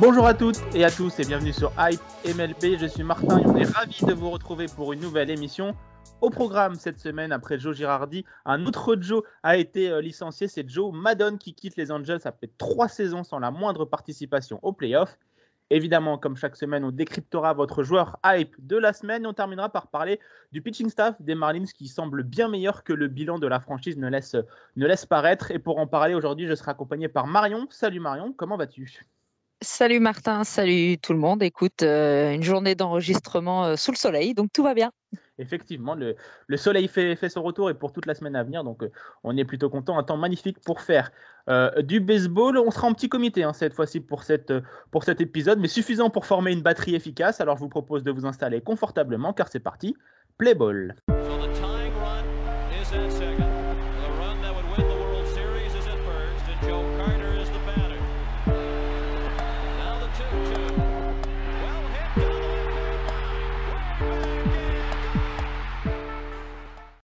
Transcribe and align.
Bonjour 0.00 0.28
à 0.28 0.34
toutes 0.34 0.60
et 0.76 0.84
à 0.84 0.92
tous 0.92 1.18
et 1.18 1.24
bienvenue 1.24 1.52
sur 1.52 1.72
Hype 1.76 2.00
MLB. 2.24 2.78
Je 2.78 2.86
suis 2.86 3.02
Martin 3.02 3.38
et 3.38 3.46
on 3.46 3.56
est 3.56 3.64
ravi 3.64 4.04
de 4.04 4.12
vous 4.12 4.30
retrouver 4.30 4.66
pour 4.66 4.92
une 4.92 5.00
nouvelle 5.00 5.28
émission. 5.28 5.74
Au 6.20 6.30
programme 6.30 6.76
cette 6.76 7.00
semaine, 7.00 7.32
après 7.32 7.58
Joe 7.58 7.76
Girardi, 7.76 8.24
un 8.44 8.64
autre 8.64 8.96
Joe 9.00 9.24
a 9.42 9.56
été 9.56 9.90
euh, 9.90 10.00
licencié. 10.00 10.46
C'est 10.46 10.68
Joe 10.68 10.94
Maddon 10.94 11.36
qui 11.36 11.52
quitte 11.52 11.76
les 11.76 11.90
Angels 11.90 12.20
après 12.26 12.48
trois 12.58 12.86
saisons 12.86 13.24
sans 13.24 13.40
la 13.40 13.50
moindre 13.50 13.86
participation 13.86 14.60
aux 14.62 14.72
playoffs. 14.72 15.18
Évidemment, 15.70 16.16
comme 16.16 16.36
chaque 16.36 16.54
semaine, 16.54 16.84
on 16.84 16.92
décryptera 16.92 17.52
votre 17.52 17.82
joueur 17.82 18.18
hype 18.24 18.54
de 18.64 18.76
la 18.76 18.92
semaine 18.92 19.24
et 19.24 19.26
on 19.26 19.34
terminera 19.34 19.68
par 19.68 19.88
parler 19.88 20.20
du 20.52 20.62
pitching 20.62 20.90
staff 20.90 21.20
des 21.20 21.34
Marlins 21.34 21.64
qui 21.76 21.88
semble 21.88 22.22
bien 22.22 22.46
meilleur 22.46 22.84
que 22.84 22.92
le 22.92 23.08
bilan 23.08 23.40
de 23.40 23.48
la 23.48 23.58
franchise 23.58 23.98
ne 23.98 24.08
laisse, 24.08 24.36
ne 24.76 24.86
laisse 24.86 25.06
paraître. 25.06 25.50
Et 25.50 25.58
pour 25.58 25.78
en 25.78 25.88
parler 25.88 26.14
aujourd'hui, 26.14 26.46
je 26.46 26.54
serai 26.54 26.70
accompagné 26.70 27.08
par 27.08 27.26
Marion. 27.26 27.66
Salut 27.70 27.98
Marion, 27.98 28.32
comment 28.32 28.56
vas-tu? 28.56 29.04
Salut 29.60 29.98
Martin, 29.98 30.44
salut 30.44 30.98
tout 30.98 31.12
le 31.12 31.18
monde. 31.18 31.42
Écoute, 31.42 31.82
euh, 31.82 32.32
une 32.32 32.44
journée 32.44 32.76
d'enregistrement 32.76 33.64
euh, 33.64 33.76
sous 33.76 33.90
le 33.90 33.96
soleil, 33.96 34.32
donc 34.32 34.52
tout 34.52 34.62
va 34.62 34.72
bien. 34.72 34.92
Effectivement, 35.38 35.96
le, 35.96 36.14
le 36.46 36.56
soleil 36.56 36.86
fait, 36.86 37.16
son 37.28 37.42
retour 37.42 37.68
et 37.68 37.74
pour 37.74 37.92
toute 37.92 38.06
la 38.06 38.14
semaine 38.14 38.36
à 38.36 38.44
venir, 38.44 38.62
donc 38.62 38.84
euh, 38.84 38.92
on 39.24 39.36
est 39.36 39.44
plutôt 39.44 39.68
content. 39.68 39.98
Un 39.98 40.04
temps 40.04 40.16
magnifique 40.16 40.60
pour 40.60 40.80
faire 40.80 41.10
du 41.78 42.00
baseball. 42.00 42.58
On 42.58 42.70
sera 42.70 42.88
en 42.88 42.92
petit 42.92 43.08
comité 43.08 43.42
hein, 43.42 43.54
cette 43.54 43.72
fois-ci 43.72 44.00
pour, 44.00 44.22
pour 44.90 45.04
cet 45.04 45.20
épisode, 45.22 45.58
mais 45.58 45.68
suffisant 45.68 46.10
pour 46.10 46.26
former 46.26 46.52
une 46.52 46.60
batterie 46.60 46.94
efficace. 46.94 47.40
Alors 47.40 47.56
je 47.56 47.62
vous 47.62 47.70
propose 47.70 48.04
de 48.04 48.10
vous 48.10 48.26
installer 48.26 48.60
confortablement 48.60 49.32
car 49.32 49.48
c'est 49.48 49.58
parti. 49.58 49.96
Play 50.36 50.54
ball. 50.54 50.94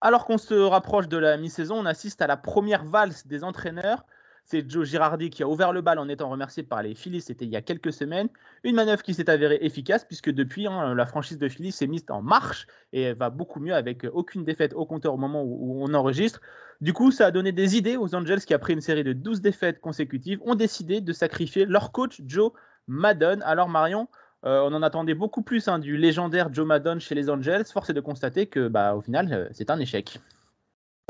Alors 0.05 0.27
qu'on 0.27 0.37
se 0.37 0.53
rapproche 0.53 1.09
de 1.09 1.17
la 1.17 1.39
mi-saison, 1.39 1.77
on 1.77 1.87
assiste 1.87 2.21
à 2.21 2.27
la 2.27 2.37
première 2.37 2.85
valse 2.85 3.27
des 3.27 3.43
entraîneurs. 3.43 4.05
C'est 4.45 4.71
Joe 4.71 4.87
Girardi 4.87 5.31
qui 5.31 5.43
a 5.43 5.49
ouvert 5.49 5.73
le 5.73 5.81
bal 5.81 5.99
en 5.99 6.11
étant 6.11 6.29
remercié 6.29 6.63
par 6.63 6.83
les 6.83 6.95
Phillies, 6.95 7.23
c'était 7.23 7.47
il 7.47 7.51
y 7.51 7.57
a 7.57 7.63
quelques 7.63 7.91
semaines. 7.91 8.29
Une 8.65 8.75
manœuvre 8.75 9.03
qui 9.03 9.15
s'est 9.15 9.31
avérée 9.31 9.59
efficace 9.63 10.05
puisque 10.05 10.31
depuis, 10.31 10.67
hein, 10.67 10.95
la 10.95 11.07
franchise 11.07 11.39
de 11.39 11.49
Phillies 11.49 11.73
s'est 11.73 11.87
mise 11.87 12.05
en 12.11 12.21
marche 12.21 12.67
et 12.93 13.15
va 13.15 13.31
beaucoup 13.31 13.61
mieux 13.61 13.75
avec 13.75 14.07
aucune 14.13 14.45
défaite 14.45 14.75
au 14.75 14.85
compteur 14.85 15.15
au 15.15 15.17
moment 15.17 15.43
où, 15.43 15.83
on 15.83 15.95
enregistre. 15.95 16.43
Du 16.83 16.93
coup, 16.93 17.11
ça 17.11 17.29
a 17.29 17.31
donné 17.31 17.53
des 17.53 17.79
idées 17.79 17.97
aux 17.97 18.15
Angels 18.15 18.45
qui, 18.45 18.53
après 18.53 18.75
une 18.75 18.83
série 18.83 19.05
de 19.05 19.15
12 19.15 19.41
défaites 19.41 19.81
consécutives, 19.81 20.39
ont 20.45 20.55
décidé 20.55 21.01
de 21.01 21.15
sacrifier 21.15 21.65
leur 21.65 21.93
coach 21.93 22.21
Joe 22.27 22.53
Maddon. 22.89 23.39
Alors 23.43 23.71
Marion, 23.71 24.09
euh, 24.45 24.61
on 24.63 24.75
en 24.75 24.83
attendait 24.83 25.15
beaucoup 25.15 25.43
plus 25.43 25.69
hein, 25.69 25.79
du 25.79 25.97
légendaire 25.97 26.53
Joe 26.53 26.67
Maddon 26.67 26.99
chez 26.99 27.15
les 27.15 27.31
Angels. 27.31 27.65
Force 27.67 27.89
est 27.91 27.95
de 27.95 28.01
constater 28.01 28.47
que, 28.47 28.69
bah, 28.69 28.95
au 28.95 29.01
final, 29.01 29.33
euh, 29.33 29.49
c'est 29.53 29.71
un 29.71 29.79
échec. 29.79 30.19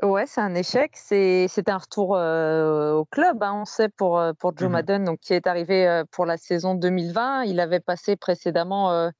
Ouais, 0.03 0.25
c'est 0.27 0.41
un 0.41 0.55
échec. 0.55 0.93
C'est 0.95 1.69
un 1.69 1.79
retour 1.79 2.17
euh, 2.17 2.93
au 2.93 3.05
club, 3.05 3.43
hein, 3.43 3.53
on 3.55 3.65
sait, 3.65 3.89
pour, 3.89 4.23
pour 4.39 4.57
Joe 4.57 4.69
mm 4.69 4.73
-hmm. 4.73 4.73
Maddon, 4.73 5.05
donc, 5.05 5.19
qui 5.21 5.35
est 5.35 5.47
arrivé 5.47 6.03
pour 6.13 6.27
la 6.27 6.37
saison 6.37 6.75
2020. 6.75 7.45
Il 7.45 7.59
avait 7.59 7.81
passé 7.81 8.17
précédemment 8.17 9.11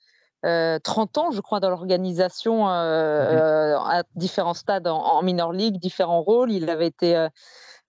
euh, 0.45 0.79
30 0.83 1.19
ans, 1.19 1.31
je 1.33 1.41
crois, 1.41 1.59
dans 1.61 1.71
l'organisation 1.71 2.67
mm 2.67 2.69
-hmm. 2.69 3.97
à 3.97 4.03
différents 4.15 4.55
stades 4.55 4.87
en, 4.87 5.01
en, 5.17 5.23
minor 5.23 5.53
league, 5.53 5.79
différents 5.79 6.23
rôles. 6.23 6.53
Il 6.53 6.69
avait 6.71 6.89
été 6.89 7.29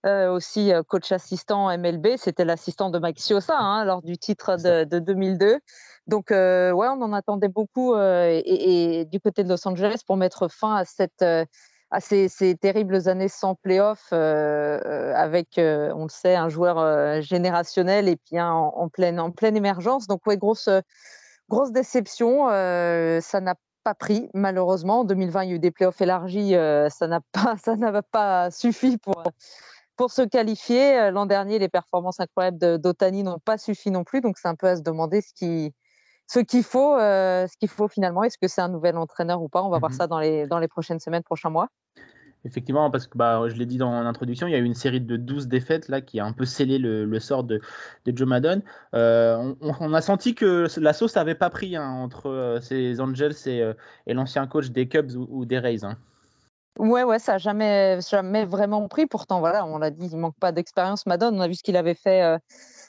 aussi 0.04 0.72
coach 0.88 1.10
assistant 1.12 1.76
MLB. 1.76 2.16
C'était 2.16 2.44
l'assistant 2.44 2.90
de 2.90 2.98
Mike 2.98 3.20
Siosa 3.20 3.58
hein, 3.58 3.84
lors 3.84 4.02
du 4.02 4.18
titre 4.18 4.56
de, 4.56 4.84
de 4.84 4.98
2002. 4.98 5.58
Donc, 6.06 6.30
euh, 6.30 6.70
ouais, 6.70 6.86
on 6.88 7.02
en 7.02 7.12
attendait 7.12 7.48
beaucoup 7.48 7.94
euh, 7.94 8.40
et, 8.44 9.00
et, 9.00 9.04
du 9.06 9.20
côté 9.20 9.42
de 9.42 9.48
Los 9.48 9.66
Angeles 9.66 10.02
pour 10.06 10.16
mettre 10.16 10.48
fin 10.48 10.76
à, 10.76 10.84
cette, 10.84 11.22
euh, 11.22 11.44
à 11.90 12.00
ces, 12.00 12.28
ces, 12.28 12.54
terribles 12.56 13.08
années 13.08 13.28
sans 13.28 13.56
playoff 13.56 14.08
euh, 14.12 15.12
avec, 15.16 15.54
on 15.58 16.04
le 16.04 16.08
sait, 16.08 16.36
un 16.36 16.48
joueur 16.48 17.20
générationnel 17.22 18.08
et 18.08 18.16
puis 18.16 18.38
un 18.38 18.52
en, 18.52 18.72
en, 18.76 18.88
pleine, 18.88 19.18
en 19.18 19.32
pleine 19.32 19.56
émergence. 19.56 20.06
Donc, 20.06 20.24
ouais, 20.26 20.36
grosse, 20.36 20.68
grosse 21.48 21.72
déception. 21.72 22.46
ça 22.46 23.40
n'a 23.40 23.54
pas 23.82 23.94
pris, 23.94 24.30
malheureusement. 24.32 25.00
En 25.00 25.04
2020, 25.04 25.44
il 25.44 25.50
y 25.50 25.52
a 25.52 25.56
eu 25.56 25.58
des 25.58 25.72
playoffs 25.72 26.00
élargis. 26.00 26.52
ça 26.52 27.08
n'a 27.08 27.20
pas, 27.32 27.56
ça 27.64 27.74
n'a 27.74 28.02
pas 28.02 28.52
suffi 28.52 28.96
pour 28.98 29.24
pour 29.96 30.10
se 30.10 30.22
qualifier. 30.22 31.10
L'an 31.10 31.26
dernier, 31.26 31.58
les 31.58 31.68
performances 31.68 32.20
incroyables 32.20 32.78
d'Otani 32.78 33.22
n'ont 33.22 33.38
pas 33.38 33.58
suffi 33.58 33.90
non 33.90 34.04
plus. 34.04 34.20
Donc, 34.20 34.38
c'est 34.38 34.48
un 34.48 34.54
peu 34.54 34.68
à 34.68 34.76
se 34.76 34.82
demander 34.82 35.20
ce 35.20 35.32
qui, 35.34 35.74
ce 36.26 36.40
qu'il 36.40 36.62
faut, 36.62 36.96
euh, 36.96 37.46
ce 37.46 37.56
qu'il 37.56 37.68
faut 37.68 37.88
finalement. 37.88 38.24
Est-ce 38.24 38.38
que 38.38 38.48
c'est 38.48 38.60
un 38.60 38.68
nouvel 38.68 38.96
entraîneur 38.96 39.42
ou 39.42 39.48
pas? 39.48 39.62
On 39.62 39.70
va 39.70 39.76
mm 39.76 39.78
-hmm. 39.78 39.80
voir 39.80 39.92
ça 39.92 40.06
dans 40.06 40.18
les, 40.18 40.46
dans 40.46 40.58
les 40.58 40.68
prochaines 40.68 41.00
semaines, 41.00 41.22
prochains 41.22 41.50
mois. 41.50 41.68
Effectivement, 42.44 42.90
parce 42.90 43.08
que 43.08 43.18
bah, 43.18 43.48
je 43.48 43.54
l'ai 43.56 43.66
dit 43.66 43.76
dans 43.76 44.00
l'introduction, 44.02 44.46
il 44.46 44.52
y 44.52 44.54
a 44.54 44.58
eu 44.58 44.64
une 44.64 44.74
série 44.74 45.00
de 45.00 45.16
12 45.16 45.48
défaites 45.48 45.88
là, 45.88 46.00
qui 46.00 46.20
a 46.20 46.24
un 46.24 46.32
peu 46.32 46.44
scellé 46.44 46.78
le, 46.78 47.04
le 47.04 47.18
sort 47.18 47.42
de, 47.42 47.60
de, 48.04 48.16
Joe 48.16 48.28
Maddon. 48.28 48.62
Euh, 48.94 49.54
on, 49.60 49.72
on, 49.80 49.92
a 49.94 50.00
senti 50.00 50.34
que 50.36 50.66
la 50.78 50.92
sauce 50.92 51.16
n'avait 51.16 51.34
pas 51.34 51.50
pris 51.50 51.74
hein, 51.74 51.90
entre 51.90 52.28
euh, 52.28 52.60
ces 52.60 53.00
Angels 53.00 53.34
et, 53.46 53.62
euh, 53.62 53.74
et 54.06 54.14
l'ancien 54.14 54.46
coach 54.46 54.70
des 54.70 54.86
Cubs 54.86 55.12
ou, 55.16 55.26
ou 55.28 55.44
des 55.44 55.58
Rays. 55.58 55.84
Hein. 55.84 55.96
Ouais, 56.78 57.04
ouais, 57.04 57.18
ça 57.18 57.32
n'a 57.32 57.38
jamais, 57.38 57.98
jamais 58.02 58.44
vraiment 58.44 58.86
pris. 58.88 59.06
Pourtant, 59.06 59.40
voilà, 59.40 59.64
on 59.64 59.78
l'a 59.78 59.90
dit, 59.90 60.08
il 60.12 60.16
manque 60.18 60.38
pas 60.38 60.52
d'expérience. 60.52 61.06
Maddon, 61.06 61.30
on 61.34 61.40
a 61.40 61.48
vu 61.48 61.54
ce 61.54 61.62
qu'il 61.62 61.76
avait 61.76 61.94
fait 61.94 62.22
euh, 62.22 62.38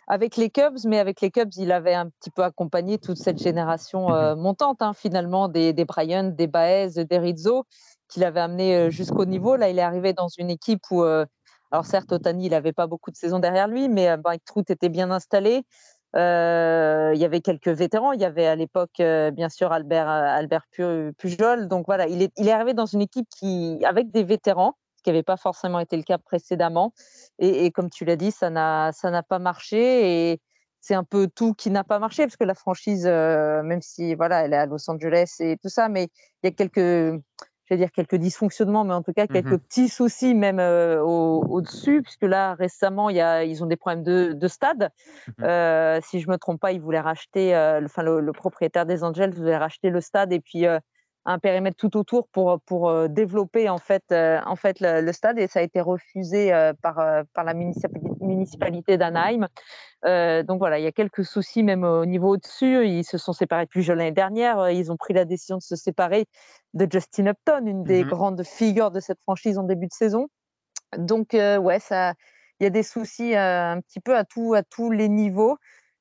avec 0.07 0.35
les 0.35 0.49
Cubs, 0.49 0.79
mais 0.85 0.99
avec 0.99 1.21
les 1.21 1.31
Cubs, 1.31 1.53
il 1.55 1.71
avait 1.71 1.93
un 1.93 2.09
petit 2.09 2.29
peu 2.29 2.43
accompagné 2.43 2.97
toute 2.97 3.17
cette 3.17 3.37
génération 3.41 4.13
euh, 4.13 4.35
montante, 4.35 4.81
hein, 4.81 4.93
finalement, 4.93 5.47
des, 5.47 5.71
des 5.71 5.85
Bryant, 5.85 6.23
des 6.35 6.47
Baez, 6.47 7.05
des 7.05 7.17
Rizzo, 7.17 7.65
qu'il 8.09 8.25
avait 8.25 8.41
amené 8.41 8.75
euh, 8.75 8.89
jusqu'au 8.89 9.23
niveau. 9.25 9.55
Là, 9.55 9.69
il 9.69 9.79
est 9.79 9.81
arrivé 9.81 10.11
dans 10.13 10.27
une 10.37 10.49
équipe 10.49 10.81
où, 10.91 11.03
euh, 11.03 11.25
alors 11.71 11.85
certes, 11.85 12.11
Otani, 12.11 12.47
il 12.47 12.51
n'avait 12.51 12.73
pas 12.73 12.87
beaucoup 12.87 13.11
de 13.11 13.15
saisons 13.17 13.39
derrière 13.39 13.69
lui, 13.69 13.87
mais 13.87 14.17
Mike 14.17 14.43
Trout 14.43 14.69
était 14.69 14.89
bien 14.89 15.11
installé. 15.11 15.63
Euh, 16.17 17.11
il 17.13 17.21
y 17.21 17.25
avait 17.25 17.41
quelques 17.41 17.67
vétérans. 17.67 18.11
Il 18.11 18.21
y 18.21 18.25
avait 18.25 18.47
à 18.47 18.55
l'époque, 18.55 18.99
euh, 18.99 19.31
bien 19.31 19.49
sûr, 19.49 19.71
Albert, 19.71 20.07
Albert 20.07 20.65
Pujol. 21.17 21.67
Donc 21.67 21.85
voilà, 21.85 22.07
il 22.07 22.21
est, 22.21 22.31
il 22.37 22.47
est 22.47 22.51
arrivé 22.51 22.73
dans 22.73 22.85
une 22.85 23.01
équipe 23.01 23.27
qui, 23.29 23.79
avec 23.85 24.11
des 24.11 24.23
vétérans, 24.23 24.77
ce 24.97 25.03
qui 25.03 25.09
n'avait 25.11 25.23
pas 25.23 25.37
forcément 25.37 25.79
été 25.79 25.95
le 25.95 26.03
cas 26.03 26.17
précédemment. 26.17 26.93
Et, 27.39 27.71
comme 27.71 27.89
tu 27.89 28.03
l'as 28.05 28.15
dit, 28.15 28.31
ça 28.31 28.49
n'a, 28.49 28.91
pas 29.29 29.39
marché. 29.39 30.31
Et 30.31 30.41
c'est 30.81 30.95
un 30.95 31.03
peu 31.03 31.27
tout 31.27 31.53
qui 31.53 31.69
n'a 31.69 31.83
pas 31.83 31.99
marché 31.99 32.23
parce 32.23 32.37
que 32.37 32.45
la 32.45 32.55
franchise, 32.55 33.05
euh, 33.05 33.61
même 33.61 33.81
si 33.81 34.15
voilà, 34.15 34.45
elle 34.45 34.53
est 34.53 34.57
à 34.57 34.65
Los 34.65 34.89
Angeles 34.89 35.35
et 35.39 35.57
tout 35.57 35.69
ça, 35.69 35.89
mais 35.89 36.09
il 36.43 36.47
y 36.47 36.47
a 36.47 36.51
quelques 36.51 37.21
je 37.67 37.75
vais 37.75 37.77
dire 37.77 37.91
quelques 37.91 38.15
dysfonctionnements, 38.15 38.85
mais 38.85 38.93
en 38.93 39.01
tout 39.01 39.13
cas 39.13 39.27
quelques 39.27 39.51
mmh 39.51 39.57
petits 39.57 39.89
soucis 39.89 40.33
même 40.33 40.59
euh, 40.59 41.01
au-dessus, 41.01 41.99
au 41.99 42.01
puisque 42.01 42.23
là 42.23 42.53
récemment 42.53 43.09
il 43.09 43.17
y 43.17 43.21
a, 43.21 43.43
ils 43.43 43.63
ont 43.63 43.67
des 43.67 43.75
problèmes 43.75 44.03
de, 44.03 44.33
de 44.33 44.47
stade. 44.47 44.91
Mmh 45.27 45.43
euh, 45.43 45.99
si 46.01 46.19
je 46.19 46.29
me 46.29 46.37
trompe 46.37 46.61
pas, 46.61 46.71
ils 46.71 46.79
voulaient 46.79 46.99
racheter, 46.99 47.55
euh, 47.55 47.81
enfin 47.83 48.03
le, 48.03 48.21
le, 48.21 48.31
propriétaire 48.31 48.85
des 48.85 49.03
Angels 49.03 49.33
voulait 49.33 49.57
racheter 49.57 49.89
le 49.89 49.99
stade 49.99 50.31
et 50.31 50.39
puis 50.39 50.65
un 51.27 51.39
périmètre 51.39 51.77
tout 51.77 51.97
autour 51.97 52.27
pour 52.29 52.59
pour 52.65 53.09
développer 53.09 53.69
en 53.69 53.77
fait 53.77 54.03
en 54.11 54.55
fait 54.55 54.79
le, 54.79 55.01
le, 55.01 55.11
stade 55.11 55.37
et 55.37 55.47
ça 55.47 55.59
a 55.59 55.61
été 55.61 55.81
refusé 55.81 56.51
par 56.81 56.99
par 57.33 57.43
la 57.43 57.53
municipalité 57.53 58.97
d'Anaheim. 58.97 59.47
Euh, 60.05 60.43
donc 60.43 60.59
voilà, 60.59 60.79
il 60.79 60.83
y 60.83 60.87
a 60.87 60.91
quelques 60.91 61.25
soucis 61.25 61.63
même 61.63 61.83
au 61.83 62.05
niveau 62.05 62.33
au-dessus. 62.33 62.87
Ils 62.87 63.03
se 63.03 63.17
sont 63.17 63.33
séparés 63.33 63.65
depuis 63.65 63.83
l'année 63.85 64.11
dernière. 64.11 64.69
Ils 64.69 64.91
ont 64.91 64.97
pris 64.97 65.13
la 65.13 65.25
décision 65.25 65.57
de 65.57 65.61
se 65.61 65.75
séparer 65.75 66.25
de 66.73 66.87
Justin 66.89 67.27
Upton, 67.27 67.65
une 67.65 67.83
des 67.83 68.03
mmh 68.03 68.07
grandes 68.07 68.43
figures 68.43 68.91
de 68.91 68.99
cette 68.99 69.21
franchise 69.21 69.57
en 69.57 69.63
début 69.63 69.87
de 69.87 69.93
saison. 69.93 70.27
Donc 70.97 71.33
euh, 71.33 71.57
ouais, 71.57 71.79
ça, 71.79 72.13
il 72.59 72.63
y 72.63 72.67
a 72.67 72.69
des 72.69 72.83
soucis 72.83 73.35
euh, 73.35 73.71
un 73.71 73.81
petit 73.81 73.99
peu 73.99 74.15
à 74.15 74.23
tout, 74.23 74.53
à 74.53 74.63
tous 74.63 74.91
les 74.91 75.09
niveaux. 75.09 75.57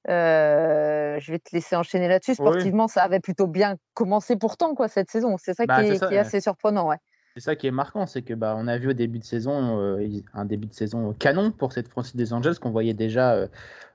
Euh, 0.09 1.19
je 1.21 1.33
vais 1.33 1.39
te 1.39 1.51
laisser 1.53 1.77
enchaîner 1.77 2.09
là-dessus. 2.09 2.35
Sportivement, 2.35 2.85
oui. 2.85 2.91
ça 2.91 3.03
avait 3.03 3.21
plutôt 3.21 3.47
bien 3.47 3.77
commencé 3.95 4.37
pourtant 4.37 4.75
quoi 4.75 4.89
cette 4.89 5.11
saison. 5.11 5.37
C'est 5.39 5.55
ça, 5.55 5.67
bah, 5.67 5.83
qui, 5.83 5.91
est, 5.91 5.97
ça 5.97 6.09
qui 6.09 6.15
est, 6.15 6.19
assez 6.19 6.41
surprenant, 6.41 6.89
ouais. 6.89 6.99
C'est 7.37 7.43
ça 7.43 7.55
qui 7.55 7.67
est 7.67 7.71
marquant, 7.71 8.07
c'est 8.07 8.23
que 8.23 8.33
bah, 8.33 8.55
on 8.57 8.67
a 8.67 8.79
vu 8.79 8.89
au 8.89 8.93
début 8.95 9.19
de 9.19 9.25
saison 9.25 9.79
euh, 9.79 10.09
un 10.33 10.47
début 10.47 10.69
de 10.69 10.73
saison 10.73 11.13
canon 11.13 11.51
pour 11.51 11.71
cette 11.75 11.87
franchise 11.87 12.17
des 12.17 12.33
Angels 12.33 12.59
qu'on 12.59 12.71
voyait 12.71 12.95
déjà 12.95 13.35
euh, 13.35 13.47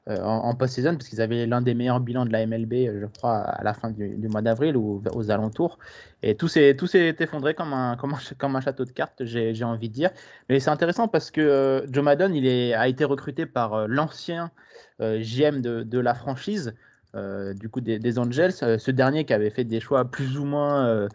euh, 0.10 0.22
en, 0.22 0.54
post-saison 0.54 0.92
parce 0.92 1.10
qu'ils 1.10 1.22
avaient 1.22 1.48
l'un 1.48 1.60
des 1.60 1.74
meilleurs 1.74 2.02
bilans 2.02 2.28
de 2.28 2.32
la 2.32 2.46
MLB, 2.46 3.02
je 3.02 3.06
crois, 3.08 3.38
à 3.38 3.64
la 3.64 3.74
fin 3.74 3.90
du, 3.90 4.28
mois 4.28 4.44
d'avril 4.44 4.78
ou 4.78 5.02
aux 5.12 5.32
alentours. 5.32 5.80
Et 6.22 6.36
tout 6.36 6.48
s'est 6.48 6.78
effondré 7.20 7.56
comme 7.56 7.74
un, 7.74 7.98
comme 7.98 8.56
un, 8.56 8.62
château 8.62 8.86
de 8.86 8.92
cartes, 8.92 9.26
j'ai 9.26 9.64
envie 9.64 9.90
de 9.90 9.94
dire. 9.94 10.12
Mais 10.48 10.60
c'est 10.60 10.70
intéressant 10.70 11.08
parce 11.08 11.32
que 11.32 11.84
Joe 11.90 12.04
Madden, 12.04 12.36
il 12.36 12.74
a 12.76 12.88
été 12.88 13.06
recruté 13.06 13.48
par 13.48 13.88
l'ancien 13.88 14.52
GM 15.00 15.62
de, 15.62 16.00
la 16.00 16.14
franchise. 16.14 16.76
du 17.16 17.70
coup 17.70 17.82
des, 17.82 18.20
Angels, 18.20 18.54
ce 18.54 18.92
dernier 18.92 19.26
qui 19.26 19.34
avait 19.34 19.50
fait 19.50 19.64
des 19.64 19.80
choix 19.80 20.06
plus 20.06 20.38
ou 20.38 20.46
moins 20.46 21.08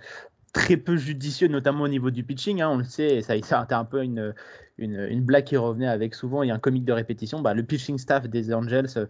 très 0.52 0.76
peu 0.76 0.96
judicieux, 0.96 1.48
notamment 1.48 1.84
au 1.84 1.88
niveau 1.88 2.10
du 2.10 2.25
pitching. 2.25 2.62
Hein, 2.62 2.70
on 2.70 2.78
le 2.78 2.84
sait, 2.84 3.22
ça, 3.22 3.34
ça 3.43 3.66
a 3.69 3.78
un 3.78 3.84
peu 3.84 4.02
une, 4.02 4.34
une, 4.78 5.22
blague 5.22 5.44
qui 5.44 5.56
revenait 5.56 5.88
avec 5.88 6.14
souvent, 6.14 6.43
il 6.43 6.48
y 6.48 6.50
a 6.50 6.54
un 6.54 6.58
comique 6.58 6.84
de 6.84 6.93
répétition. 6.93 7.40
Bah, 7.40 7.54
le 7.54 7.62
pitching 7.62 7.98
staff 7.98 8.28
des 8.28 8.52
Angels 8.52 8.88
euh, 8.96 9.06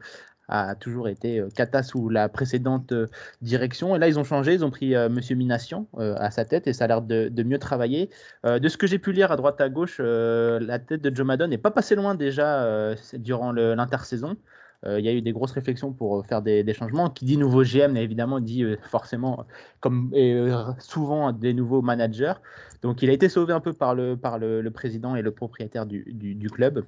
a 0.49 0.77
toujours 0.77 1.09
été 1.09 1.41
euh, 1.41 1.49
cata 1.55 1.83
sous 1.83 2.09
la 2.09 2.29
précédente 2.29 2.93
euh, 2.93 3.07
direction. 3.43 3.97
Et 3.97 3.99
là, 3.99 4.09
ils 4.09 4.19
ont 4.19 4.25
changé, 4.25 4.55
ils 4.55 4.65
ont 4.65 4.71
pris 4.71 4.95
Monsieur 5.11 5.35
Minassian 5.37 5.87
à 5.99 6.31
sa 6.31 6.45
tête 6.45 6.67
et 6.67 6.73
ça 6.73 6.85
a 6.85 6.89
l'air 6.89 7.03
de, 7.03 7.43
mieux 7.43 7.59
travailler. 7.59 8.11
de 8.45 8.69
ce 8.69 8.77
que 8.77 8.87
j'ai 8.87 8.99
pu 8.99 9.13
lire 9.13 9.33
à 9.33 9.37
droite 9.37 9.61
à 9.61 9.69
gauche, 9.69 10.01
la 10.01 10.79
tête 10.79 11.03
de 11.03 11.15
Joe 11.15 11.27
Maddon 11.27 11.49
n'est 11.49 11.59
pas 11.59 11.71
passé 11.71 11.95
loin 11.95 12.15
déjà 12.15 12.95
durant 13.15 13.53
l'intersaison. 13.53 14.37
Euh, 14.85 15.01
il 15.01 15.07
y 15.07 15.09
a 15.09 15.13
eu 15.13 15.23
des 15.23 15.33
grosses 15.33 15.53
réflexions 15.53 15.93
pour 15.93 16.19
euh, 16.19 16.23
faire 16.23 16.43
des, 16.43 16.75
changements. 16.75 17.11
Qui 17.11 17.25
dit 17.25 17.37
nouveau 17.37 17.63
GM, 17.63 17.97
évidemment, 17.97 18.41
dit 18.41 18.63
euh, 18.63 18.77
forcément, 18.83 19.47
comme 19.81 20.13
souvent, 20.79 21.33
des 21.33 21.55
nouveaux 21.55 21.83
managers. 21.83 22.35
Donc, 22.83 23.03
il 23.03 23.11
a 23.11 23.13
été 23.13 23.29
sauvé 23.29 23.53
un 23.53 23.61
peu 23.61 23.73
par 23.73 23.95
le, 23.95 24.17
président 24.73 25.17
et 25.17 25.23
le 25.23 25.31
propriétaire 25.31 25.87
du, 25.87 26.51
club. 26.53 26.85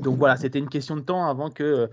Donc 0.00 0.16
voilà, 0.16 0.36
c'était 0.36 0.58
une 0.58 0.70
question 0.70 0.96
de 0.96 1.02
temps 1.02 1.26
avant 1.26 1.50
que 1.50 1.90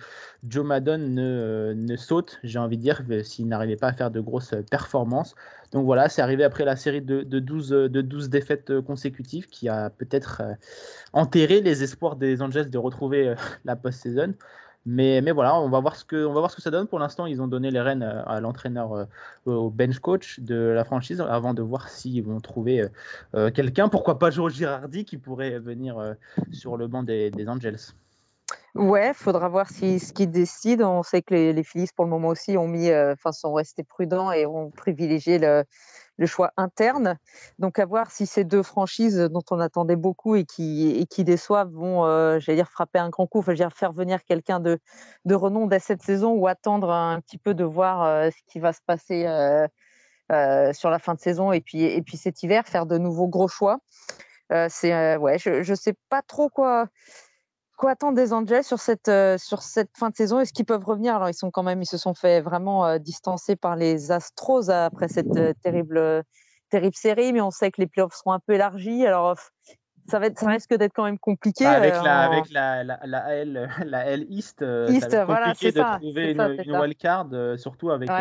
Joe 0.48 0.64
Maddon 0.64 0.98
ne, 0.98 1.74
ne 1.76 1.96
saute, 1.98 2.40
j'ai 2.42 2.58
envie 2.58 2.78
de 2.78 2.82
dire, 2.82 3.04
s'il 3.24 3.48
n'arrivait 3.48 3.76
pas 3.76 3.88
à 3.88 3.94
faire 3.94 4.12
de 4.12 4.22
grosses 4.22 4.54
performances. 4.70 5.36
Donc 5.74 5.84
voilà, 5.84 6.08
c'est 6.08 6.22
arrivé 6.22 6.46
après 6.46 6.64
la 6.64 6.78
série 6.78 7.02
de, 7.02 7.24
de, 7.24 7.40
12, 7.40 7.70
de 7.70 8.02
12 8.02 8.30
défaites 8.30 8.80
consécutives 8.82 9.48
qui 9.48 9.68
a 9.68 9.90
peut-être 9.90 10.42
enterré 11.12 11.60
les 11.60 11.84
espoirs 11.84 12.16
des 12.16 12.42
Angels 12.42 12.70
de 12.70 12.78
retrouver 12.78 13.34
la 13.66 13.76
post-saison. 13.76 14.36
Mais, 14.86 15.22
mais 15.22 15.32
voilà, 15.32 15.56
on 15.60 15.70
va, 15.70 15.80
voir 15.80 15.96
ce 15.96 16.04
que, 16.04 16.26
on 16.26 16.34
va 16.34 16.40
voir 16.40 16.50
ce 16.50 16.56
que 16.56 16.62
ça 16.62 16.72
donne. 16.72 16.88
Pour 16.88 16.98
l'instant, 16.98 17.28
ils 17.28 17.42
ont 17.42 17.48
donné 17.48 17.70
les 17.70 17.82
rênes 17.82 18.02
euh, 18.02 18.24
à 18.26 18.40
l'entraîneur, 18.40 18.94
euh, 18.94 19.06
au 19.46 19.70
bench 19.70 20.00
coach 20.00 20.40
de 20.40 20.56
la 20.56 20.84
franchise, 20.84 21.22
avant 21.22 21.54
de 21.54 21.62
voir 21.62 21.90
s'ils 21.90 22.24
vont 22.24 22.40
trouver 22.40 22.88
euh, 23.36 23.52
quelqu'un. 23.52 23.90
Pourquoi 23.90 24.18
pas 24.18 24.32
Joe 24.32 24.52
Girardi 24.52 25.06
qui 25.06 25.18
pourrait 25.18 25.60
venir 25.60 26.16
sur 26.52 26.78
le 26.78 26.88
banc 26.88 27.04
des, 27.04 27.30
des 27.30 27.48
Angels. 27.48 27.78
Ouais, 28.74 29.12
faudra 29.14 29.50
voir 29.50 29.70
si, 29.70 30.00
ce 30.00 30.14
qu'ils 30.14 30.32
décident. 30.32 31.00
On 31.00 31.04
sait 31.04 31.22
que 31.22 31.34
les, 31.34 31.54
les 31.54 31.64
Phillies, 31.64 31.90
pour 31.96 32.06
le 32.06 32.12
moment 32.12 32.30
aussi, 32.30 32.58
ont 32.58 32.68
mis, 32.68 32.92
enfin, 32.92 33.32
sont 33.32 33.54
restés 33.54 33.84
prudents 33.84 34.32
et 34.32 34.46
ont 34.46 34.72
privilégié 34.72 35.38
le, 35.38 35.64
le 36.22 36.28
choix 36.28 36.54
interne. 36.56 37.18
Donc 37.60 37.80
à 37.80 37.86
voir 37.86 38.12
si 38.12 38.26
ces 38.26 38.46
deux 38.46 38.64
franchises 38.64 39.18
dont 39.18 39.44
on 39.50 39.60
attendait 39.60 39.98
beaucoup 39.98 40.36
et 40.36 40.46
qui, 40.46 40.92
et 40.92 41.06
qui 41.06 41.26
déçoivent 41.26 41.72
vont, 41.72 42.06
euh, 42.06 42.40
j'allais 42.40 42.58
dire, 42.58 42.70
frapper 42.70 43.00
un 43.00 43.10
grand 43.10 43.28
coup, 43.28 43.40
enfin, 43.40 43.54
dire, 43.54 43.74
faire 43.74 43.92
venir 43.92 44.24
quelqu'un 44.24 44.60
de, 44.60 44.80
de 45.26 45.36
renom 45.36 45.68
dès 45.68 45.80
cette 45.80 46.04
saison 46.04 46.32
ou 46.34 46.48
attendre 46.48 46.92
un 46.92 47.20
petit 47.20 47.40
peu 47.40 47.54
de 47.54 47.64
voir 47.64 48.04
euh, 48.04 48.30
ce 48.30 48.52
qui 48.52 48.60
va 48.60 48.72
se 48.72 48.82
passer 48.86 49.26
euh, 49.26 50.74
sur 50.74 50.90
la 50.90 51.00
fin 51.00 51.16
de 51.16 51.20
saison 51.20 51.52
et 51.52 51.60
puis, 51.60 51.84
et 51.84 52.02
puis 52.02 52.18
cet 52.18 52.42
hiver, 52.44 52.66
faire 52.66 52.86
de 52.86 52.98
nouveaux 52.98 53.28
gros 53.28 53.50
choix. 53.50 53.80
c'est 54.70 55.18
ouais, 55.18 55.40
je 55.40 55.70
ne 55.70 55.76
sais 55.76 55.96
pas 56.10 56.22
trop 56.22 56.50
quoi 56.50 56.88
quoi 57.82 57.92
attendre 57.92 58.16
des 58.16 58.32
Angels 58.32 58.64
sur 58.64 58.80
cette, 58.80 59.10
euh, 59.10 59.40
sur 59.40 59.64
cette 59.64 59.90
fin 59.98 60.12
de 60.12 60.16
saison 60.16 60.40
Est-ce 60.40 60.54
qu'ils 60.54 60.66
peuvent 60.66 60.86
revenir? 60.86 61.16
Alors, 61.16 61.30
ils 61.30 61.34
sont 61.34 61.50
quand 61.50 61.64
même, 61.64 61.82
ils 61.82 61.88
se 61.88 61.98
sont 61.98 62.14
fait 62.14 62.40
vraiment 62.40 62.86
euh, 62.86 63.00
distancer 63.00 63.56
par 63.56 63.76
les 63.76 64.12
Astros 64.12 64.70
après 64.70 65.08
cette 65.08 65.36
euh, 65.36 65.54
terrible, 65.64 66.24
terrible 66.70 66.96
série, 66.96 67.34
mais 67.34 67.42
on 67.42 67.50
sait 67.50 67.72
que 67.72 67.82
les 67.82 67.88
playoffs 67.88 68.14
seront 68.14 68.34
un 68.34 68.40
peu 68.40 68.54
élargis. 68.54 69.08
Alors, 69.08 69.36
ça, 70.08 70.20
va 70.20 70.28
être, 70.28 70.38
ça 70.38 70.50
risque 70.50 70.76
d'être 70.76 70.94
quand 70.94 71.06
même 71.06 71.18
compliqué. 71.18 71.64
Bah, 71.64 71.72
avec, 71.72 71.94
la, 72.04 72.20
avec 72.20 72.52
la, 72.52 72.84
la, 72.84 73.00
la, 73.04 73.36
L, 73.36 73.70
la 73.84 74.06
L 74.06 74.28
East, 74.30 74.64
East 74.88 75.10
ça 75.10 75.26
va 75.26 75.40
être 75.40 75.46
compliqué 75.46 75.72
de 75.72 75.98
trouver 75.98 76.32
une, 76.34 76.64
une 76.64 76.78
wildcard, 76.78 77.30
surtout 77.58 77.90
avec 77.90 78.12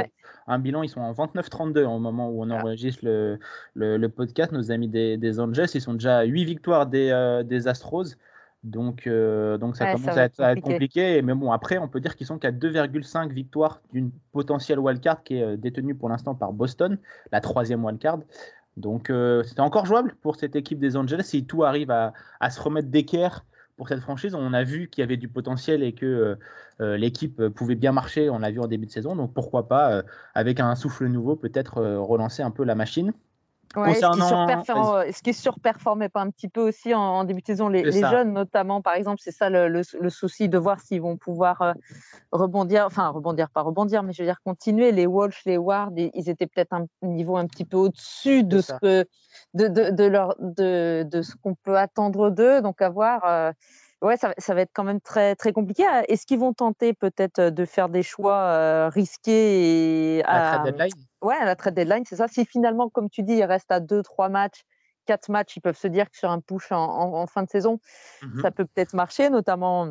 un 0.47 0.59
bilan. 0.59 0.83
Ils 0.83 0.89
sont 0.89 1.03
en 1.03 1.13
29-32 1.13 1.85
au 1.85 1.99
moment 1.99 2.31
où 2.31 2.43
on 2.43 2.49
enregistre 2.49 3.05
le, 3.05 3.39
le, 3.75 3.99
le, 3.99 4.09
podcast. 4.09 4.53
Nos 4.53 4.73
amis 4.73 4.89
des, 4.89 5.19
des 5.19 5.39
Angels, 5.39 5.69
ils 5.75 5.83
sont 5.83 5.93
déjà 5.93 6.21
à 6.21 6.25
8 6.25 6.47
victoires 6.47 6.87
des, 6.87 7.43
des 7.45 7.69
Astros. 7.69 8.17
Donc, 8.63 9.07
euh, 9.07 9.57
donc 9.57 9.77
ça 9.77 9.93
commence 9.93 10.17
à, 10.17 10.25
être, 10.25 10.61
compliqué. 10.61 11.23
Mais 11.23 11.35
bon, 11.35 11.51
après, 11.51 11.79
on 11.79 11.89
peut 11.89 12.01
dire 12.01 12.15
qu'ils 12.15 12.27
sont 12.27 12.39
qu'à 12.39 12.53
2,5 12.53 13.33
victoires 13.33 13.81
d'une 13.93 14.11
potentielle 14.33 14.79
wildcard 14.79 15.23
qui 15.23 15.37
est 15.37 15.43
euh, 15.43 15.57
détenue 15.57 15.95
pour 15.95 16.09
l'instant 16.11 16.35
par 16.35 16.53
Boston, 16.53 16.99
la 17.33 17.41
troisième 17.41 17.85
wildcard. 17.85 18.19
Donc, 18.77 19.09
euh, 19.09 19.43
c'était 19.45 19.61
encore 19.61 19.87
jouable 19.87 20.15
pour 20.21 20.37
cette 20.37 20.57
équipe 20.57 20.79
des 20.79 20.97
Angels 20.97 21.25
si 21.25 21.47
tout 21.47 21.65
arrive 21.65 21.91
à, 21.91 22.13
se 22.51 22.61
remettre 22.61 22.89
d'équerre 22.89 23.45
pour 23.77 23.89
cette 23.89 24.01
franchise. 24.01 24.35
On 24.35 24.53
a 24.53 24.63
vu 24.63 24.89
qu'il 24.89 25.01
y 25.01 25.05
avait 25.05 25.17
du 25.17 25.29
potentiel 25.29 25.83
et 25.83 25.93
que 25.93 26.37
l'équipe 26.79 27.49
pouvait 27.49 27.75
bien 27.75 27.93
marcher. 27.93 28.31
On 28.31 28.39
l'a 28.39 28.51
vu 28.51 28.61
en 28.61 28.67
début 28.67 28.87
de 28.87 28.91
saison. 28.91 29.17
Donc, 29.17 29.33
pourquoi 29.35 29.69
pas, 29.69 30.03
avec 30.35 30.61
un 30.61 30.75
souffle 30.75 31.07
nouveau, 31.07 31.35
peut-être 31.35 31.83
relancer 31.83 32.43
un 32.43 32.51
peu 32.51 32.65
la 32.65 32.75
machine. 32.75 33.13
Ouais, 33.77 33.93
Est-ce 33.93 35.23
qu'ils 35.23 35.35
surperformaient 35.35 36.09
pas 36.09 36.23
un 36.23 36.31
petit 36.31 36.49
peu 36.49 36.61
aussi 36.61 36.93
en, 36.93 37.23
début 37.23 37.41
de 37.41 37.47
saison 37.47 37.69
les, 37.69 37.93
jeunes 37.93 38.33
notamment 38.33 38.83
par 38.83 38.95
exemple 38.95 39.21
c'est 39.23 39.31
ça 39.31 39.49
le, 39.49 39.83
souci 40.09 40.49
de 40.49 40.59
voir 40.59 40.81
s'ils 40.81 41.01
vont 41.01 41.17
pouvoir 41.17 41.63
euh, 41.63 41.73
rebondir 42.33 42.85
enfin 42.87 43.09
rebondir 43.11 43.49
pas 43.51 43.63
rebondir 43.63 44.03
mais 44.03 44.13
je 44.13 44.23
veux 44.23 44.27
dire 44.27 44.41
continuer. 44.45 44.91
Les 44.91 45.07
Walsh 45.07 45.45
les 45.47 45.57
Ward 45.57 45.93
ils 45.97 46.29
étaient 46.29 46.49
peut-être 46.49 46.73
un 46.73 46.87
niveau 47.03 47.37
un 47.37 47.47
petit 47.47 47.65
peu 47.65 47.77
au-dessus 47.77 48.43
de 48.43 48.61
ce 48.61 48.73
que 48.73 49.07
de, 49.55 49.69
de, 49.69 49.91
de, 49.91 50.05
leur 50.05 50.35
de, 50.41 51.07
de 51.09 51.23
ce 51.23 51.37
qu'on 51.37 51.55
peut 51.55 51.79
attendre 51.79 52.31
d'eux. 52.31 52.63
Donc 52.63 52.83
à 52.83 52.89
voir 52.89 53.25
euh, 53.25 53.53
ouais, 54.03 54.17
ça, 54.17 54.35
ça, 54.39 54.55
va 54.55 54.63
être 54.63 54.73
quand 54.75 54.85
même 54.85 55.01
très, 55.01 55.37
très 55.37 55.53
compliqué. 55.53 55.85
Est-ce 56.09 56.27
qu'ils 56.27 56.41
vont 56.41 56.55
tenter 56.55 56.93
peut-être 56.93 57.41
de 57.41 57.65
faire 57.65 57.89
des 57.89 58.03
choix 58.03 58.89
risqués 58.89 60.17
et 60.17 60.25
à, 60.25 60.35
la 60.35 60.59
trade 60.59 60.65
deadline 60.65 61.10
Ouais, 61.23 61.35
à 61.35 61.45
la 61.45 61.57
trade 61.57 61.75
deadline, 61.75 62.05
c'est 62.07 62.17
ça. 62.17 62.29
Si 62.29 62.45
finalement, 62.47 62.89
comme 62.89 63.11
tu 63.11 63.23
dis, 63.23 63.35
il 63.35 63.45
reste 63.45 63.71
à 63.71 63.81
2-3 63.81 64.29
matchs, 64.29 64.65
4 65.07 65.29
matchs, 65.31 65.57
ils 65.57 65.61
peuvent 65.61 65.77
se 65.77 65.89
dire 65.89 66.11
que 66.11 66.17
sur 66.17 66.31
un 66.31 66.41
push 66.41 66.73
en, 66.73 67.15
en, 67.15 67.27
fin 67.27 67.43
de 67.43 67.49
saison, 67.51 67.79
mmh 68.23 68.41
ça 68.41 68.51
peut 68.51 68.65
peut-être 68.65 68.95
marcher, 68.95 69.29
notamment 69.29 69.91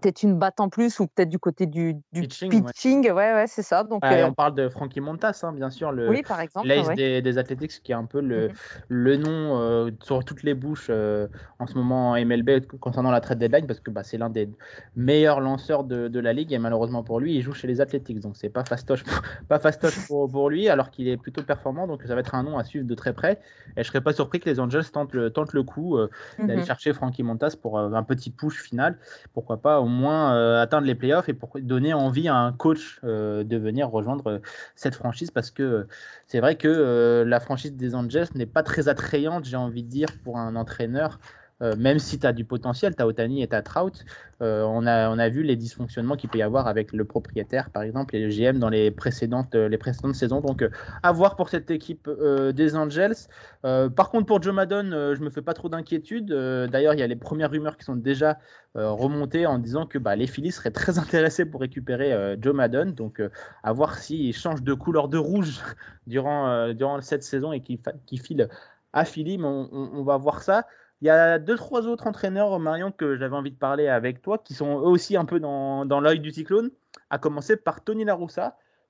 peut-être 0.00 0.22
une 0.22 0.38
batte 0.38 0.60
en 0.60 0.68
plus 0.68 1.00
ou 1.00 1.06
peut-être 1.06 1.28
du 1.28 1.38
côté 1.38 1.66
du, 1.66 1.94
du 2.12 2.22
pitching. 2.22 3.10
Ouais, 3.10 3.32
ouais, 3.32 3.46
c'est 3.46 3.62
ça. 3.62 3.82
Donc, 3.82 4.04
euh, 4.04 4.26
On 4.26 4.32
parle 4.32 4.54
de 4.54 4.68
Frankie 4.68 5.00
Montas, 5.00 5.40
hein, 5.42 5.52
bien 5.52 5.70
sûr, 5.70 5.92
le 5.92 6.08
oui, 6.08 6.22
par 6.22 6.40
exemple, 6.40 6.68
l'ace 6.68 6.88
des, 6.94 7.22
des, 7.22 7.38
Athletics, 7.38 7.82
qui 7.82 7.92
est 7.92 7.94
un 7.94 8.04
peu 8.04 8.20
le, 8.20 8.48
mhm. 8.48 8.54
le 8.88 9.16
nom 9.16 9.60
euh, 9.60 9.90
sur 10.02 10.24
toutes 10.24 10.42
les 10.42 10.54
bouches 10.54 10.88
euh, 10.90 11.28
en 11.58 11.66
ce 11.66 11.74
moment 11.74 12.10
en 12.10 12.24
MLB 12.24 12.66
concernant 12.80 13.10
la 13.10 13.20
trade 13.20 13.38
deadline, 13.38 13.66
parce 13.66 13.80
que 13.80 13.90
bah, 13.90 14.02
c'est 14.02 14.18
l'un 14.18 14.30
des 14.30 14.50
meilleurs 14.96 15.40
lanceurs 15.40 15.84
de, 15.84 16.08
de, 16.08 16.20
la 16.20 16.32
ligue 16.32 16.52
et 16.52 16.58
malheureusement 16.58 17.02
pour 17.02 17.20
lui, 17.20 17.34
il 17.34 17.42
joue 17.42 17.52
chez 17.52 17.66
les 17.66 17.80
Athletics, 17.80 18.20
donc 18.20 18.36
c'est 18.36 18.48
pas 18.48 18.64
fastoche, 18.64 19.04
pas 19.48 19.58
fastoche 19.58 20.06
pour, 20.06 20.28
pour, 20.30 20.50
lui, 20.50 20.68
alors 20.68 20.90
qu'il 20.90 21.08
est 21.08 21.16
plutôt 21.16 21.42
performant, 21.42 21.86
donc 21.86 22.02
ça 22.02 22.14
va 22.14 22.20
être 22.20 22.34
un 22.34 22.42
nom 22.42 22.58
à 22.58 22.64
suivre 22.64 22.86
de 22.86 22.94
très 22.94 23.12
près. 23.12 23.40
Et 23.76 23.82
je 23.82 23.88
serais 23.88 24.00
pas 24.00 24.12
surpris 24.12 24.40
que 24.40 24.48
les 24.48 24.60
Angels 24.60 24.90
tentent 24.90 25.14
le, 25.14 25.30
tentent 25.30 25.52
le 25.52 25.62
coup 25.62 25.98
d'aller 26.38 26.56
mhm. 26.56 26.66
chercher 26.66 26.92
Frankie 26.92 27.22
Montas 27.22 27.56
pour 27.60 27.78
un 27.78 28.02
petit 28.02 28.30
push 28.30 28.62
final. 28.62 28.98
Pourquoi 29.32 29.58
pas 29.58 29.80
moins 29.88 30.34
euh, 30.34 30.62
atteindre 30.62 30.86
les 30.86 30.94
playoffs 30.94 31.28
et 31.28 31.34
pour 31.34 31.50
donner 31.60 31.94
envie 31.94 32.28
à 32.28 32.36
un 32.36 32.52
coach 32.52 33.00
euh, 33.04 33.44
de 33.44 33.56
venir 33.56 33.88
rejoindre 33.88 34.26
euh, 34.28 34.38
cette 34.74 34.94
franchise 34.94 35.30
parce 35.30 35.50
que 35.50 35.86
c'est 36.26 36.40
vrai 36.40 36.56
que 36.56 37.24
la 37.26 37.40
franchise 37.40 37.74
des 37.74 37.94
Angels 37.94 38.28
n'est 38.34 38.46
pas 38.46 38.62
très 38.62 38.88
attrayante, 38.88 39.44
j'ai 39.44 39.56
envie 39.56 39.82
de 39.82 39.88
dire, 39.88 40.08
pour 40.24 40.38
un 40.38 40.56
entraîneur. 40.56 41.18
Même 41.60 41.98
si 41.98 42.18
tu 42.18 42.26
as 42.26 42.32
du 42.32 42.44
potentiel, 42.44 42.94
tu 42.94 43.02
as 43.02 43.06
Otani 43.06 43.42
et 43.42 43.48
tu 43.48 43.54
as 43.54 43.62
Trout, 43.62 44.04
on, 44.40 44.86
a, 44.86 45.10
on 45.10 45.18
a 45.18 45.28
vu 45.28 45.42
les 45.42 45.56
dysfonctionnements 45.56 46.16
qu'il 46.16 46.28
peut 46.28 46.38
y 46.38 46.42
avoir 46.42 46.66
avec 46.66 46.92
le 46.92 47.04
propriétaire, 47.04 47.70
par 47.70 47.82
exemple, 47.82 48.14
et 48.14 48.20
le 48.20 48.28
GM 48.28 48.58
dans 48.58 48.68
les 48.68 48.90
précédentes, 48.90 49.54
les 49.54 49.78
précédentes 49.78 50.14
saisons. 50.14 50.40
Donc, 50.40 50.68
à 51.02 51.12
voir 51.12 51.36
pour 51.36 51.48
cette 51.48 51.70
équipe 51.70 52.10
des 52.54 52.76
Angels. 52.76 53.16
par 53.62 54.10
contre, 54.10 54.26
pour 54.26 54.42
Joe 54.42 54.54
Maddon, 54.54 55.14
je 55.14 55.20
me 55.22 55.30
fais 55.30 55.42
pas 55.42 55.54
trop 55.54 55.68
d'inquiétude. 55.68 56.26
D'ailleurs, 56.26 56.94
il 56.94 57.00
y 57.00 57.02
a 57.02 57.06
les 57.06 57.16
premières 57.16 57.50
rumeurs 57.50 57.76
qui 57.76 57.84
sont 57.84 57.96
déjà 57.96 58.38
euh, 58.76 58.90
remonter 58.90 59.46
en 59.46 59.58
disant 59.58 59.86
que 59.86 59.96
bah, 59.98 60.16
les 60.16 60.26
Phillies 60.26 60.52
seraient 60.52 60.70
très 60.70 60.98
intéressés 60.98 61.46
pour 61.46 61.60
récupérer 61.60 62.12
euh, 62.12 62.36
Joe 62.38 62.54
Madden. 62.54 62.92
Donc, 62.92 63.20
euh, 63.20 63.30
à 63.62 63.72
voir 63.72 63.98
s'il 63.98 64.34
change 64.34 64.62
de 64.62 64.74
couleur 64.74 65.08
de 65.08 65.18
rouge 65.18 65.60
durant, 66.06 66.72
durant 66.74 67.00
cette 67.00 67.22
saison 67.22 67.52
et 67.52 67.60
qu'il 67.60 68.20
file 68.20 68.48
à 68.92 69.04
Philly. 69.04 69.38
Mais 69.38 69.46
on, 69.46 70.02
va 70.04 70.16
voir 70.18 70.42
ça. 70.42 70.66
Il 71.02 71.06
y 71.06 71.10
a 71.10 71.38
deux, 71.38 71.56
trois 71.56 71.86
autres 71.86 72.06
entraîneurs, 72.06 72.58
Marion, 72.58 72.90
que 72.90 73.16
j'avais 73.16 73.36
envie 73.36 73.50
de 73.50 73.56
parler 73.56 73.88
avec 73.88 74.22
toi, 74.22 74.38
qui 74.38 74.54
sont 74.54 74.80
eux 74.80 74.88
aussi 74.88 75.16
un 75.16 75.24
peu 75.24 75.40
dans, 75.40 75.84
dans 75.84 76.00
l'œil 76.00 76.20
du 76.20 76.30
cyclone, 76.30 76.70
à 77.10 77.18
commencer 77.18 77.56
par 77.56 77.84
Tony 77.84 78.04
La 78.04 78.16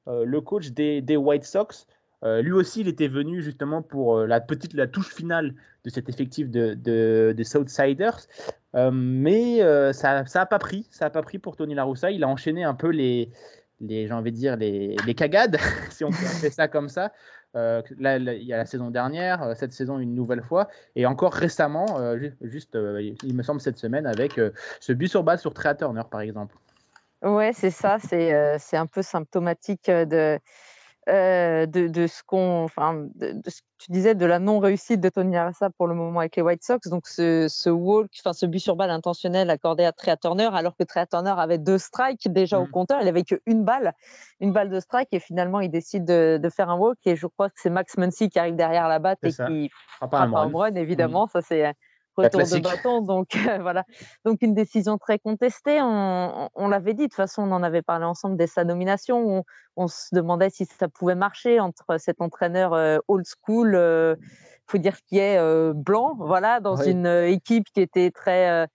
le 0.07 0.41
coach 0.41 0.69
des, 0.69 1.03
des 1.03 1.17
White 1.17 1.45
Sox. 1.45 1.87
lui 2.23 2.53
aussi, 2.53 2.83
il 2.83 2.89
était 2.89 3.09
venu 3.09 3.43
justement 3.43 3.83
pour 3.83 4.21
la 4.21 4.41
petite 4.41 4.73
la 4.75 4.87
touche 4.87 5.13
finale 5.13 5.55
de 5.85 5.91
cet 5.91 6.09
effectif 6.09 6.49
de, 6.49 6.75
de, 6.75 7.35
de 7.37 7.43
Southsiders. 7.43 8.21
mais 8.93 9.59
ça 9.93 10.23
n'a 10.23 10.47
pas 10.47 10.59
pris. 10.61 10.87
Ça 10.91 11.07
a 11.07 11.11
pas 11.11 11.23
pris 11.23 11.39
pour 11.39 11.57
Tony 11.57 11.75
Laroussa. 11.75 12.13
Il 12.13 12.23
a 12.23 12.29
enchaîné 12.29 12.63
un 12.63 12.75
peu 12.75 12.91
les, 12.91 13.33
les 13.81 14.07
j'ai 14.07 14.13
envie 14.13 14.33
de 14.33 14.37
dire, 14.37 14.57
les, 14.57 14.97
les 15.07 15.15
cagades, 15.15 15.59
si 15.91 16.05
on 16.05 16.11
peut 16.11 16.51
ça 16.51 16.69
comme 16.69 16.89
ça. 16.89 17.13
Euh, 17.55 17.81
là, 17.99 18.19
il 18.19 18.43
y 18.43 18.53
a 18.53 18.57
la 18.59 18.67
saison 18.67 18.91
dernière, 18.91 19.43
euh, 19.43 19.55
cette 19.55 19.73
saison 19.73 19.99
une 19.99 20.15
nouvelle 20.15 20.43
fois, 20.43 20.69
et 20.95 21.07
encore 21.07 21.33
récemment, 21.33 21.99
euh, 21.99 22.19
juste, 22.43 22.77
il 23.23 23.35
me 23.35 23.43
semble 23.43 23.61
cette 23.61 23.79
semaine, 23.79 24.07
avec 24.07 24.41
ce 24.81 24.93
but 24.93 25.09
sur 25.09 25.23
balle 25.23 25.39
sur 25.39 25.55
Trea 25.55 25.75
Turner, 25.75 26.03
par 26.11 26.21
exemple. 26.21 26.57
Ouais, 27.23 27.53
c'est 27.55 27.71
ça, 27.71 27.99
c'est 27.99 28.77
un 28.77 28.87
peu 28.87 29.03
symptomatique 29.03 29.91
de, 29.91 30.39
euh, 31.09 31.67
de, 31.67 31.87
de, 31.87 32.07
ce 32.09 32.23
qu'on, 32.25 32.65
enfin, 32.65 33.07
de, 33.15 33.41
ce 33.47 33.61
que 33.61 33.67
tu 33.79 33.93
disais 33.93 34.17
de 34.17 34.27
la 34.27 34.41
non 34.41 34.59
réussite 34.59 35.01
de 35.01 35.09
Tony 35.09 35.37
Arasa 35.37 35.71
pour 35.71 35.87
le 35.87 35.95
moment 35.95 36.19
avec 36.19 36.35
les 36.35 36.43
White 36.43 36.65
Sox. 36.65 36.89
Donc 36.89 37.07
ce, 37.07 37.47
ce 37.49 37.71
walk, 37.71 38.11
enfin 38.19 38.33
ce 38.33 38.45
but 38.45 38.59
sur 38.59 38.75
balle 38.75 38.91
intentionnel 38.91 39.49
accordé 39.51 39.85
à 39.85 39.93
Trea 39.93 40.17
Turner, 40.17 40.49
alors 40.53 40.77
que 40.77 40.83
Trea 40.83 41.07
Turner 41.07 41.35
avait 41.37 41.59
deux 41.59 41.79
strikes 41.79 42.29
déjà 42.33 42.59
au 42.59 42.65
mmh. 42.65 42.71
compteur, 42.71 42.99
il 43.03 43.09
avait 43.09 43.23
qu'une 43.23 43.65
balle, 43.65 43.93
une 44.41 44.53
balle 44.53 44.69
de 44.69 44.81
strike 44.81 45.09
et 45.13 45.21
finalement 45.21 45.61
il 45.61 45.71
décide 45.71 46.05
de, 46.05 46.41
de, 46.43 46.51
faire 46.51 46.71
un 46.71 46.77
walk 46.77 46.99
et 47.05 47.15
je 47.15 47.29
crois 47.29 47.51
que 47.51 47.57
c'est 47.59 47.71
Max 47.71 47.97
Muncy 47.97 48.29
qui 48.29 48.39
arrive 48.39 48.57
derrière 48.57 48.89
la 48.89 48.99
batte 48.99 49.21
et 49.23 49.31
qui 49.31 49.71
frappe 49.99 50.15
un 50.15 50.27
run, 50.27 50.75
évidemment. 50.75 51.27
Mmh. 51.27 51.31
Ça 51.35 51.41
c'est 51.43 51.73
retour 52.17 52.41
de 52.41 52.63
bâton. 52.63 53.01
Donc 53.03 53.29
voilà, 53.61 53.85
donc 54.25 54.43
une 54.43 54.55
décision 54.55 54.99
très 54.99 55.19
contestée. 55.19 55.81
On, 55.81 56.69
l'avait 56.69 56.95
dit, 56.95 57.03
de 57.03 57.07
toute 57.09 57.15
façon, 57.15 57.43
on 57.43 57.53
en 57.53 57.63
avait 57.63 57.83
parlé 57.83 58.05
ensemble 58.05 58.37
dès 58.37 58.47
sa 58.47 58.65
nomination. 58.65 59.45
On, 59.77 59.89
se 59.89 60.15
demandait 60.15 60.51
si 60.51 60.65
ça 60.65 60.89
pouvait 60.89 61.15
marcher 61.15 61.61
entre 61.61 61.99
cet 61.99 62.21
entraîneur 62.21 62.73
euh, 62.73 62.99
old 63.09 63.27
school, 63.27 63.71
il 63.73 63.77
euh, 63.77 64.17
faut 64.67 64.79
dire 64.79 64.97
qui 65.07 65.19
est 65.19 65.39
euh, 65.39 65.75
blanc, 65.75 66.17
voilà, 66.19 66.61
dans 66.61 66.77
une 66.77 67.07
équipe 67.07 67.67
qui 67.73 67.81
était 67.83 68.11
très 68.11 68.69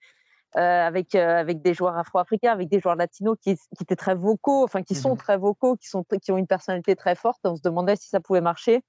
avec 0.54 1.14
avec 1.14 1.62
des 1.62 1.74
joueurs 1.74 1.96
afro-africains, 1.96 2.52
avec 2.52 2.68
des 2.68 2.78
joueurs 2.78 2.94
latinos 2.94 3.36
qui, 3.42 3.56
qui 3.56 3.82
étaient 3.82 3.96
très 3.96 4.14
vocaux, 4.14 4.62
enfin 4.64 4.82
qui 4.82 4.94
sont 4.94 5.14
mmh 5.14 5.18
très 5.18 5.38
vocaux, 5.38 5.76
qui 5.76 5.88
sont 5.88 6.04
qui 6.22 6.30
ont 6.30 6.38
une 6.38 6.46
personnalité 6.46 6.94
très 6.94 7.14
forte. 7.14 7.40
On 7.44 7.56
se 7.56 7.62
demandait 7.62 7.96
si 7.96 8.08
ça 8.08 8.20
pouvait 8.20 8.40
marcher. 8.40 8.84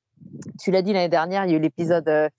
Tu 0.62 0.72
l'as 0.72 0.82
dit 0.82 0.94
l'année 0.94 1.10
dernière, 1.10 1.46
il 1.46 1.52
y 1.52 1.54
a 1.56 1.58
eu 1.58 1.62
l'épisode 1.62 2.30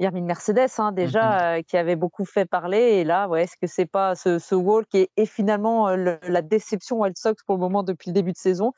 Yermine 0.00 0.26
Mercedes 0.26 0.70
hein, 0.78 0.92
déjà 0.92 1.22
mmh 1.22 1.42
euh, 1.42 1.62
qui 1.62 1.76
avait 1.76 1.96
beaucoup 1.96 2.24
fait 2.24 2.44
parler. 2.44 2.78
Et 2.78 3.04
là 3.04 3.28
ouais 3.28 3.44
est-ce 3.44 3.56
que 3.60 3.66
c'est 3.66 3.86
pas 3.86 4.14
ce, 4.14 4.38
ce 4.38 4.54
walk 4.54 4.88
et, 4.94 5.26
finalement 5.26 5.88
euh, 5.88 6.16
la 6.22 6.42
déception 6.42 7.00
Wild 7.00 7.16
Sox 7.16 7.42
pour 7.44 7.56
le 7.56 7.60
moment 7.60 7.82
depuis 7.82 8.10
le 8.10 8.14
début 8.14 8.32
de 8.32 8.38
saison? 8.38 8.72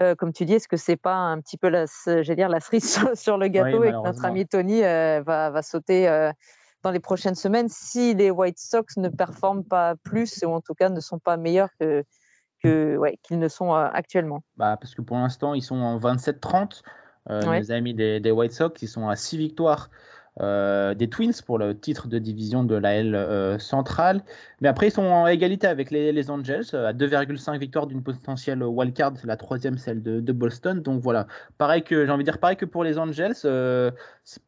Euh, 0.00 0.14
comme 0.14 0.32
tu 0.32 0.44
dis 0.44 0.54
est-ce 0.54 0.68
que 0.68 0.76
c'est 0.76 0.96
pas 0.96 1.14
un 1.14 1.40
petit 1.40 1.56
peu 1.56 1.68
la 1.68 1.86
dire 2.34 2.48
la 2.48 2.60
cerise 2.60 2.84
sur, 3.14 3.38
le 3.38 3.48
gâteau 3.48 3.84
et 3.84 3.90
que 3.90 4.04
notre 4.04 4.24
ami 4.24 4.46
Tony 4.46 4.82
va, 4.82 5.50
va, 5.50 5.62
sauter 5.62 6.30
dans 6.82 6.90
les 6.90 7.00
prochaines 7.00 7.34
semaines 7.34 7.68
si 7.68 8.14
les 8.14 8.30
White 8.30 8.58
Sox 8.58 8.96
ne 8.96 9.08
performent 9.08 9.64
pas 9.64 9.94
plus 10.02 10.42
ou 10.44 10.50
en 10.50 10.60
tout 10.60 10.74
cas 10.74 10.88
ne 10.88 11.00
sont 11.00 11.18
pas 11.18 11.36
meilleurs 11.36 11.70
que 11.78 12.04
que 12.62 12.98
ouais, 12.98 13.18
qu'ils 13.22 13.38
ne 13.38 13.48
sont 13.48 13.72
actuellement? 13.72 14.42
Bah 14.56 14.76
parce 14.78 14.94
que 14.94 15.00
pour 15.00 15.16
l'instant 15.16 15.54
ils 15.54 15.62
sont 15.62 15.76
en 15.76 15.98
27-30 15.98 16.82
les 17.28 17.70
amis 17.70 17.94
des, 17.94 18.20
des 18.20 18.30
White 18.30 18.52
Sox 18.52 18.82
ils 18.82 18.88
sont 18.88 19.08
à 19.08 19.16
6 19.16 19.36
victoires 19.38 19.90
des 20.38 21.08
Twins 21.08 21.42
pour 21.44 21.58
le 21.58 21.78
titre 21.78 22.08
de 22.08 22.18
division 22.18 22.64
de 22.64 22.74
la 22.74 22.94
L 22.94 23.14
euh, 23.14 23.58
centrale. 23.58 24.22
Mais 24.60 24.68
après, 24.68 24.88
ils 24.88 24.90
sont 24.90 25.02
en 25.02 25.26
égalité 25.26 25.66
avec 25.66 25.90
les, 25.90 26.12
les 26.12 26.30
Angels, 26.30 26.64
euh, 26.74 26.88
à 26.88 26.92
2,5 26.92 27.58
victoires 27.58 27.86
d'une 27.86 28.02
potentielle 28.02 28.62
wildcard, 28.62 29.14
la 29.24 29.36
troisième, 29.36 29.78
celle 29.78 30.02
de, 30.02 30.20
de, 30.20 30.32
Boston. 30.32 30.80
Donc 30.82 31.00
voilà, 31.00 31.26
pareil 31.56 31.82
que 31.82 32.04
j'ai 32.04 32.12
envie 32.12 32.24
de 32.24 32.30
dire 32.30 32.38
pareil 32.38 32.56
que 32.56 32.66
pour 32.66 32.84
les 32.84 32.98
Angels, 32.98 33.34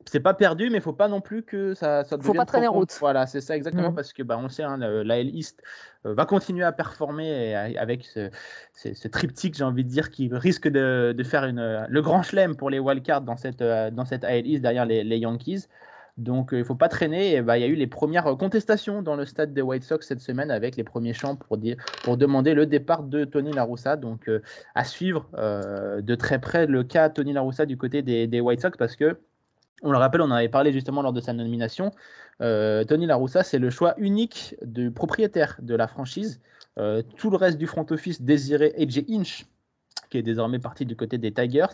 c'est 0.04 0.20
pas 0.20 0.34
perdu, 0.34 0.68
mais 0.70 0.78
il 0.78 0.82
faut 0.82 0.92
pas 0.92 1.08
non 1.08 1.20
plus 1.20 1.42
que 1.42 1.74
ça, 1.74 2.04
ça 2.04 2.18
faut 2.20 2.34
pas 2.34 2.44
traîner 2.44 2.68
route. 2.68 2.94
Voilà, 3.00 3.26
c'est 3.26 3.40
ça 3.40 3.56
exactement 3.56 3.90
mm. 3.90 3.94
parce 3.94 4.12
que 4.12 4.22
bah, 4.22 4.38
on 4.38 4.48
sait, 4.48 4.62
hein, 4.62 4.76
la 4.76 5.18
L 5.18 5.34
East 5.34 5.62
va 6.04 6.26
continuer 6.26 6.64
à 6.64 6.72
performer 6.72 7.54
avec 7.54 8.04
ce, 8.04 8.30
ce, 8.74 9.08
triptyque, 9.08 9.56
j'ai 9.56 9.64
envie 9.64 9.84
de 9.84 9.88
dire, 9.88 10.10
qui 10.10 10.28
risque 10.32 10.68
de, 10.68 11.14
de 11.16 11.22
faire 11.24 11.44
une, 11.44 11.86
le 11.88 12.02
grand 12.02 12.22
chelem 12.22 12.56
pour 12.56 12.70
les 12.70 12.78
wildcards 12.78 13.22
dans 13.22 13.36
cette, 13.36 13.62
dans 13.62 14.04
cette 14.04 14.24
AL 14.24 14.46
East 14.46 14.62
derrière 14.62 14.84
les, 14.84 15.04
les 15.04 15.18
Yankees. 15.18 15.68
Donc 16.18 16.52
euh, 16.52 16.56
il 16.56 16.60
ne 16.60 16.64
faut 16.64 16.74
pas 16.74 16.88
traîner. 16.88 17.40
Bah, 17.42 17.58
il 17.58 17.62
y 17.62 17.64
a 17.64 17.68
eu 17.68 17.74
les 17.74 17.86
premières 17.86 18.24
contestations 18.36 19.02
dans 19.02 19.16
le 19.16 19.24
stade 19.24 19.54
des 19.54 19.62
White 19.62 19.82
Sox 19.82 20.06
cette 20.06 20.20
semaine 20.20 20.50
avec 20.50 20.76
les 20.76 20.84
premiers 20.84 21.14
chants 21.14 21.36
pour, 21.36 21.56
dire, 21.56 21.76
pour 22.02 22.16
demander 22.16 22.54
le 22.54 22.66
départ 22.66 23.02
de 23.02 23.24
Tony 23.24 23.52
Laroussa. 23.52 23.96
Donc 23.96 24.28
euh, 24.28 24.42
à 24.74 24.84
suivre 24.84 25.28
euh, 25.38 26.02
de 26.02 26.14
très 26.14 26.40
près 26.40 26.66
le 26.66 26.84
cas 26.84 27.08
Tony 27.08 27.32
Laroussa 27.32 27.64
du 27.64 27.76
côté 27.76 28.02
des, 28.02 28.26
des, 28.26 28.40
White 28.40 28.60
Sox 28.60 28.76
parce 28.76 28.96
que, 28.96 29.18
on 29.82 29.90
le 29.90 29.98
rappelle, 29.98 30.20
on 30.20 30.26
en 30.26 30.32
avait 30.32 30.48
parlé 30.48 30.72
justement 30.72 31.02
lors 31.02 31.12
de 31.12 31.20
sa 31.20 31.32
nomination. 31.32 31.90
Tony 32.40 33.06
Laroussa, 33.06 33.44
c'est 33.44 33.60
le 33.60 33.70
choix 33.70 33.94
unique 33.98 34.56
du 34.62 34.90
propriétaire 34.90 35.56
de 35.60 35.76
la 35.76 35.86
franchise. 35.86 36.40
tout 37.16 37.30
le 37.30 37.36
reste 37.36 37.56
du 37.56 37.68
front 37.68 37.86
office 37.90 38.20
désirait 38.22 38.74
AJ 38.80 39.04
Inch, 39.08 39.46
qui 40.10 40.18
est 40.18 40.22
désormais 40.22 40.58
parti 40.58 40.86
du 40.86 40.96
côté 40.96 41.18
des 41.18 41.32
Tigers. 41.32 41.66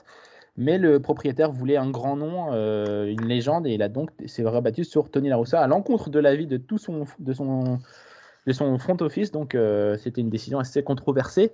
Mais 0.59 0.77
le 0.77 0.99
propriétaire 0.99 1.53
voulait 1.53 1.77
un 1.77 1.89
grand 1.89 2.17
nom, 2.17 2.49
euh, 2.53 3.07
une 3.07 3.27
légende, 3.27 3.65
et 3.69 3.75
il 3.75 3.83
a 3.83 3.89
donc 3.89 4.11
s'est 4.27 4.45
rabattu 4.45 4.83
sur 4.83 5.09
Tony 5.09 5.29
Larossa 5.29 5.61
à 5.63 5.69
l'encontre 5.69 6.11
de 6.11 6.19
l'avis 6.19 6.49
de 6.49 6.57
tout 6.57 6.79
son, 6.79 7.05
de 7.21 7.33
son, 7.33 7.79
de 8.45 8.53
son 8.53 8.77
front 8.77 8.97
office. 9.01 9.31
Donc 9.31 9.55
euh, 9.55 9.97
c'était 9.99 10.21
une 10.21 10.31
décision 10.31 10.59
assez 10.59 10.83
controversée. 10.83 11.53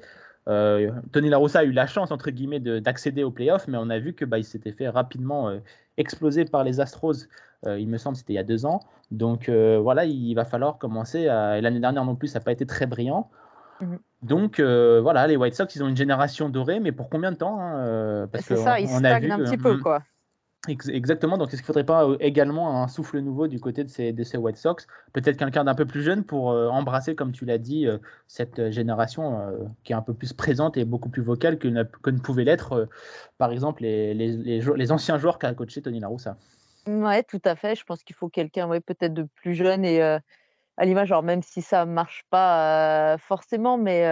Euh, 0.48 0.90
Tony 1.12 1.28
Larossa 1.28 1.58
a 1.58 1.64
eu 1.64 1.72
la 1.72 1.86
chance 1.86 2.12
entre 2.12 2.30
guillemets 2.30 2.60
d'accéder 2.60 3.24
aux 3.24 3.30
playoffs, 3.30 3.68
mais 3.68 3.76
on 3.78 3.90
a 3.90 3.98
vu 3.98 4.14
que 4.14 4.24
bah, 4.24 4.38
il 4.38 4.44
s'était 4.44 4.72
fait 4.72 4.88
rapidement 4.88 5.54
exploser 5.98 6.46
par 6.46 6.64
les 6.64 6.80
Astros. 6.80 7.28
il 7.66 7.88
me 7.88 7.98
semble 7.98 8.16
c'était 8.16 8.32
il 8.32 8.36
y 8.36 8.38
a 8.38 8.42
deux 8.42 8.64
ans. 8.64 8.80
Donc 9.10 9.50
voilà, 9.50 10.06
il 10.06 10.32
va 10.32 10.46
falloir 10.46 10.78
commencer. 10.78 11.24
L'année 11.26 11.80
dernière 11.80 12.06
non 12.06 12.16
plus, 12.16 12.28
ça 12.28 12.38
n'a 12.38 12.44
pas 12.46 12.52
été 12.52 12.64
très 12.64 12.86
brillant. 12.86 13.28
Mhm. 13.80 13.98
Donc 14.22 14.58
euh, 14.58 15.00
voilà, 15.02 15.26
les 15.26 15.36
White 15.36 15.54
Sox, 15.54 15.74
ils 15.74 15.82
ont 15.82 15.88
une 15.88 15.96
génération 15.96 16.48
dorée, 16.48 16.80
mais 16.80 16.92
pour 16.92 17.10
combien 17.10 17.32
de 17.32 17.36
temps 17.36 17.60
hein, 17.60 17.78
euh, 17.78 18.26
C'est 18.34 18.56
ça, 18.56 18.80
ils 18.80 18.88
stagnent 18.88 19.30
un 19.30 19.38
petit 19.38 19.58
peu, 19.58 19.78
quoi. 19.78 20.02
Exactement, 20.66 21.36
donc 21.36 21.48
est-ce 21.48 21.56
qu'il 21.56 21.64
ne 21.64 21.66
faudrait 21.66 21.84
pas 21.84 22.06
euh, 22.06 22.16
également 22.20 22.82
un 22.82 22.88
souffle 22.88 23.18
nouveau 23.18 23.48
du 23.48 23.60
côté 23.60 23.84
de 23.84 23.90
ces, 23.90 24.14
de 24.14 24.24
ces 24.24 24.38
White 24.38 24.56
Sox? 24.56 24.86
Peut-être 25.12 25.36
quelqu'un 25.36 25.64
d'un 25.64 25.74
peu 25.74 25.84
plus 25.84 26.02
jeune 26.02 26.24
pour 26.24 26.46
embrasser, 26.46 27.14
comme 27.14 27.32
tu 27.32 27.44
l'as 27.44 27.58
dit, 27.58 27.86
cette 28.28 28.70
génération 28.70 29.42
qui 29.82 29.92
est 29.92 29.96
un 29.96 30.00
peu 30.00 30.14
plus 30.14 30.32
présente 30.32 30.78
et 30.78 30.86
beaucoup 30.86 31.10
plus 31.10 31.20
vocale 31.20 31.58
que 31.58 31.68
ne, 31.68 31.82
que 31.82 32.08
ne 32.08 32.18
pouvaient 32.18 32.44
l'être, 32.44 32.88
par 33.36 33.52
exemple, 33.52 33.82
les, 33.82 34.14
les, 34.14 34.28
les, 34.28 34.60
les, 34.60 34.92
anciens 34.92 35.18
joueurs 35.18 35.38
qu'a 35.38 35.52
coaché 35.52 35.82
Tony 35.82 36.00
La 36.00 36.08
Russa. 36.08 36.38
Ouais, 36.86 37.22
tout 37.24 37.42
à 37.44 37.56
fait. 37.56 37.74
Je 37.74 37.84
pense 37.84 38.02
qu'il 38.02 38.16
faut 38.16 38.30
quelqu'un 38.30 38.66
ouais, 38.66 38.80
peut-être 38.80 39.12
de 39.12 39.26
plus 39.36 39.54
jeune 39.54 39.84
et 39.84 40.18
à 40.76 40.84
l'image, 40.84 41.08
genre 41.08 41.22
même 41.22 41.42
si 41.42 41.62
ça 41.62 41.84
marche 41.84 42.24
pas 42.30 43.16
forcément, 43.18 43.78
mais 43.78 44.02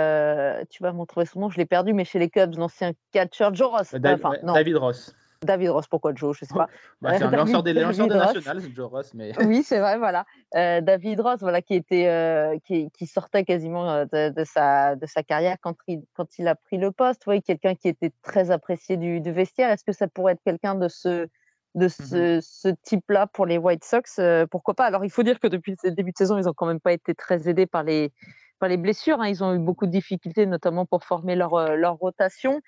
tu 0.70 0.82
vas 0.82 0.92
m'en 0.92 1.06
trouver 1.06 1.26
son 1.26 1.40
nom, 1.40 1.50
je 1.50 1.58
l'ai 1.58 1.66
perdu, 1.66 1.92
mais 1.92 2.04
chez 2.04 2.18
les 2.18 2.30
Cubs, 2.30 2.56
l'ancien 2.56 2.92
catcher 3.12 3.48
Joe 3.52 3.70
Ross. 3.70 3.94
David 3.94 4.76
Ross. 4.76 5.14
David 5.44 5.70
Ross, 5.70 5.86
pourquoi 5.88 6.14
Joe 6.14 6.36
Je 6.38 6.44
sais 6.44 6.54
pas. 6.54 6.68
Bah, 7.00 7.18
c'est 7.18 7.24
un 7.24 7.30
lanceur 7.32 7.64
des, 7.64 7.72
lanceurs 7.72 8.06
nationales, 8.06 8.62
Joe 8.74 8.88
Ross. 8.88 9.12
Mais... 9.14 9.32
oui, 9.44 9.62
c'est 9.66 9.80
vrai, 9.80 9.98
voilà. 9.98 10.24
David 10.54 11.20
Ross, 11.20 11.40
voilà, 11.40 11.62
qui 11.62 11.74
était, 11.74 12.60
qui, 12.64 12.90
qui, 12.92 13.06
sortait 13.06 13.44
quasiment 13.44 14.04
de, 14.04 14.44
sa, 14.44 14.94
de 14.96 15.06
sa 15.06 15.22
carrière 15.22 15.56
quand 15.60 15.74
il, 15.88 16.02
quand 16.14 16.38
il 16.38 16.46
a 16.46 16.54
pris 16.54 16.78
le 16.78 16.92
poste. 16.92 17.24
Oui, 17.26 17.42
quelqu'un 17.42 17.74
qui 17.74 17.88
était 17.88 18.12
très 18.22 18.50
apprécié 18.50 18.96
du, 18.96 19.20
du 19.20 19.32
vestiaire. 19.32 19.70
Est-ce 19.70 19.84
que 19.84 19.92
ça 19.92 20.06
pourrait 20.06 20.34
être 20.34 20.42
quelqu'un 20.44 20.76
de 20.76 20.88
ce 20.88 21.26
de 21.74 21.86
mmh 21.86 22.40
ce, 22.40 22.68
type-là 22.82 23.26
pour 23.26 23.46
les 23.46 23.58
White 23.58 23.84
Sox, 23.84 24.18
euh, 24.18 24.46
pourquoi 24.50 24.74
pas? 24.74 24.84
Alors, 24.84 25.04
il 25.04 25.10
faut 25.10 25.22
dire 25.22 25.40
que 25.40 25.46
depuis 25.46 25.74
le 25.82 25.90
début 25.90 26.12
de 26.12 26.16
saison, 26.16 26.38
ils 26.38 26.44
n'ont 26.44 26.52
quand 26.52 26.66
même 26.66 26.80
pas 26.80 26.92
été 26.92 27.14
très 27.14 27.48
aidés 27.48 27.66
par 27.66 27.82
les, 27.82 28.12
par 28.58 28.68
les 28.68 28.76
blessures. 28.76 29.20
Hein. 29.20 29.28
Ils 29.28 29.42
ont 29.42 29.54
eu 29.54 29.58
beaucoup 29.58 29.86
de 29.86 29.90
difficultés, 29.90 30.46
notamment 30.46 30.86
pour 30.86 31.04
former 31.04 31.34
leur, 31.34 31.54
euh, 31.54 31.76
leur 31.76 31.94
rotation. 31.94 32.60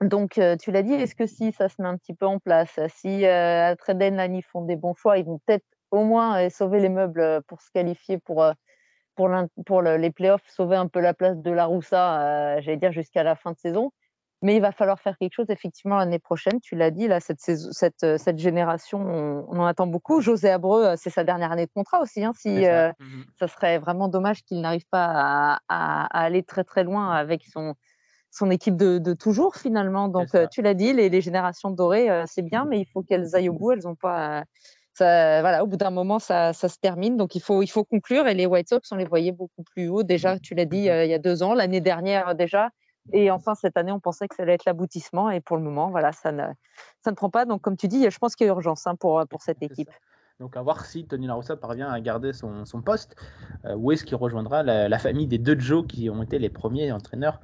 Donc, 0.00 0.38
euh, 0.38 0.56
tu 0.56 0.70
l'as 0.70 0.82
dit, 0.82 0.94
est-ce 0.94 1.14
que 1.14 1.26
si 1.26 1.52
ça 1.52 1.68
se 1.68 1.80
met 1.80 1.88
un 1.88 1.96
petit 1.96 2.14
peu 2.14 2.26
en 2.26 2.38
place, 2.38 2.78
si 2.88 3.24
à 3.26 3.76
trade 3.76 3.98
deadline 3.98 4.34
ils 4.34 4.42
font 4.42 4.62
des 4.62 4.76
bons 4.76 4.94
choix, 4.94 5.18
ils 5.18 5.24
vont 5.24 5.40
peut-être 5.46 5.64
au 5.90 6.02
moins 6.02 6.48
sauver 6.50 6.80
les 6.80 6.88
meubles 6.88 7.42
pour 7.46 7.62
se 7.62 7.70
qualifier 7.70 8.18
pour, 8.18 8.44
pour, 9.14 9.30
pour 9.64 9.82
les 9.82 10.10
playoffs, 10.10 10.42
sauver 10.48 10.74
un 10.74 10.88
peu 10.88 10.98
la 10.98 11.14
place 11.14 11.38
de 11.38 11.50
la 11.52 11.66
Roussa, 11.66 12.60
j'allais 12.60 12.76
dire 12.76 12.90
jusqu'à 12.90 13.22
la 13.22 13.36
fin 13.36 13.52
de 13.52 13.58
saison. 13.58 13.92
Mais 14.44 14.56
il 14.56 14.60
va 14.60 14.72
falloir 14.72 15.00
faire 15.00 15.16
quelque 15.16 15.32
chose 15.32 15.48
effectivement 15.48 15.96
l'année 15.96 16.18
prochaine. 16.18 16.60
Tu 16.60 16.76
l'as 16.76 16.90
dit, 16.90 17.08
là, 17.08 17.18
cette, 17.18 17.40
cette, 17.40 18.04
euh, 18.04 18.18
cette 18.18 18.38
génération, 18.38 18.98
on, 19.00 19.58
en 19.58 19.64
attend 19.64 19.86
beaucoup. 19.86 20.20
José 20.20 20.50
Abreu, 20.50 20.84
euh, 20.84 20.94
c'est 20.98 21.08
sa 21.08 21.24
dernière 21.24 21.50
année 21.50 21.64
de 21.64 21.70
contrat 21.74 22.02
aussi. 22.02 22.22
Hein, 22.22 22.32
si, 22.36 22.66
euh, 22.66 22.90
mmh 23.00 23.22
ça. 23.38 23.48
serait 23.48 23.78
vraiment 23.78 24.06
dommage 24.08 24.42
qu'il 24.42 24.60
n'arrive 24.60 24.84
pas 24.90 25.60
à, 25.70 26.24
aller 26.24 26.42
très 26.42 26.62
très 26.62 26.84
loin 26.84 27.12
avec 27.12 27.42
son, 27.50 27.74
son 28.30 28.50
équipe 28.50 28.76
de, 28.76 29.14
toujours 29.14 29.56
finalement. 29.56 30.08
Donc 30.08 30.36
tu 30.50 30.60
l'as 30.60 30.74
dit, 30.74 30.92
les, 30.92 31.08
les, 31.08 31.22
générations 31.22 31.70
dorées, 31.70 32.10
c'est 32.26 32.42
bien, 32.42 32.66
mais 32.66 32.80
il 32.80 32.84
faut 32.84 33.02
qu'elles 33.02 33.34
aillent 33.34 33.48
au 33.48 33.54
bout. 33.54 33.72
Elles 33.72 33.88
ont 33.88 33.94
pas. 33.96 34.44
Ça, 34.92 35.40
voilà, 35.40 35.64
au 35.64 35.66
bout 35.66 35.78
d'un 35.78 35.90
moment, 35.90 36.18
ça, 36.18 36.52
ça, 36.52 36.68
se 36.68 36.76
termine. 36.78 37.16
Donc, 37.16 37.34
il 37.34 37.40
faut, 37.40 37.62
il 37.62 37.66
faut 37.66 37.82
conclure. 37.82 38.28
Et 38.28 38.34
les 38.34 38.46
White 38.46 38.68
Sox, 38.68 38.82
on 38.92 38.96
les 38.96 39.06
voyait 39.06 39.32
beaucoup 39.32 39.64
plus 39.64 39.88
haut. 39.88 40.04
Déjà, 40.04 40.38
tu 40.38 40.54
l'as 40.54 40.66
dit, 40.66 40.88
mmh 40.90 41.04
il 41.04 41.10
y 41.10 41.14
a 41.14 41.18
deux 41.18 41.42
ans. 41.42 41.54
L'année 41.54 41.80
dernière, 41.80 42.34
déjà, 42.34 42.68
Et 43.12 43.30
enfin, 43.30 43.54
cette 43.54 43.76
année, 43.76 43.92
on 43.92 44.00
pensait 44.00 44.28
que 44.28 44.34
ça 44.34 44.42
allait 44.42 44.54
être 44.54 44.64
l'aboutissement. 44.64 45.30
Et 45.30 45.40
pour 45.40 45.56
le 45.56 45.62
moment, 45.62 45.90
voilà, 45.90 46.12
ça 46.12 46.32
ne, 46.32 46.44
ça 47.02 47.10
ne 47.10 47.16
prend 47.16 47.30
pas. 47.30 47.44
Donc, 47.44 47.60
comme 47.60 47.76
tu 47.76 47.88
dis, 47.88 48.10
je 48.10 48.18
pense 48.18 48.34
qu'il 48.34 48.46
y 48.46 48.50
a 48.50 48.52
urgence 48.52 48.86
hein, 48.86 48.96
pour, 48.96 49.26
pour 49.28 49.42
cette 49.42 49.62
équipe. 49.62 49.90
Donc 50.40 50.56
à 50.56 50.62
voir 50.62 50.84
si 50.84 51.06
Tony 51.06 51.28
La 51.28 51.38
parvient 51.56 51.88
à 51.88 52.00
garder 52.00 52.32
son, 52.32 52.64
son 52.64 52.82
poste, 52.82 53.14
euh, 53.66 53.76
ou 53.76 53.92
est-ce 53.92 54.04
qu'il 54.04 54.16
rejoindra 54.16 54.64
la, 54.64 54.98
famille 54.98 55.28
des 55.28 55.38
deux 55.38 55.58
Joe 55.58 55.86
qui 55.86 56.10
ont 56.10 56.24
été 56.24 56.40
les 56.40 56.48
premiers 56.48 56.90
entraîneurs 56.90 57.40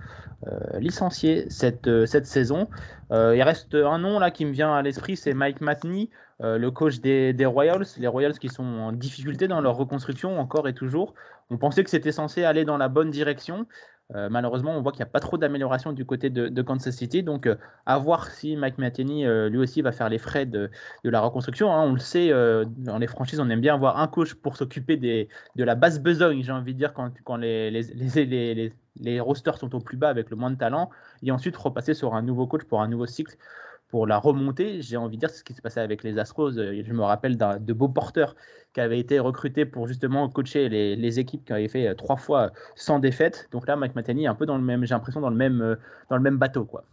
euh, 0.49 0.81
licenciés 0.81 1.49
cette, 1.51 1.87
euh, 1.87 2.05
cette 2.05 2.27
saison. 2.27 2.69
il 3.13 3.43
reste 3.43 3.77
un 3.77 3.99
nom 3.99 4.19
là 4.19 4.33
qui 4.33 4.45
me 4.45 4.51
vient 4.51 4.75
à 4.75 4.83
l'esprit, 4.83 5.17
c'est 5.17 5.35
Mike 5.35 5.61
Matney, 5.61 6.11
le 6.41 6.71
coach 6.71 7.01
des, 7.01 7.33
des, 7.33 7.47
Royals. 7.47 7.87
Les 7.99 8.09
Royals 8.09 8.39
qui 8.39 8.49
sont 8.49 8.65
en 8.65 8.93
difficulté 8.93 9.47
dans 9.47 9.61
leur 9.61 9.77
reconstruction 9.77 10.41
encore 10.41 10.67
et 10.67 10.75
toujours. 10.75 11.15
On 11.51 11.59
pensait 11.59 11.85
que 11.85 11.91
c'était 11.91 12.13
censé 12.13 12.45
aller 12.45 12.65
dans 12.65 12.79
la 12.79 12.89
bonne 12.89 13.11
direction. 13.11 13.67
Euh, 14.15 14.29
malheureusement, 14.29 14.77
on 14.77 14.83
voit 14.83 14.93
qu'il 14.93 15.01
n'y 15.01 15.09
a 15.09 15.13
pas 15.13 15.21
trop 15.21 15.39
d'amélioration 15.39 15.93
du 15.93 16.05
côté 16.05 16.31
de, 16.31 16.63
Kansas 16.63 16.95
City. 16.97 17.23
Donc, 17.23 17.47
euh, 17.47 17.57
à 17.87 17.99
voir 17.99 18.29
si 18.29 18.57
Mike 18.57 18.79
Matheny, 18.79 19.27
euh, 19.27 19.49
lui 19.49 19.59
aussi, 19.59 19.83
va 19.83 19.93
faire 19.93 20.09
les 20.09 20.19
frais 20.19 20.47
de, 20.47 20.71
la 21.05 21.21
reconstruction. 21.21 21.73
Hein. 21.73 21.85
On 21.85 21.93
le 21.93 21.99
sait, 21.99 22.31
dans 22.31 22.99
les 22.99 23.07
franchises, 23.07 23.41
on 23.41 23.49
aime 23.51 23.61
bien 23.61 23.75
avoir 23.75 23.99
un 23.99 24.09
coach 24.09 24.35
pour 24.35 24.57
s'occuper 24.57 24.97
de 24.97 25.65
la 25.65 25.75
basse 25.75 26.01
besogne, 26.01 26.43
j'ai 26.43 26.53
envie 26.53 26.75
de 26.75 26.79
dire, 26.79 26.93
quand, 26.95 27.37
les, 27.37 27.71
les, 27.71 29.21
rosters 29.21 29.59
sont 29.59 29.75
au 29.75 29.81
plus 29.81 29.97
bas 29.97 30.09
avec 30.09 30.31
le 30.31 30.37
moins 30.37 30.51
de 30.51 30.57
talent. 30.57 30.91
Et 31.23 31.31
ensuite, 31.31 31.57
repasser 31.57 31.95
sur 31.95 32.15
un 32.15 32.23
nouveau 32.23 32.47
coach 32.47 32.65
pour 32.65 32.81
un 32.83 32.89
nouveau 32.89 33.07
cycle 33.07 33.37
pour 33.91 34.07
la 34.07 34.19
remontée. 34.19 34.83
J'ai 34.83 34.97
envie 34.97 35.17
de 35.17 35.21
dire 35.21 35.31
ce 35.31 35.45
qui 35.45 35.53
s'est 35.53 35.63
passé 35.63 35.81
avec 35.81 36.03
les 36.03 36.19
Astros. 36.19 36.53
Je 36.53 36.93
me 36.93 37.03
rappelle 37.03 37.37
de 37.37 37.73
beaux 37.73 37.89
porteurs 37.89 38.35
qui 38.73 38.81
avait 38.81 38.99
été 38.99 39.19
recruté 39.19 39.67
pour 39.67 39.87
justement 39.87 40.29
coacher 40.29 40.69
les, 40.69 41.19
équipes 41.19 41.45
qui 41.45 41.53
avaient 41.53 41.69
fait 41.69 41.89
euh, 41.89 41.95
trois 41.95 42.17
fois 42.17 42.51
sans 42.77 43.01
défaite. 43.01 43.49
Donc 43.51 43.67
là, 43.67 43.75
Mike 43.75 43.97
Matheny 43.97 44.25
est 44.25 44.29
un 44.29 44.35
peu 44.35 44.47
dans 44.47 44.57
le 44.57 44.63
même, 44.63 44.85
j'ai 44.85 44.95
l'impression, 44.95 45.21
dans 45.21 45.31
le 45.31 45.37
même, 45.37 45.61
euh, 45.61 45.77
dans 46.09 46.17
le 46.17 46.23
même 46.23 46.39
bateau, 46.39 46.65
quoi. 46.65 46.85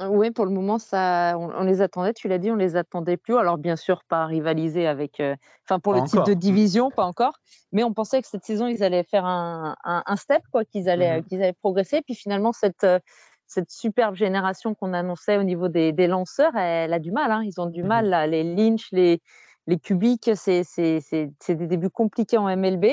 Oui, 0.00 0.32
pour 0.32 0.44
le 0.44 0.50
moment, 0.50 0.78
ça, 0.78 1.38
on, 1.38 1.62
les 1.62 1.80
attendait. 1.80 2.12
Tu 2.12 2.26
l'as 2.26 2.38
dit, 2.38 2.50
on 2.50 2.56
les 2.56 2.74
attendait 2.74 3.16
plus. 3.16 3.36
Alors 3.36 3.58
bien 3.58 3.76
sûr, 3.76 4.02
pas 4.08 4.26
rivaliser 4.26 4.88
avec, 4.88 5.20
euh, 5.20 5.36
enfin 5.64 5.78
pour 5.78 5.94
le 5.94 6.02
type 6.02 6.24
de 6.24 6.34
division, 6.34 6.90
pas 6.90 7.04
encore. 7.04 7.38
Mais 7.70 7.84
on 7.84 7.92
pensait 7.92 8.20
que 8.20 8.26
cette 8.26 8.44
saison, 8.44 8.66
ils 8.66 8.82
allaient 8.82 9.04
faire 9.04 9.24
un, 9.24 9.76
un, 9.84 10.16
step, 10.16 10.42
quoi, 10.50 10.64
qu'ils 10.64 10.88
allaient, 10.88 11.20
mm-hmm. 11.20 11.24
qu'ils 11.28 11.42
allaient 11.42 11.52
progresser. 11.52 12.02
Puis 12.02 12.16
finalement, 12.16 12.50
cette 12.52 12.84
cette 13.46 13.70
superbe 13.70 14.14
génération 14.14 14.74
qu'on 14.74 14.92
annonçait 14.92 15.36
au 15.38 15.42
niveau 15.42 15.68
des, 15.68 15.92
des, 15.92 16.06
lanceurs, 16.06 16.56
elle 16.56 16.92
a 16.92 16.98
du 16.98 17.12
mal. 17.12 17.30
Hein. 17.30 17.42
Ils 17.44 17.60
ont 17.60 17.66
du 17.66 17.82
mm-hmm. 17.82 17.86
mal, 17.86 18.08
là. 18.08 18.26
les 18.26 18.42
Lynch, 18.42 18.88
les, 18.92 19.20
les 19.66 19.78
c'est 20.34 21.54
des 21.54 21.66
débuts 21.66 21.90
compliqués 21.90 22.36
en 22.36 22.54
MLB. 22.54 22.84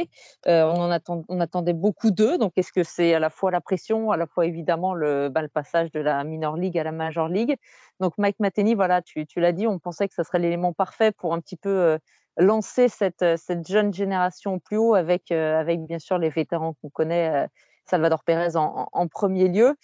Euh, 0.47 0.63
on, 0.63 0.81
en 0.81 0.91
attend, 0.91 1.23
on 1.27 1.39
attendait 1.39 1.73
beaucoup 1.73 2.11
d'eux. 2.11 2.37
Donc, 2.37 2.53
est-ce 2.55 2.71
que 2.71 2.83
c'est 2.83 3.13
à 3.13 3.19
la 3.19 3.29
fois 3.29 3.51
la 3.51 3.61
pression, 3.61 4.11
à 4.11 4.17
la 4.17 4.27
fois 4.27 4.45
évidemment 4.45 4.93
le, 4.93 5.29
bah, 5.29 5.41
le, 5.41 5.47
passage 5.47 5.91
de 5.91 5.99
la 5.99 6.23
minor 6.23 6.55
league 6.55 6.77
à 6.77 6.83
la 6.83 6.91
major 6.91 7.27
league? 7.27 7.57
Donc, 7.99 8.13
Mike 8.17 8.39
Matheny, 8.39 8.75
voilà, 8.75 9.01
tu, 9.01 9.25
tu 9.25 9.39
l'as 9.39 9.51
dit, 9.51 9.67
on 9.67 9.79
pensait 9.79 10.07
que 10.07 10.13
ce 10.13 10.23
serait 10.23 10.39
l'élément 10.39 10.73
parfait 10.73 11.11
pour 11.11 11.33
un 11.33 11.41
petit 11.41 11.57
peu 11.57 11.69
euh, 11.69 11.97
lancer 12.37 12.87
cette, 12.87 13.25
cette, 13.37 13.67
jeune 13.67 13.93
génération 13.93 14.59
plus 14.59 14.77
haut 14.77 14.95
avec, 14.95 15.31
euh, 15.31 15.59
avec 15.59 15.85
bien 15.85 15.99
sûr 15.99 16.17
les 16.17 16.29
vétérans 16.29 16.73
qu'on 16.81 16.89
connaît, 16.89 17.47
Salvador 17.85 18.23
Pérez 18.23 18.55
en, 18.55 18.87
en, 18.91 19.07
premier 19.07 19.49
lieu. 19.49 19.75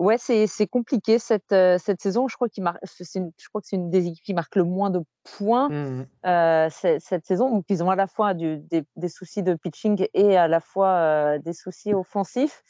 Ouais, 0.00 0.16
c'est 0.16 0.66
compliqué 0.66 1.18
cette, 1.18 1.52
euh, 1.52 1.76
cette 1.76 2.00
saison. 2.00 2.26
Je 2.26 2.34
crois, 2.34 2.48
qu'il 2.48 2.62
marque, 2.62 2.78
je 2.82 3.48
crois 3.50 3.60
que 3.60 3.66
c'est 3.66 3.76
une 3.76 3.90
des 3.90 4.06
équipes 4.06 4.24
qui 4.24 4.32
marque 4.32 4.56
le 4.56 4.64
moins 4.64 4.88
de 4.88 5.02
points 5.36 5.68
mmh 5.68 6.06
euh, 6.24 6.68
cette, 6.70 7.26
saison. 7.26 7.50
Donc, 7.50 7.66
ils 7.68 7.84
ont 7.84 7.90
à 7.90 7.96
la 7.96 8.06
fois 8.06 8.32
du, 8.32 8.62
des, 8.70 9.08
soucis 9.10 9.42
de 9.42 9.52
pitching 9.52 10.06
et 10.14 10.38
à 10.38 10.48
la 10.48 10.60
fois 10.60 10.88
euh, 10.88 11.38
des 11.38 11.52
soucis 11.52 11.92
offensifs. 11.92 12.62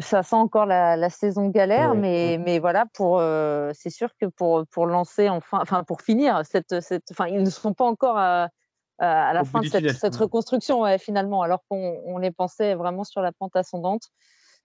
Ça 0.00 0.24
sent 0.24 0.34
encore 0.34 0.66
la, 0.66 1.10
saison 1.10 1.48
galère, 1.48 1.94
mais, 1.94 2.40
mais 2.44 2.58
voilà, 2.58 2.86
pour, 2.92 3.20
c'est 3.74 3.90
sûr 3.90 4.08
que 4.20 4.26
pour, 4.26 4.66
pour 4.66 4.86
lancer 4.86 5.28
enfin, 5.28 5.60
enfin 5.60 5.84
pour 5.84 6.00
finir, 6.00 6.42
cette, 6.44 6.80
cette, 6.80 7.04
enfin, 7.12 7.26
ils 7.26 7.42
ne 7.42 7.50
sont 7.50 7.74
pas 7.74 7.84
encore 7.84 8.16
à, 8.18 8.48
à 8.98 9.32
la 9.32 9.44
fin 9.44 9.60
de 9.60 9.66
cette, 9.66 9.90
cette 9.92 10.16
reconstruction, 10.16 10.84
finalement, 10.98 11.42
alors 11.42 11.62
qu'on 11.68 12.18
les 12.18 12.32
pensait 12.32 12.74
vraiment 12.74 13.04
sur 13.04 13.20
la 13.20 13.30
pente 13.30 13.54
ascendante. 13.54 14.08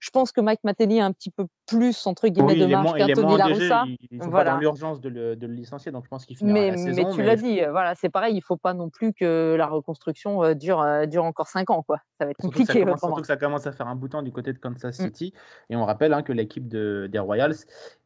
Je 0.00 0.10
pense 0.10 0.30
que 0.30 0.40
Mike 0.40 0.62
Matheny 0.62 1.00
a 1.00 1.06
un 1.06 1.12
petit 1.12 1.30
peu 1.30 1.46
plus, 1.66 2.06
entre 2.06 2.28
guillemets, 2.28 2.54
de 2.54 2.66
marge 2.66 2.92
qu'Anthony 2.96 3.36
Laroussa. 3.36 3.84
Il 4.10 4.22
sont 4.22 4.30
voilà. 4.30 4.52
pas 4.52 4.56
dans 4.56 4.60
l'urgence 4.60 5.00
de, 5.00 5.08
le, 5.08 5.34
licencier, 5.46 5.90
donc 5.90 6.04
je 6.04 6.08
pense 6.08 6.24
qu'il 6.24 6.36
finira 6.36 6.54
mais, 6.54 6.70
la 6.70 6.76
saison. 6.76 7.08
Mais 7.08 7.14
tu 7.14 7.22
l'as 7.22 7.36
dit, 7.36 7.60
euh, 7.60 7.70
voilà, 7.72 7.94
c'est 7.94 8.08
pareil, 8.08 8.34
il 8.34 8.38
ne 8.38 8.42
faut 8.42 8.56
pas 8.56 8.74
non 8.74 8.90
plus 8.90 9.12
que 9.12 9.56
la 9.58 9.66
reconstruction 9.66 10.44
euh, 10.44 10.54
dure, 10.54 10.80
euh, 10.80 11.06
dure 11.06 11.24
encore 11.24 11.48
5 11.48 11.70
ans. 11.70 11.82
Quoi. 11.82 11.98
Ça 12.18 12.24
va 12.24 12.30
être 12.30 12.38
compliqué. 12.38 12.72
Surtout 12.72 12.84
que, 12.84 12.90
ça 12.92 12.98
commence, 12.98 13.20
que 13.20 13.26
ça 13.26 13.36
commence 13.36 13.66
à 13.66 13.72
faire 13.72 13.88
un 13.88 13.96
bout 13.96 14.08
du 14.22 14.32
côté 14.32 14.52
de 14.52 14.58
Kansas 14.58 14.98
mm. 14.98 15.04
City. 15.04 15.34
Et 15.68 15.76
on 15.76 15.84
rappelle 15.84 16.12
hein, 16.12 16.22
que 16.22 16.32
l'équipe 16.32 16.68
de, 16.68 17.08
des 17.10 17.18
Royals 17.18 17.56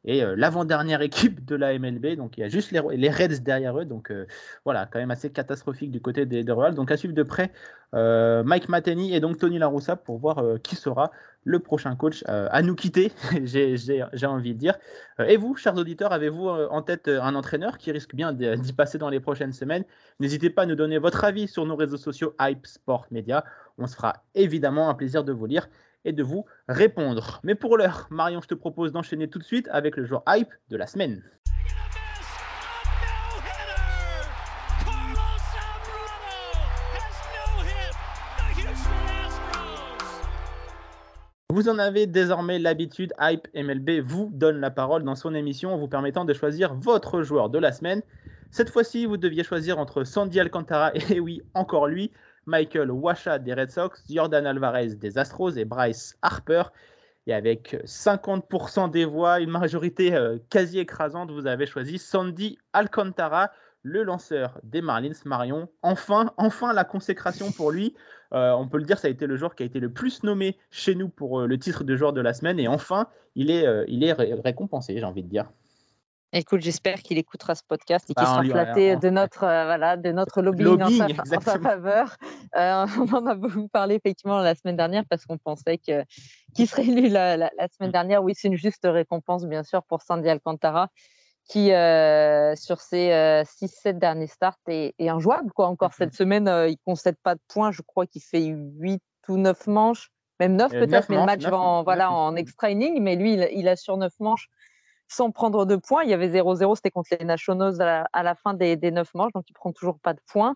est 0.04 0.24
l'avant-dernière 0.36 1.02
équipe 1.02 1.44
de 1.44 1.54
la 1.54 1.78
MLB, 1.78 2.16
donc 2.16 2.38
il 2.38 2.40
y 2.40 2.44
a 2.44 2.48
juste 2.48 2.72
les, 2.72 2.80
les 2.96 3.10
Reds 3.10 3.40
derrière 3.42 3.78
eux. 3.78 3.84
Donc 3.84 4.12
voilà, 4.64 4.86
quand 4.86 4.98
même 4.98 5.10
assez 5.10 5.30
catastrophique 5.30 5.90
du 5.90 6.00
côté 6.00 6.26
des, 6.26 6.42
des 6.42 6.52
Royals. 6.52 6.74
Donc 6.74 6.90
à 6.90 6.96
suivre 6.96 7.14
de 7.14 7.22
près 7.22 7.52
Mike 7.92 8.68
Matheny 8.68 9.14
et 9.14 9.20
donc 9.20 9.38
Tony 9.38 9.58
Laroussa 9.58 9.96
pour 9.96 10.18
voir 10.18 10.42
qui 10.62 10.74
sera 10.74 11.10
le 11.44 11.58
prochain 11.58 11.96
coach 11.96 12.24
euh, 12.28 12.48
à 12.50 12.62
nous 12.62 12.74
quitter, 12.74 13.12
j'ai 13.44 14.26
envie 14.26 14.54
de 14.54 14.58
dire. 14.58 14.78
Euh, 15.20 15.24
et 15.24 15.36
vous, 15.36 15.56
chers 15.56 15.76
auditeurs, 15.76 16.12
avez-vous 16.12 16.48
euh, 16.48 16.68
en 16.70 16.82
tête 16.82 17.08
un 17.08 17.34
entraîneur 17.34 17.78
qui 17.78 17.90
risque 17.90 18.14
bien 18.14 18.32
d'y 18.32 18.72
passer 18.72 18.98
dans 18.98 19.08
les 19.08 19.20
prochaines 19.20 19.52
semaines? 19.52 19.84
N'hésitez 20.20 20.50
pas 20.50 20.62
à 20.62 20.66
nous 20.66 20.76
donner 20.76 20.98
votre 20.98 21.24
avis 21.24 21.48
sur 21.48 21.66
nos 21.66 21.76
réseaux 21.76 21.96
sociaux 21.96 22.34
Hype 22.40 22.66
Sport 22.66 23.06
Media. 23.10 23.44
On 23.78 23.86
se 23.86 23.96
fera 23.96 24.22
évidemment 24.34 24.88
un 24.88 24.94
plaisir 24.94 25.24
de 25.24 25.32
vous 25.32 25.46
lire 25.46 25.68
et 26.04 26.12
de 26.12 26.22
vous 26.22 26.44
répondre. 26.68 27.40
Mais 27.44 27.54
pour 27.54 27.76
l'heure, 27.76 28.08
Marion, 28.10 28.40
je 28.40 28.48
te 28.48 28.54
propose 28.54 28.92
d'enchaîner 28.92 29.28
tout 29.28 29.38
de 29.38 29.44
suite 29.44 29.68
avec 29.70 29.96
le 29.96 30.04
joueur 30.04 30.22
Hype 30.26 30.52
de 30.70 30.76
la 30.76 30.86
semaine. 30.86 31.22
Vous 41.52 41.68
en 41.68 41.78
avez 41.78 42.06
désormais 42.06 42.58
l'habitude, 42.58 43.12
Hype 43.20 43.46
MLB 43.54 44.00
vous 44.02 44.30
donne 44.32 44.58
la 44.58 44.70
parole 44.70 45.04
dans 45.04 45.14
son 45.14 45.34
émission 45.34 45.74
en 45.74 45.76
vous 45.76 45.86
permettant 45.86 46.24
de 46.24 46.32
choisir 46.32 46.72
votre 46.72 47.20
joueur 47.20 47.50
de 47.50 47.58
la 47.58 47.72
semaine. 47.72 48.00
Cette 48.50 48.70
fois-ci, 48.70 49.04
vous 49.04 49.18
deviez 49.18 49.44
choisir 49.44 49.78
entre 49.78 50.04
Sandy 50.04 50.40
Alcantara 50.40 50.92
et 51.10 51.20
oui, 51.20 51.42
encore 51.52 51.88
lui, 51.88 52.10
Michael 52.46 52.90
Washa 52.90 53.38
des 53.38 53.52
Red 53.52 53.70
Sox, 53.70 54.02
Jordan 54.08 54.46
Alvarez 54.46 54.94
des 54.94 55.18
Astros 55.18 55.50
et 55.58 55.66
Bryce 55.66 56.16
Harper. 56.22 56.62
Et 57.26 57.34
avec 57.34 57.76
50% 57.84 58.90
des 58.90 59.04
voix, 59.04 59.40
une 59.40 59.50
majorité 59.50 60.14
euh, 60.14 60.38
quasi 60.48 60.78
écrasante, 60.78 61.30
vous 61.30 61.46
avez 61.46 61.66
choisi 61.66 61.98
Sandy 61.98 62.56
Alcantara, 62.72 63.50
le 63.82 64.04
lanceur 64.04 64.58
des 64.62 64.80
Marlins 64.80 65.12
Marion. 65.26 65.68
Enfin, 65.82 66.32
enfin 66.38 66.72
la 66.72 66.84
consécration 66.84 67.52
pour 67.52 67.72
lui. 67.72 67.94
Euh, 68.34 68.52
on 68.52 68.66
peut 68.66 68.78
le 68.78 68.84
dire, 68.84 68.98
ça 68.98 69.08
a 69.08 69.10
été 69.10 69.26
le 69.26 69.36
joueur 69.36 69.54
qui 69.54 69.62
a 69.62 69.66
été 69.66 69.78
le 69.78 69.92
plus 69.92 70.22
nommé 70.22 70.56
chez 70.70 70.94
nous 70.94 71.08
pour 71.08 71.40
euh, 71.40 71.46
le 71.46 71.58
titre 71.58 71.84
de 71.84 71.96
joueur 71.96 72.12
de 72.12 72.20
la 72.20 72.32
semaine. 72.32 72.58
Et 72.58 72.68
enfin, 72.68 73.08
il 73.34 73.50
est, 73.50 73.66
euh, 73.66 73.84
il 73.88 74.04
est 74.04 74.12
récompensé, 74.12 74.96
j'ai 74.98 75.04
envie 75.04 75.22
de 75.22 75.28
dire. 75.28 75.50
Écoute, 76.34 76.62
j'espère 76.62 77.02
qu'il 77.02 77.18
écoutera 77.18 77.54
ce 77.54 77.62
podcast 77.62 78.08
et 78.08 78.14
qu'il 78.14 78.24
bah, 78.24 78.30
sera 78.30 78.42
flatté 78.42 78.96
de 78.96 79.10
notre, 79.10 79.40
voilà, 79.40 79.98
de 79.98 80.12
notre 80.12 80.40
lobbying, 80.40 80.80
en, 80.80 81.24
sa, 81.26 81.58
faveur. 81.58 82.16
on 82.54 83.12
en 83.12 83.26
a 83.26 83.34
beaucoup 83.34 83.68
parlé 83.68 83.96
effectivement 83.96 84.40
la 84.40 84.54
semaine 84.54 84.78
dernière 84.78 85.04
parce 85.10 85.26
qu'on 85.26 85.36
pensait 85.36 85.76
que, 85.76 86.02
qu'il 86.54 86.66
serait 86.66 86.86
élu 86.86 87.08
la, 87.10 87.36
la, 87.36 87.50
semaine 87.76 87.90
mm. 87.90 87.92
dernière. 87.92 88.24
Oui, 88.24 88.32
c'est 88.34 88.48
une 88.48 88.56
juste 88.56 88.84
récompense, 88.84 89.44
bien 89.44 89.62
sûr, 89.62 89.82
pour 89.82 90.00
Sandy 90.00 90.30
Alcantara 90.30 90.88
qui, 91.48 91.72
euh, 91.72 92.54
sur 92.56 92.80
ses 92.80 93.10
6-7 93.44 93.88
euh, 93.88 93.92
derniers 93.92 94.26
starts, 94.26 94.58
est, 94.68 94.94
injouable. 95.00 95.52
Quoi. 95.52 95.66
Encore 95.66 95.90
mmh 95.90 95.98
cette 95.98 96.14
semaine, 96.14 96.48
euh, 96.48 96.68
il 96.68 96.72
ne 96.72 96.84
concède 96.84 97.16
pas 97.22 97.34
de 97.34 97.40
points. 97.48 97.72
Je 97.72 97.82
crois 97.82 98.06
qu'il 98.06 98.22
fait 98.22 98.44
8 98.44 99.02
ou 99.28 99.36
9 99.36 99.66
manches, 99.66 100.10
même 100.40 100.56
9 100.56 100.70
peut-être, 100.72 101.08
mais 101.08 101.16
le 101.16 101.26
match 101.26 101.42
va 101.42 101.58
en, 101.58 101.82
voilà, 101.82 102.10
en 102.10 102.36
extra 102.36 102.70
inning. 102.70 103.00
Mais 103.00 103.16
lui, 103.16 103.34
il, 103.34 103.68
a 103.68 103.76
sur 103.76 103.96
9 103.96 104.12
manches 104.20 104.48
sans 105.08 105.30
prendre 105.30 105.66
de 105.66 105.76
points. 105.76 106.04
Il 106.04 106.10
y 106.10 106.14
avait 106.14 106.28
0-0, 106.28 106.76
c'était 106.76 106.90
contre 106.90 107.14
les 107.18 107.24
Nationals 107.26 107.80
à 107.80 108.22
la, 108.22 108.34
fin 108.34 108.54
des, 108.54 108.76
des, 108.76 108.90
9 108.90 109.12
manches, 109.14 109.32
donc 109.34 109.44
il 109.48 109.52
ne 109.52 109.56
prend 109.56 109.72
toujours 109.72 109.98
pas 109.98 110.14
de 110.14 110.20
points. 110.26 110.54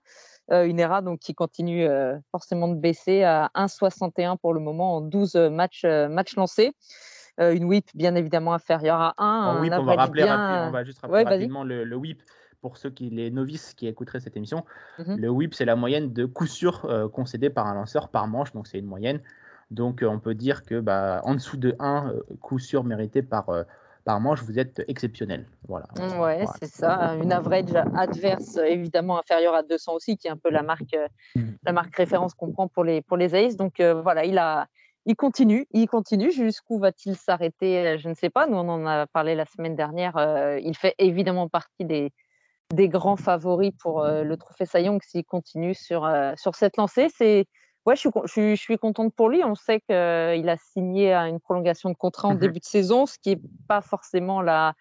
une 0.50 0.80
ERA 0.80 1.02
donc, 1.02 1.18
qui 1.18 1.34
continue 1.34 1.86
forcément 2.30 2.68
de 2.68 2.76
baisser 2.76 3.22
à 3.22 3.50
1,61 3.54 4.38
pour 4.38 4.54
le 4.54 4.60
moment 4.60 4.96
en 4.96 5.00
12 5.02 5.36
matchs, 5.36 5.84
matchs 5.84 6.36
lancés. 6.36 6.72
Euh, 7.38 7.54
une 7.54 7.64
whip 7.64 7.90
bien 7.94 8.14
évidemment 8.14 8.54
inférieure 8.54 9.00
à 9.00 9.14
1. 9.18 9.60
on, 9.60 9.84
va 9.84 9.94
rappeler 9.94 10.24
on 10.24 10.70
va 10.70 10.84
juste 10.84 11.00
rappeler 11.00 11.24
rapidement 11.24 11.64
le, 11.64 11.94
whip 11.94 12.22
pour 12.62 12.78
ceux 12.78 12.88
qui, 12.88 13.10
les 13.10 13.30
novices 13.30 13.74
qui 13.74 13.86
écouteraient 13.86 14.20
cette 14.20 14.36
émission. 14.36 14.64
Mhm. 14.98 15.16
Le 15.18 15.28
whip, 15.28 15.54
c'est 15.54 15.66
la 15.66 15.76
moyenne 15.76 16.12
de 16.12 16.24
coups 16.24 16.50
sûrs 16.50 16.86
euh, 16.86 17.08
concédés 17.08 17.50
par 17.50 17.66
un 17.66 17.74
lanceur 17.74 18.08
par 18.08 18.26
manche, 18.26 18.52
donc 18.52 18.66
c'est 18.66 18.78
une 18.78 18.86
moyenne. 18.86 19.20
Donc 19.70 20.02
euh, 20.02 20.06
on 20.06 20.18
peut 20.18 20.34
dire 20.34 20.62
que 20.62 20.80
bah, 20.80 21.20
en 21.24 21.34
dessous 21.34 21.58
de 21.58 21.76
1 21.78 22.12
coup 22.40 22.58
sûr 22.58 22.84
mérité 22.84 23.20
par, 23.22 23.50
par 24.04 24.18
manche, 24.20 24.42
vous 24.42 24.58
êtes 24.58 24.82
exceptionnel. 24.88 25.44
Voilà. 25.68 25.86
Mm, 25.98 26.20
ouais, 26.20 26.44
c'est 26.58 26.70
ça. 26.70 27.16
Une 27.22 27.32
average 27.32 27.74
adverse 27.94 28.56
évidemment 28.56 29.18
inférieure 29.18 29.54
à 29.54 29.62
200 29.62 29.92
aussi, 29.92 30.16
qui 30.16 30.28
est 30.28 30.30
un 30.30 30.38
peu 30.38 30.48
la 30.48 30.62
marque, 30.62 30.96
mm. 31.34 31.42
la 31.64 31.72
marque 31.72 31.94
référence 31.94 32.32
qu'on 32.32 32.50
prend 32.52 32.66
pour 32.66 32.84
les, 32.84 33.02
pour 33.02 33.18
les 33.18 33.34
Aces. 33.34 33.56
Donc 33.56 33.82
voilà, 33.82 34.24
il 34.24 34.38
a, 34.38 34.68
il 35.06 35.16
continue, 35.16 35.66
il 35.72 35.86
continue. 35.86 36.30
Jusqu'où 36.30 36.78
va-t-il 36.78 37.16
s'arrêter 37.16 37.98
Je 37.98 38.08
ne 38.08 38.14
sais 38.14 38.30
pas. 38.30 38.46
Nous, 38.46 38.56
on 38.56 38.68
en 38.68 38.86
a 38.86 39.06
parlé 39.06 39.34
la 39.34 39.46
semaine 39.46 39.76
dernière. 39.76 40.14
il 40.62 40.76
fait 40.76 40.94
évidemment 40.98 41.48
partie 41.48 41.84
des, 41.84 42.12
des 42.74 42.88
grands 42.88 43.16
favoris 43.16 43.72
pour 43.80 44.04
le 44.04 44.36
trophée 44.36 44.66
Sayong 44.66 45.00
s'il 45.02 45.24
continue 45.24 45.74
sur, 45.74 46.10
sur 46.36 46.54
cette 46.54 46.76
lancée. 46.76 47.08
C'est 47.16 47.46
ouais, 47.86 47.96
je 47.96 48.00
suis, 48.00 48.56
je, 48.56 48.60
suis, 48.60 48.78
contente 48.78 49.14
pour 49.14 49.28
lui. 49.28 49.42
On 49.44 49.54
sait 49.54 49.80
qu'il 49.80 50.48
a 50.48 50.56
signé 50.56 51.14
une 51.14 51.40
prolongation 51.40 51.88
de 51.90 51.96
contrat 51.96 52.28
en 52.28 52.34
mmh 52.34 52.38
début 52.38 52.58
de 52.58 52.64
saison, 52.64 53.06
ce 53.06 53.16
qui 53.18 53.30
n'est 53.30 53.40
pas 53.68 53.80
forcément 53.80 54.42
la, 54.42 54.74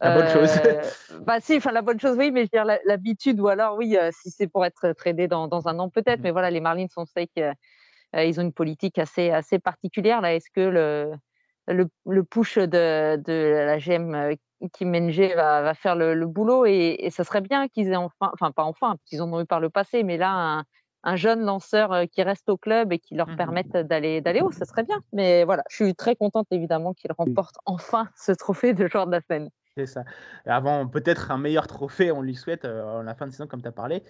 la 0.00 0.14
bonne 0.14 0.28
chose. 0.28 0.50
Euh, 0.64 0.82
bah 1.22 1.40
si, 1.40 1.56
enfin 1.56 1.72
la 1.72 1.82
bonne 1.82 1.98
chose, 1.98 2.16
oui, 2.18 2.30
mais 2.30 2.40
je 2.42 2.58
veux 2.58 2.64
dire 2.64 2.78
l'habitude 2.84 3.40
ou 3.40 3.48
alors 3.48 3.76
oui, 3.76 3.96
euh, 3.96 4.10
si 4.12 4.30
c'est 4.30 4.46
pour 4.46 4.64
être 4.64 4.92
tradé 4.92 5.26
dans, 5.26 5.48
dans 5.48 5.68
un 5.68 5.78
an 5.78 5.88
peut-être, 5.88 6.20
mmh. 6.20 6.22
mais 6.22 6.30
voilà, 6.30 6.50
les 6.50 6.60
Marlins, 6.60 6.86
on 6.96 7.06
sait 7.06 7.26
qu'ils 7.26 7.52
euh, 8.14 8.32
ont 8.38 8.42
une 8.42 8.52
politique 8.52 8.98
assez 8.98 9.30
assez 9.30 9.58
particulière 9.58 10.20
là. 10.20 10.34
Est-ce 10.34 10.50
que 10.54 10.60
le, 10.60 11.12
le, 11.68 11.86
le 12.06 12.24
push 12.24 12.58
de, 12.58 13.16
de 13.16 13.32
la 13.32 13.78
GM 13.78 14.36
Kim 14.72 14.90
Menge 14.90 15.34
va, 15.34 15.62
va 15.62 15.74
faire 15.74 15.96
le, 15.96 16.14
le 16.14 16.26
boulot 16.26 16.64
et, 16.66 16.96
et, 17.00 17.10
ça 17.10 17.24
serait 17.24 17.42
bien 17.42 17.68
qu'ils 17.68 17.88
aient 17.88 17.96
enfin, 17.96 18.30
enfin 18.32 18.52
pas 18.52 18.64
enfin, 18.64 18.96
qu'ils 19.04 19.20
en 19.20 19.32
ont 19.32 19.40
eu 19.40 19.44
par 19.44 19.60
le 19.60 19.68
passé, 19.68 20.02
mais 20.02 20.16
là 20.16 20.30
un, 20.30 20.64
un 21.02 21.16
jeune 21.16 21.40
lanceur 21.40 22.04
qui 22.10 22.22
reste 22.22 22.48
au 22.48 22.56
club 22.56 22.92
et 22.92 22.98
qui 22.98 23.14
leur 23.14 23.28
mmh 23.28 23.36
permette 23.36 23.72
d'aller 23.76 24.20
d'aller 24.20 24.40
haut, 24.40 24.52
ça 24.52 24.64
serait 24.64 24.82
bien. 24.82 25.00
Mais 25.12 25.44
voilà, 25.44 25.62
je 25.68 25.84
suis 25.84 25.94
très 25.94 26.16
contente 26.16 26.46
évidemment 26.50 26.94
qu'il 26.94 27.12
remporte 27.12 27.56
enfin 27.64 28.08
ce 28.16 28.32
trophée 28.32 28.74
de 28.74 28.86
joueur 28.88 29.06
de 29.06 29.12
la 29.12 29.20
semaine. 29.20 29.50
Ça. 29.84 30.04
avant, 30.46 30.86
peut-être 30.86 31.30
un 31.30 31.36
meilleur 31.36 31.66
trophée, 31.66 32.10
on 32.10 32.22
lui 32.22 32.34
souhaite 32.34 32.64
euh, 32.64 33.02
la 33.02 33.14
fin 33.14 33.26
de 33.26 33.32
saison, 33.32 33.46
comme 33.46 33.60
tu 33.60 33.68
as 33.68 33.72
parlé. 33.72 34.02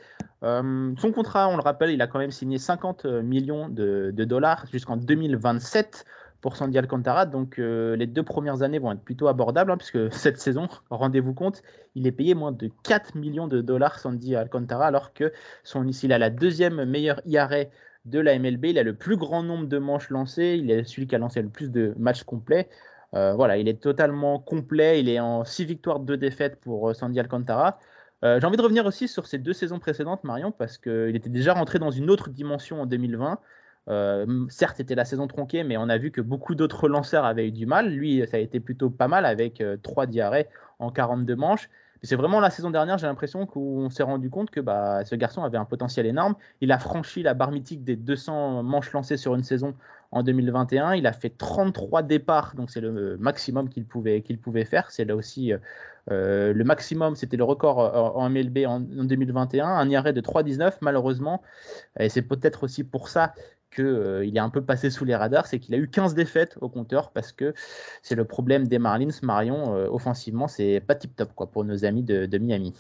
Euh, 0.45 0.95
son 0.97 1.11
contrat, 1.11 1.49
on 1.49 1.57
le 1.57 1.63
rappelle, 1.63 1.91
il 1.91 2.01
a 2.01 2.07
quand 2.07 2.21
même 2.21 2.31
signé 2.31 2.59
50 2.59 3.05
euh, 3.05 3.21
millions 3.21 3.69
de, 3.69 4.13
dollars 4.17 4.67
jusqu'en 4.71 4.97
2027 4.97 6.05
pour 6.41 6.55
Sandy 6.55 6.79
Alcantara. 6.79 7.27
Donc 7.27 7.57
les 7.59 8.07
deux 8.07 8.23
premières 8.23 8.63
années 8.63 8.79
vont 8.79 8.93
être 8.93 9.03
plutôt 9.03 9.27
abordables, 9.27 9.73
hein, 9.73 9.77
puisque 9.77 10.13
cette 10.15 10.39
saison, 10.39 10.69
rendez-vous 10.89 11.35
compte, 11.35 11.63
il 11.97 12.07
est 12.07 12.13
payé 12.13 12.35
moins 12.35 12.53
de 12.53 12.71
4 12.85 13.17
millions 13.17 13.49
de 13.49 13.61
dollars, 13.61 13.99
Sandy 13.99 14.37
Alcantara, 14.37 14.87
alors 14.87 15.15
que 15.15 15.33
son, 15.65 15.85
il 15.85 16.13
a 16.13 16.19
la 16.19 16.31
deuxième 16.31 16.85
meilleure 16.85 17.21
IRA 17.25 17.65
de 18.05 18.21
la 18.21 18.39
MLB. 18.39 18.67
Il 18.67 18.79
a 18.79 18.85
le 18.85 18.95
plus 18.95 19.17
grand 19.17 19.43
nombre 19.43 19.67
de 19.67 19.79
manches 19.79 20.11
lancées. 20.11 20.61
Il 20.61 20.71
est 20.71 20.85
celui 20.85 21.09
qui 21.09 21.17
a 21.17 21.19
lancé 21.19 21.43
le 21.43 21.49
plus 21.49 21.73
de 21.73 21.93
matchs 21.99 22.23
complets. 22.23 22.69
Euh, 23.17 23.35
voilà, 23.35 23.57
il 23.57 23.69
est 23.69 23.81
totalement 23.81 24.39
complet. 24.39 25.01
Il 25.01 25.09
est 25.09 25.21
en 25.21 25.45
6 25.45 25.65
victoires, 25.65 26.01
2 26.01 26.17
défaites 26.17 26.61
pour 26.61 26.91
euh, 26.91 26.95
Sandy 26.95 27.19
Alcantara. 27.19 27.79
Euh, 28.25 28.41
j'ai 28.41 28.47
envie 28.47 28.57
de 28.57 28.63
revenir 28.63 28.87
aussi 28.87 29.09
sur 29.09 29.27
ces 29.27 29.39
deux 29.39 29.53
saisons 29.53 29.79
précédentes, 29.79 30.25
Marion, 30.25 30.53
parce 30.53 30.79
qu'il 30.79 31.17
était 31.17 31.31
déjà 31.31 31.55
rentré 31.55 31.79
dans 31.79 31.91
une 31.91 32.11
autre 32.11 32.31
dimension 32.31 32.83
en 32.83 32.87
2020. 32.87 33.39
certes, 34.49 34.77
c'était 34.77 34.95
la 34.95 35.05
saison 35.05 35.27
tronquée, 35.29 35.65
mais 35.65 35.77
on 35.77 35.89
a 35.89 35.99
vu 35.99 36.11
que 36.11 36.21
beaucoup 36.21 36.55
d'autres 36.55 36.89
lanceurs 36.89 37.25
avaient 37.25 37.49
eu 37.49 37.53
du 37.53 37.67
mal. 37.67 37.89
Lui, 37.91 38.27
ça 38.27 38.37
a 38.39 38.41
été 38.41 38.61
plutôt 38.61 38.91
pas 38.91 39.09
mal 39.09 39.25
avec 39.25 39.63
3 39.83 40.07
diarrhées 40.07 40.49
en 40.79 40.91
42 40.91 41.37
manches. 41.37 41.71
C'est 42.03 42.17
vraiment 42.17 42.41
la 42.41 42.51
saison 42.51 42.71
dernière, 42.71 42.99
j'ai 42.99 43.07
l'impression 43.07 43.47
qu'on 43.47 43.91
s'est 43.91 44.03
rendu 44.03 44.31
compte 44.31 44.51
que 44.51 44.61
bah, 44.61 45.05
ce 45.05 45.15
garçon 45.15 45.43
avait 45.43 45.59
un 45.59 45.65
potentiel 45.65 46.07
énorme. 46.07 46.35
Il 46.61 46.73
a 46.73 46.79
franchi 46.79 47.23
la 47.23 47.35
barre 47.35 47.51
mythique 47.51 47.85
des 47.85 47.97
200 47.97 48.63
manches 48.63 48.93
lancées 48.93 49.17
sur 49.17 49.35
une 49.35 49.45
saison 49.45 49.75
en 50.13 50.23
2021. 50.23 50.95
Il 50.95 51.07
a 51.07 51.13
fait 51.13 51.31
33 51.31 52.03
départs, 52.03 52.55
donc 52.55 52.71
c'est 52.71 52.81
le 52.81 53.17
maximum 53.19 53.69
qu'il 53.69 53.85
pouvait, 53.85 54.23
qu'il 54.23 54.39
pouvait 54.39 54.65
faire. 54.65 54.91
C'est 54.91 55.05
là 55.05 55.17
aussi 55.17 55.53
euh, 56.11 56.53
le 56.53 56.65
maximum, 56.65 57.17
c'était 57.17 57.37
le 57.37 57.45
record 57.45 57.79
en 58.17 58.31
MLB 58.31 58.59
en, 58.67 58.81
2021, 58.81 59.67
un 59.67 59.89
IRA 59.89 60.13
de 60.13 60.21
3,19 60.21 60.75
malheureusement. 60.81 61.43
Et 61.99 62.09
c'est 62.09 62.23
peut-être 62.23 62.65
aussi 62.65 62.85
pour 62.85 63.09
ça 63.09 63.35
qu'il 63.77 63.85
euh, 63.85 64.27
est 64.27 64.39
un 64.39 64.51
peu 64.51 64.63
passé 64.63 64.91
sous 64.91 65.05
les 65.05 65.15
radars, 65.15 65.47
c'est 65.47 65.61
qu'il 65.61 65.75
a 65.75 65.79
eu 65.79 65.89
15 65.89 66.15
défaites 66.15 66.57
au 66.61 66.69
compteur 66.69 67.11
parce 67.11 67.33
que 67.33 67.55
c'est 68.03 68.15
le 68.15 68.25
problème 68.25 68.67
des 68.67 68.79
Marlins. 68.79 69.09
Marion, 69.23 69.75
euh, 69.75 69.89
offensivement, 69.89 70.49
c'est 70.49 70.81
pas 70.81 70.95
tip-top 70.95 71.33
quoi, 71.35 71.47
pour 71.47 71.65
nos 71.65 71.85
amis 71.85 72.03
de 72.03 72.39
Miami. 72.39 72.75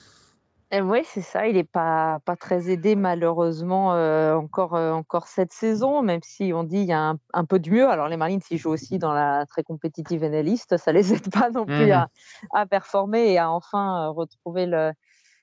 Oui, 0.72 1.02
c'est 1.04 1.22
ça. 1.22 1.46
Il 1.46 1.54
n'est 1.54 1.64
pas, 1.64 2.18
pas 2.24 2.34
très 2.34 2.70
aidé 2.70 2.96
malheureusement 2.96 3.94
euh, 3.94 4.34
encore, 4.34 4.74
euh, 4.74 4.90
encore 4.92 5.28
cette 5.28 5.52
saison, 5.52 6.02
même 6.02 6.20
si 6.24 6.52
on 6.52 6.64
dit 6.64 6.78
il 6.78 6.86
y 6.86 6.92
a 6.92 7.14
un, 7.32 7.44
peu 7.44 7.60
de 7.60 7.70
mieux. 7.70 7.88
Alors 7.88 8.08
les 8.08 8.16
Marlins, 8.16 8.40
ils 8.50 8.58
jouent 8.58 8.72
aussi 8.72 8.98
dans 8.98 9.12
la 9.12 9.46
très 9.46 9.62
compétitive 9.62 10.24
NL 10.24 10.56
ça 10.56 10.92
les 10.92 11.14
aide 11.14 11.30
pas 11.30 11.50
non 11.50 11.66
plus 11.66 11.92
à, 11.92 12.08
mmh 12.52 12.66
performer 12.68 13.32
et 13.32 13.38
à 13.38 13.50
enfin 13.50 14.06
euh, 14.06 14.10
retrouver 14.10 14.66
le, 14.66 14.92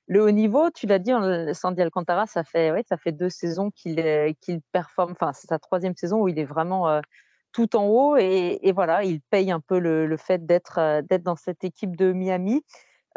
le 0.07 0.23
haut 0.23 0.31
niveau. 0.31 0.69
Tu 0.71 0.87
l'as 0.87 0.99
dit, 0.99 1.11
Sandy 1.53 1.81
Alcantara, 1.81 2.25
ça 2.25 2.43
fait, 2.43 2.71
ouais, 2.71 2.83
ça 2.87 2.97
fait 2.97 3.11
deux 3.11 3.29
saisons 3.29 3.71
qu'il 3.71 3.95
qu'il 4.41 4.61
performe. 4.71 5.11
Enfin, 5.11 5.33
c'est 5.33 5.47
sa 5.47 5.59
troisième 5.59 5.95
saison 5.95 6.21
où 6.21 6.27
il 6.27 6.39
est 6.39 6.45
vraiment 6.45 7.01
tout 7.51 7.75
en 7.75 7.85
haut 7.85 8.17
et, 8.17 8.59
et, 8.63 8.71
voilà, 8.71 9.03
il 9.03 9.21
paye 9.21 9.51
un 9.51 9.59
peu 9.59 9.77
le, 9.77 10.07
le 10.07 10.17
fait 10.17 10.45
d'être 10.45 11.01
d'être 11.01 11.23
dans 11.23 11.35
cette 11.35 11.63
équipe 11.63 11.95
de 11.95 12.11
Miami. 12.11 12.63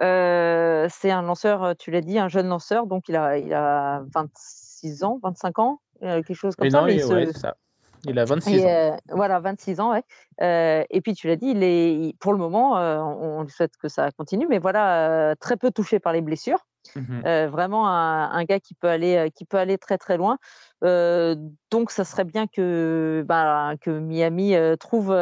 Euh, 0.03 0.89
c'est 0.91 1.11
un 1.11 1.23
lanceur, 1.23 1.75
tu 1.77 1.91
l'as 1.91 2.01
dit, 2.01 2.19
un 2.19 2.29
jeune 2.29 2.49
lanceur, 2.49 2.87
donc 2.87 3.09
il 3.09 3.17
a, 3.17 3.39
il 3.39 3.53
a 3.55 4.03
26 4.15 5.05
ans, 5.05 5.19
25 5.23 5.59
ans, 5.59 5.81
euh, 6.03 6.23
quelque 6.23 6.35
chose 6.35 6.55
comme 6.55 6.69
ça. 6.69 6.83
mais 6.83 6.97
il, 6.97 7.35
ça. 7.35 7.57
il 8.05 8.19
a 8.19 8.25
26 8.25 8.61
ans. 8.63 8.69
Euh, 8.69 8.97
voilà, 9.09 9.41
26 9.41 9.81
ans, 9.81 9.93
ouais. 9.93 10.85
et 10.91 11.01
puis 11.01 11.15
tu 11.15 11.29
l'as 11.29 11.37
dit, 11.37 11.49
il 11.49 11.63
est, 11.63 12.15
pour 12.19 12.33
le 12.33 12.39
moment, 12.39 12.73
on, 12.75 13.43
lui 13.43 13.51
souhaite 13.51 13.77
que 13.79 13.89
ça 13.89 14.11
continue, 14.13 14.47
mais 14.49 14.59
voilà, 14.59 15.35
très 15.41 15.57
peu 15.57 15.71
touché 15.71 15.99
par 15.99 16.13
les 16.13 16.21
blessures. 16.21 16.67
Mmh 16.95 17.47
vraiment 17.51 17.89
un, 17.89 18.45
gars 18.45 18.61
qui 18.61 18.75
peut 18.75 18.89
aller, 18.89 19.31
qui 19.35 19.45
peut 19.45 19.57
aller 19.57 19.79
très 19.79 19.99
très 19.99 20.17
loin. 20.17 20.39
donc 20.83 21.91
ça 21.91 22.05
serait 22.05 22.25
bien 22.25 22.47
que, 22.47 23.25
bah, 23.27 23.75
que 23.81 23.91
Miami 23.91 24.55
trouve 24.79 25.15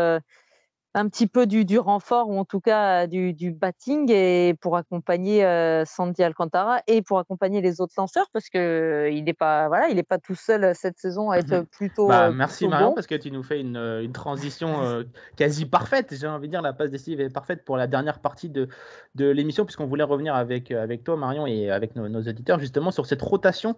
un 0.94 1.08
petit 1.08 1.26
peu 1.26 1.46
du, 1.46 1.64
du, 1.64 1.78
renfort 1.78 2.28
ou 2.28 2.38
en 2.38 2.44
tout 2.44 2.60
cas 2.60 3.08
du, 3.08 3.32
du 3.32 3.50
batting 3.50 4.10
et 4.10 4.54
pour 4.60 4.76
accompagner 4.76 5.44
euh, 5.44 5.84
Sandy 5.84 6.22
Alcantara 6.22 6.80
et 6.86 7.02
pour 7.02 7.18
accompagner 7.18 7.60
les 7.60 7.80
autres 7.80 7.94
lanceurs 7.98 8.28
parce 8.32 8.48
que 8.48 9.10
il 9.12 9.24
n'est 9.24 9.34
pas 9.34 9.66
voilà 9.66 9.88
il 9.88 10.02
pas 10.04 10.18
tout 10.18 10.36
seul 10.36 10.72
cette 10.74 10.98
saison 10.98 11.30
à 11.30 11.38
être 11.38 11.56
mhm. 11.56 11.66
plutôt 11.66 12.08
bah, 12.08 12.28
euh, 12.28 12.32
merci 12.32 12.68
Marion 12.68 12.94
parce 12.94 13.08
que 13.08 13.16
tu 13.16 13.30
nous 13.32 13.42
fais 13.42 13.60
une, 13.60 13.76
une 13.76 14.12
transition 14.12 14.82
euh, 14.82 15.02
quasi 15.36 15.66
parfaite 15.66 16.14
j'ai 16.16 16.28
envie 16.28 16.46
de 16.46 16.52
dire 16.52 16.62
la 16.62 16.72
passe 16.72 16.90
décisive 16.90 17.20
est 17.20 17.30
parfaite 17.30 17.64
pour 17.64 17.76
la 17.76 17.88
dernière 17.88 18.20
partie 18.20 18.48
de, 18.48 18.68
de 19.16 19.28
l'émission 19.28 19.64
puisqu'on 19.64 19.86
voulait 19.86 20.04
revenir 20.04 20.36
avec 20.36 20.70
avec 20.70 21.02
toi 21.02 21.16
Marion 21.16 21.46
et 21.46 21.70
avec 21.70 21.96
nos, 21.96 22.08
nos 22.08 22.20
auditeurs 22.20 22.60
justement 22.60 22.92
sur 22.92 23.06
cette 23.06 23.22
rotation 23.22 23.76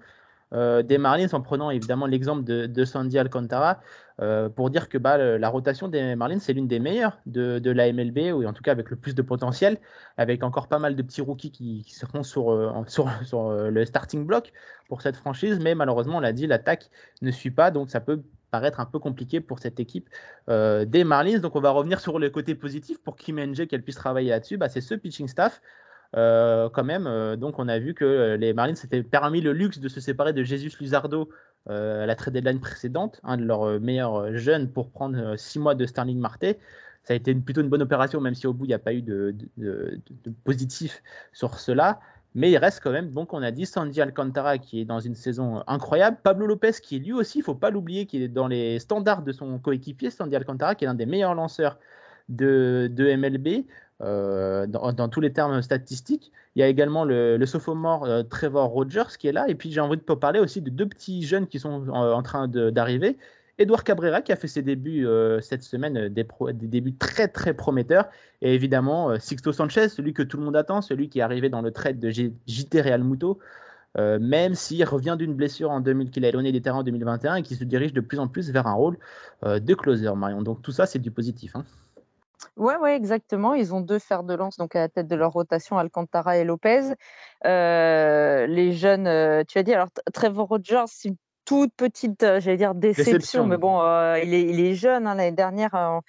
euh, 0.52 0.82
des 0.82 0.96
Marlins 0.96 1.28
en 1.32 1.40
prenant 1.40 1.70
évidemment 1.70 2.06
l'exemple 2.06 2.44
de, 2.44 2.84
Sandy 2.84 3.18
Alcantara 3.18 3.80
euh, 4.20 4.48
pour 4.48 4.70
dire 4.70 4.88
que 4.88 4.96
bah, 4.96 5.18
la 5.18 5.48
rotation 5.48 5.88
des 5.88 6.14
Marlins 6.14 6.38
c'est 6.38 6.52
l'une 6.52 6.68
des 6.68 6.78
meilleures 6.78 7.18
de, 7.26 7.70
la 7.70 7.92
MLB 7.92 8.32
ou 8.32 8.46
en 8.46 8.52
tout 8.52 8.62
cas 8.62 8.70
avec 8.70 8.90
le 8.90 8.96
plus 8.96 9.16
de 9.16 9.22
potentiel 9.22 9.78
avec 10.16 10.44
encore 10.44 10.68
pas 10.68 10.78
mal 10.78 10.94
de 10.94 11.02
petits 11.02 11.20
rookies 11.20 11.50
qui, 11.50 11.84
seront 11.88 12.22
sur, 12.22 12.52
euh, 12.52 12.70
sur, 12.86 13.10
sur 13.24 13.50
le 13.50 13.84
starting 13.84 14.24
block 14.24 14.52
pour 14.88 15.02
cette 15.02 15.16
franchise. 15.16 15.58
Mais 15.60 15.74
malheureusement 15.74 16.18
on 16.18 16.20
l'a 16.20 16.32
dit 16.32 16.46
l'attaque 16.46 16.90
ne 17.22 17.32
suit 17.32 17.50
pas 17.50 17.72
donc 17.72 17.90
ça 17.90 18.00
peut 18.00 18.22
paraître 18.52 18.78
un 18.78 18.86
peu 18.86 19.00
compliqué 19.00 19.40
pour 19.40 19.58
cette 19.58 19.80
équipe 19.80 20.08
des 20.48 21.04
Marlins. 21.04 21.40
Donc 21.40 21.56
on 21.56 21.60
va 21.60 21.70
revenir 21.70 21.98
sur 21.98 22.20
le 22.20 22.30
côté 22.30 22.54
positif 22.54 23.02
pour 23.02 23.16
Kim 23.16 23.40
NG 23.40 23.66
qu'elle 23.66 23.82
puisse 23.82 23.96
travailler 23.96 24.30
là-dessus. 24.30 24.56
Bah, 24.56 24.68
c'est 24.68 24.80
ce 24.80 24.94
pitching 24.94 25.26
staff 25.26 25.60
euh, 26.14 26.68
quand 26.70 26.84
même. 26.84 27.06
Euh, 27.06 27.36
donc, 27.36 27.58
on 27.58 27.68
a 27.68 27.78
vu 27.78 27.94
que 27.94 28.04
euh, 28.04 28.36
les 28.36 28.52
Marlins 28.52 28.74
s'étaient 28.74 29.02
permis 29.02 29.40
le 29.40 29.52
luxe 29.52 29.78
de 29.78 29.88
se 29.88 30.00
séparer 30.00 30.32
de 30.32 30.42
Jesus 30.42 30.72
Luzardo 30.80 31.28
à 31.68 32.06
la 32.06 32.14
trade 32.14 32.34
deadline 32.34 32.60
précédente, 32.60 33.20
un 33.24 33.36
de 33.36 33.42
leurs 33.42 33.80
meilleurs 33.80 34.36
jeunes 34.36 34.70
pour 34.70 34.92
prendre 34.92 35.34
six 35.36 35.58
mois 35.58 35.74
de 35.74 35.84
Sterling 35.84 36.20
Marte. 36.20 36.44
Ça 37.02 37.12
a 37.12 37.16
été 37.16 37.34
plutôt 37.34 37.60
une 37.60 37.68
bonne 37.68 37.82
opération, 37.82 38.20
même 38.20 38.36
si 38.36 38.46
au 38.46 38.52
bout, 38.52 38.66
il 38.66 38.68
n'y 38.68 38.74
a 38.74 38.78
pas 38.78 38.94
eu 38.94 39.02
de, 39.02 39.34
positif 40.44 41.02
sur 41.32 41.58
cela. 41.58 41.98
Mais 42.36 42.52
il 42.52 42.56
reste 42.56 42.80
quand 42.84 42.92
même, 42.92 43.10
donc 43.10 43.32
on 43.32 43.42
a 43.42 43.50
dit 43.50 43.66
Sandy 43.66 44.00
Alcantara 44.00 44.58
qui 44.58 44.80
est 44.80 44.84
dans 44.84 45.00
une 45.00 45.16
saison 45.16 45.64
incroyable. 45.66 46.18
Pablo 46.22 46.46
Lopez 46.46 46.72
qui 46.80 47.00
lui 47.00 47.12
aussi, 47.12 47.38
il 47.38 47.40
ne 47.40 47.46
faut 47.46 47.54
pas 47.56 47.70
l'oublier, 47.70 48.06
qui 48.06 48.22
est 48.22 48.28
dans 48.28 48.46
les 48.46 48.78
standards 48.78 49.22
de 49.22 49.32
son 49.32 49.58
coéquipier, 49.58 50.10
Sandy 50.10 50.36
Alcantara, 50.36 50.76
qui 50.76 50.84
est 50.84 50.86
l'un 50.86 50.94
des 50.94 51.06
meilleurs 51.06 51.34
lanceurs 51.34 51.78
de, 52.28 52.90
de 52.92 53.14
MLB. 53.16 53.66
Euh, 54.02 54.66
dans, 54.66 55.08
tous 55.08 55.22
les 55.22 55.32
termes 55.32 55.62
statistiques. 55.62 56.30
Il 56.54 56.60
y 56.60 56.62
a 56.62 56.68
également 56.68 57.06
le, 57.06 57.38
le 57.38 57.46
sophomore 57.46 58.04
euh, 58.04 58.22
Trevor 58.22 58.68
Rogers 58.68 59.16
qui 59.18 59.26
est 59.26 59.32
là. 59.32 59.48
Et 59.48 59.54
puis 59.54 59.72
j'ai 59.72 59.80
envie 59.80 59.96
de 59.96 60.02
parler 60.02 60.38
aussi 60.38 60.60
de 60.60 60.68
deux 60.68 60.86
petits 60.86 61.22
jeunes 61.22 61.46
qui 61.46 61.58
sont 61.58 61.88
en, 61.88 62.22
train 62.22 62.46
d'arriver. 62.46 63.16
Edouard 63.56 63.84
Cabrera 63.84 64.20
qui 64.20 64.32
a 64.32 64.36
fait 64.36 64.48
ses 64.48 64.60
débuts 64.60 65.06
euh, 65.06 65.40
cette 65.40 65.62
semaine, 65.62 66.10
des, 66.10 66.26
des, 66.52 66.66
débuts 66.66 66.94
très 66.94 67.28
très 67.28 67.54
prometteurs. 67.54 68.10
Et 68.42 68.54
évidemment 68.54 69.18
Sixto 69.18 69.50
Sanchez, 69.52 69.88
celui 69.88 70.12
que 70.12 70.22
tout 70.22 70.36
le 70.36 70.44
monde 70.44 70.56
attend, 70.56 70.82
celui 70.82 71.08
qui 71.08 71.20
est 71.20 71.22
arrivé 71.22 71.48
dans 71.48 71.62
le 71.62 71.70
trade 71.70 71.98
de 71.98 72.10
JT 72.10 72.82
Real 72.82 73.02
Muto. 73.02 73.38
même 73.96 74.54
s'il 74.54 74.84
revient 74.84 75.16
d'une 75.18 75.32
blessure 75.32 75.70
en 75.70 75.80
2000 75.80 76.10
qu'il 76.10 76.26
a 76.26 76.32
donné 76.32 76.52
des 76.52 76.60
terrains 76.60 76.80
en 76.80 76.82
2021 76.82 77.36
et 77.36 77.42
qui 77.42 77.54
se 77.56 77.64
dirige 77.64 77.94
de 77.94 78.02
plus 78.02 78.18
en 78.18 78.28
plus 78.28 78.50
vers 78.50 78.66
un 78.66 78.74
rôle 78.74 78.98
de 79.42 79.74
closer, 79.74 80.14
Marion. 80.14 80.42
Donc 80.42 80.60
tout 80.60 80.72
ça, 80.72 80.84
c'est 80.84 80.98
du 80.98 81.10
positif. 81.10 81.56
Hein. 81.56 81.64
Ouais, 82.56 82.76
ouais, 82.76 82.96
exactement. 82.96 83.54
Ils 83.54 83.74
ont 83.74 83.80
deux 83.80 83.98
fers 83.98 84.22
de 84.22 84.34
lance 84.34 84.56
donc 84.56 84.76
à 84.76 84.80
la 84.80 84.88
tête 84.88 85.08
de 85.08 85.16
leur 85.16 85.32
rotation, 85.32 85.78
Alcantara 85.78 86.38
et 86.38 86.44
Lopez. 86.44 86.92
Euh, 87.44 88.46
les 88.46 88.72
jeunes, 88.72 89.06
euh, 89.06 89.42
tu 89.46 89.58
as 89.58 89.62
dit, 89.62 89.72
alors 89.72 89.88
Trevor 90.12 90.48
Rogers, 90.48 90.84
toute 91.44 91.72
petite, 91.76 92.20
j'allais 92.40 92.56
dire 92.56 92.74
déception, 92.74 93.46
mais 93.46 93.56
bon, 93.56 93.80
il, 94.16 94.34
est, 94.34 94.42
il, 94.42 94.60
est, 94.60 94.74
jeune. 94.74 95.06
Hein, 95.06 95.14
l'année 95.14 95.32
dernière, 95.32 96.00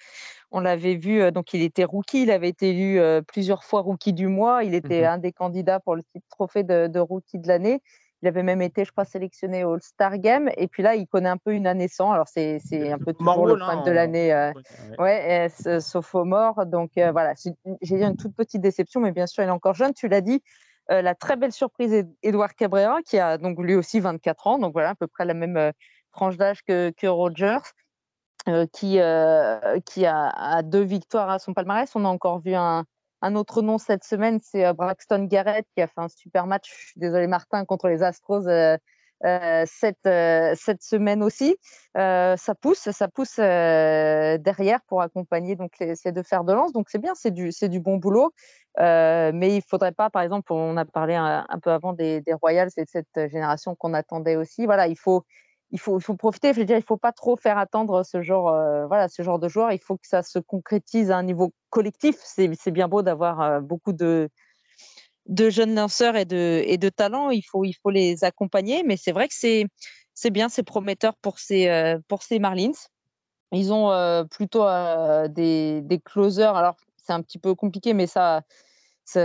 on 0.50 0.60
l'avait 0.60 0.96
vu, 0.96 1.30
donc 1.30 1.54
il 1.54 1.62
était 1.62 1.84
rookie, 1.84 2.22
il 2.22 2.30
avait 2.30 2.48
été 2.48 2.70
élu 2.70 3.00
plusieurs 3.28 3.62
fois 3.62 3.82
rookie 3.82 4.12
du 4.12 4.26
mois. 4.26 4.64
Il 4.64 4.74
était 4.74 5.02
mmh 5.02 5.06
un 5.06 5.18
des 5.18 5.32
candidats 5.32 5.80
pour 5.80 5.94
le 5.94 6.02
titre 6.02 6.26
trophée 6.28 6.64
de, 6.64 6.88
de 6.88 6.98
rookie 6.98 7.38
de 7.38 7.46
l'année. 7.46 7.80
Il 8.22 8.28
avait 8.28 8.42
même 8.42 8.62
été, 8.62 8.84
je 8.84 8.90
crois, 8.90 9.04
sélectionné 9.04 9.64
au 9.64 9.74
All-Star 9.74 10.18
Game. 10.18 10.50
Et 10.56 10.66
puis 10.66 10.82
là, 10.82 10.96
il 10.96 11.06
connaît 11.06 11.28
un 11.28 11.36
peu 11.36 11.52
une 11.52 11.68
année 11.68 11.86
sans. 11.86 12.10
Alors, 12.10 12.26
c'est 12.26 12.60
un 12.90 12.98
peu 12.98 13.12
toujours 13.12 13.46
le 13.46 13.56
point 13.56 13.82
de 13.82 13.90
l'année. 13.92 14.32
Euh, 14.32 14.52
ouais, 14.98 15.48
sauf 15.80 16.14
au 16.14 16.24
mort. 16.24 16.66
Donc, 16.66 16.90
euh, 16.98 17.12
voilà, 17.12 17.34
j'ai 17.80 17.96
dit 17.96 18.02
une 18.02 18.16
toute 18.16 18.34
petite 18.34 18.60
déception, 18.60 19.00
mais 19.00 19.12
bien 19.12 19.26
sûr, 19.26 19.44
il 19.44 19.46
est 19.46 19.50
encore 19.50 19.74
jeune. 19.74 19.94
Tu 19.94 20.08
l'as 20.08 20.20
dit. 20.20 20.42
Euh, 20.90 21.02
la 21.02 21.14
très 21.14 21.36
belle 21.36 21.52
surprise, 21.52 22.06
Edouard 22.22 22.54
Cabrera, 22.54 23.02
qui 23.02 23.18
a 23.18 23.36
donc 23.36 23.58
lui 23.60 23.74
aussi 23.74 24.00
24 24.00 24.46
ans, 24.46 24.58
donc 24.58 24.72
voilà, 24.72 24.90
à 24.90 24.94
peu 24.94 25.06
près 25.06 25.26
la 25.26 25.34
même 25.34 25.72
tranche 26.12 26.38
d'âge 26.38 26.62
que, 26.62 26.90
que 26.96 27.06
Rogers. 27.06 27.58
qui, 28.72 28.98
qui 29.84 30.06
a, 30.06 30.28
a, 30.30 30.62
deux 30.62 30.82
victoires 30.82 31.28
à 31.28 31.38
son 31.38 31.52
palmarès. 31.52 31.94
On 31.94 32.06
a 32.06 32.08
encore 32.08 32.40
vu 32.40 32.54
un, 32.54 32.84
un 33.22 33.34
autre 33.34 33.62
nom 33.62 33.78
cette 33.78 34.04
semaine, 34.04 34.38
c'est 34.42 34.64
euh, 34.64 34.72
Braxton 34.72 35.24
Garrett 35.24 35.66
qui 35.74 35.82
a 35.82 35.86
fait 35.86 36.00
un 36.00 36.08
super 36.08 36.46
match. 36.46 36.92
Désolé 36.96 37.26
Martin 37.26 37.64
contre 37.64 37.88
les 37.88 38.02
Astros 38.02 38.46
euh, 38.46 38.76
euh, 39.24 39.64
cette, 39.66 40.82
semaine 40.82 41.22
aussi. 41.24 41.56
ça 41.94 42.54
pousse, 42.60 42.90
ça 42.90 43.08
pousse 43.08 43.36
derrière 43.36 44.80
pour 44.86 45.02
accompagner 45.02 45.56
donc 45.56 45.72
ces 45.94 46.12
deux 46.12 46.22
fers 46.22 46.44
de 46.44 46.52
lance. 46.52 46.72
Donc 46.72 46.88
c'est 46.88 47.00
bien, 47.00 47.14
c'est 47.16 47.32
du, 47.32 47.50
c'est 47.50 47.68
du 47.68 47.80
bon 47.80 47.96
boulot. 47.96 48.32
mais 48.78 49.56
il 49.56 49.62
faudrait 49.62 49.92
pas, 49.92 50.08
par 50.10 50.22
exemple, 50.22 50.52
on 50.52 50.76
a 50.76 50.84
parlé 50.84 51.16
un, 51.16 51.46
peu 51.62 51.70
avant 51.72 51.92
des, 51.92 52.20
des 52.20 52.34
Royals 52.34 52.70
et 52.76 52.84
de 52.84 52.88
cette 52.88 53.28
génération 53.28 53.74
qu'on 53.74 53.92
attendait 53.92 54.36
aussi. 54.36 54.66
Voilà, 54.66 54.86
il 54.86 54.96
faut 54.96 55.24
il 55.70 55.78
faut, 55.78 55.98
profiter. 56.16 56.52
Je 56.52 56.60
veux 56.60 56.64
dire, 56.64 56.76
il 56.76 56.82
faut 56.82 56.96
pas 56.96 57.12
trop 57.12 57.36
faire 57.36 57.58
attendre 57.58 58.02
ce 58.02 58.22
genre, 58.22 58.48
euh, 58.48 58.86
voilà, 58.86 59.08
ce 59.08 59.22
genre 59.22 59.38
de 59.38 59.48
joueurs. 59.48 59.72
Il 59.72 59.78
faut 59.78 59.96
que 59.96 60.06
ça 60.06 60.22
se 60.22 60.38
concrétise 60.38 61.10
à 61.10 61.18
un 61.18 61.22
niveau 61.22 61.52
collectif. 61.70 62.16
C'est 62.22 62.70
bien 62.70 62.88
beau 62.88 63.02
d'avoir 63.02 63.40
euh, 63.40 63.60
beaucoup 63.60 63.92
de, 63.92 64.30
jeunes 65.28 65.74
lanceurs 65.74 66.16
et 66.16 66.24
de, 66.24 66.88
talents. 66.88 67.30
Il 67.30 67.42
faut, 67.42 67.90
les 67.90 68.24
accompagner. 68.24 68.82
Mais 68.82 68.96
c'est 68.96 69.12
vrai 69.12 69.28
que 69.28 69.34
c'est, 69.34 70.30
bien, 70.30 70.48
c'est 70.48 70.62
prometteur 70.62 71.14
pour 71.16 71.38
ces, 71.38 71.68
euh, 71.68 71.98
Marlins. 72.40 72.72
Ils 73.52 73.72
ont 73.72 74.26
plutôt 74.30 74.64
des, 75.28 76.02
closers. 76.04 76.56
Alors, 76.56 76.76
c'est 77.02 77.12
un 77.12 77.22
petit 77.22 77.38
peu 77.38 77.54
compliqué, 77.54 77.94
mais 77.94 78.06
ça 78.06 78.42
c'est 79.04 79.24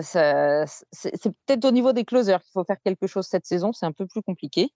peut-être 1.45 1.65
au 1.65 1.71
niveau 1.71 1.91
des 1.91 2.06
closers 2.06 2.41
qu'il 2.41 2.51
faut 2.53 2.63
faire 2.63 2.82
quelque 2.82 3.06
chose 3.06 3.27
cette 3.27 3.45
saison. 3.45 3.73
C'est 3.73 3.86
un 3.86 3.91
peu 3.91 4.08
plus 4.08 4.21
compliqué. 4.21 4.71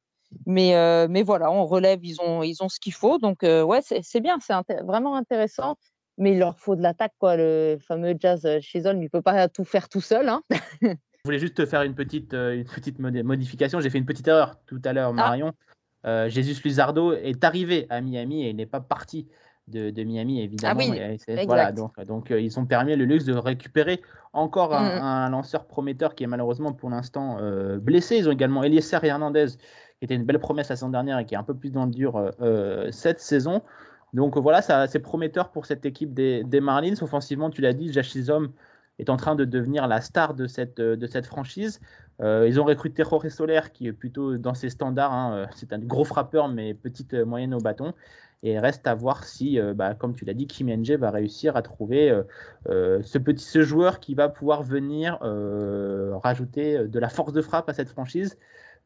Mais, 0.46 0.76
euh, 0.76 1.08
mais 1.10 1.24
voilà, 1.24 1.52
on 1.52 1.66
relève, 1.66 2.00
ils 2.04 2.20
ont, 2.22 2.44
ils 2.44 2.62
ont 2.62 2.70
ce 2.70 2.80
qu'il 2.80 2.94
faut. 2.94 3.18
Donc, 3.18 3.44
euh, 3.44 3.63
ouais, 3.63 3.80
c'est 3.82 4.20
bien, 4.20 4.38
c'est 4.40 4.54
vraiment 4.84 5.16
intéressant. 5.16 5.78
Mais 6.18 6.32
il 6.32 6.40
leur 6.40 6.58
faut 6.58 6.76
de 6.76 6.82
l'attaque, 6.82 7.13
quoi. 7.20 7.38
Le 7.38 7.78
fameux 7.80 8.16
Jazz 8.20 8.44
euh, 8.46 8.60
Chisholm, 8.60 9.00
il 9.00 9.06
ne 9.06 9.10
peut 9.10 9.22
pas 9.22 9.48
tout 9.50 9.63
faire 9.63 9.88
tout 9.88 10.02
seul. 10.02 10.30
Hein. 10.30 10.42
Je 10.82 11.30
voulais 11.30 11.40
juste 11.40 11.56
te 11.56 11.66
faire 11.66 11.84
une 11.84 11.94
petite, 11.94 12.34
une 12.34 12.63
petite 12.63 13.00
modification. 13.00 13.80
J'ai 13.82 13.90
fait 13.90 13.98
une 13.98 14.06
petite 14.06 14.28
erreur 14.28 14.56
tout 14.66 14.82
à 14.86 14.94
l'heure, 14.94 15.10
ah. 15.10 15.13
Marion. 15.13 15.54
Jésus 16.28 16.62
Luzardo 16.63 17.12
est 17.12 17.44
arrivé 17.44 17.86
à 17.90 18.00
Miami 18.00 18.46
et 18.46 18.50
il 18.52 18.56
n'est 18.56 18.66
pas 18.66 18.80
parti 18.80 19.28
de, 19.68 19.90
de, 19.90 20.04
Miami, 20.04 20.42
évidemment. 20.42 20.80
Ah 20.82 21.12
oui, 21.28 21.46
voilà, 21.46 21.74
donc, 21.74 22.00
donc 22.06 22.30
ils 22.30 22.58
ont 22.58 22.66
permis 22.66 22.96
le 22.96 23.04
luxe 23.04 23.26
de 23.26 23.34
récupérer 23.34 24.02
encore 24.32 24.74
un, 24.74 25.28
mmh. 25.28 25.32
lanceur 25.32 25.66
prometteur 25.66 26.16
qui 26.16 26.24
est 26.24 26.28
malheureusement 26.28 26.72
pour 26.72 26.90
l'instant 26.90 27.40
blessé. 27.82 28.20
Ils 28.20 28.30
ont 28.30 28.32
également 28.32 28.63
Eliezer 28.63 29.04
Hernandez 29.04 29.48
qui 29.99 30.05
était 30.05 30.15
une 30.15 30.25
belle 30.25 30.39
promesse 30.39 30.69
la 30.69 30.75
saison 30.75 30.89
dernière 30.89 31.17
et 31.19 31.25
qui 31.25 31.33
est 31.33 31.38
un 31.38 31.43
peu 31.43 31.55
plus 31.55 31.71
dans 31.71 31.86
le 31.86 31.91
dur 31.91 32.17
euh, 32.17 32.31
euh, 32.41 32.91
cette 32.91 33.19
saison. 33.19 33.62
Donc 34.13 34.38
voilà, 34.38 34.62
c'est 34.62 34.99
prometteur 34.99 35.49
pour 35.49 35.65
cette 35.65 35.86
équipe 35.86 36.13
des, 36.13 36.62
Marlins. 36.62 36.95
Offensivement, 37.01 37.49
tu 37.49 37.62
l'as 37.62 37.73
dit, 37.73 37.91
Jachizom 37.91 38.51
est 38.99 39.10
en 39.10 39.17
train 39.17 39.36
de 39.36 39.43
devenir 39.43 39.86
la 39.86 40.01
star 40.01 40.33
de 40.33 40.47
cette, 40.47 40.79
de 40.79 41.07
cette 41.07 41.25
franchise. 41.25 41.81
Euh, 42.21 42.45
ils 42.47 42.60
ont 42.60 42.63
recruté 42.63 43.03
Jorge 43.03 43.27
Soler, 43.27 43.60
qui 43.73 43.88
est 43.88 43.93
plutôt 43.93 44.38
dans 44.38 44.53
ses 44.53 44.69
standards. 44.69 45.12
Hein, 45.12 45.47
c'est 45.55 45.73
un 45.73 45.79
gros 45.79 46.05
frappeur, 46.05 46.47
mais 46.47 46.73
petite 46.73 47.13
moyenne 47.13 47.53
au 47.53 47.60
bâton. 47.60 47.93
Et 48.43 48.57
reste 48.60 48.88
à 48.88 48.95
voir 48.95 49.25
si, 49.25 49.60
bah, 49.75 49.93
comme 49.93 50.15
tu 50.15 50.23
l'as 50.23 50.33
dit, 50.33 50.47
Kim 50.47 50.69
Nj 50.69 50.93
va 50.93 51.12
réussir 51.12 51.57
à 51.57 51.62
trouver 51.62 52.17
ce 52.67 53.17
petit 53.17 53.43
ce 53.43 53.62
joueur 53.62 53.99
qui 53.99 54.15
va 54.15 54.29
pouvoir 54.29 54.63
venir 54.63 55.19
rajouter 56.23 56.88
de 56.88 56.99
la 56.99 57.10
force 57.10 57.33
de 57.33 57.41
frappe 57.41 57.67
à 57.67 57.73
cette 57.73 57.89
franchise 57.89 58.38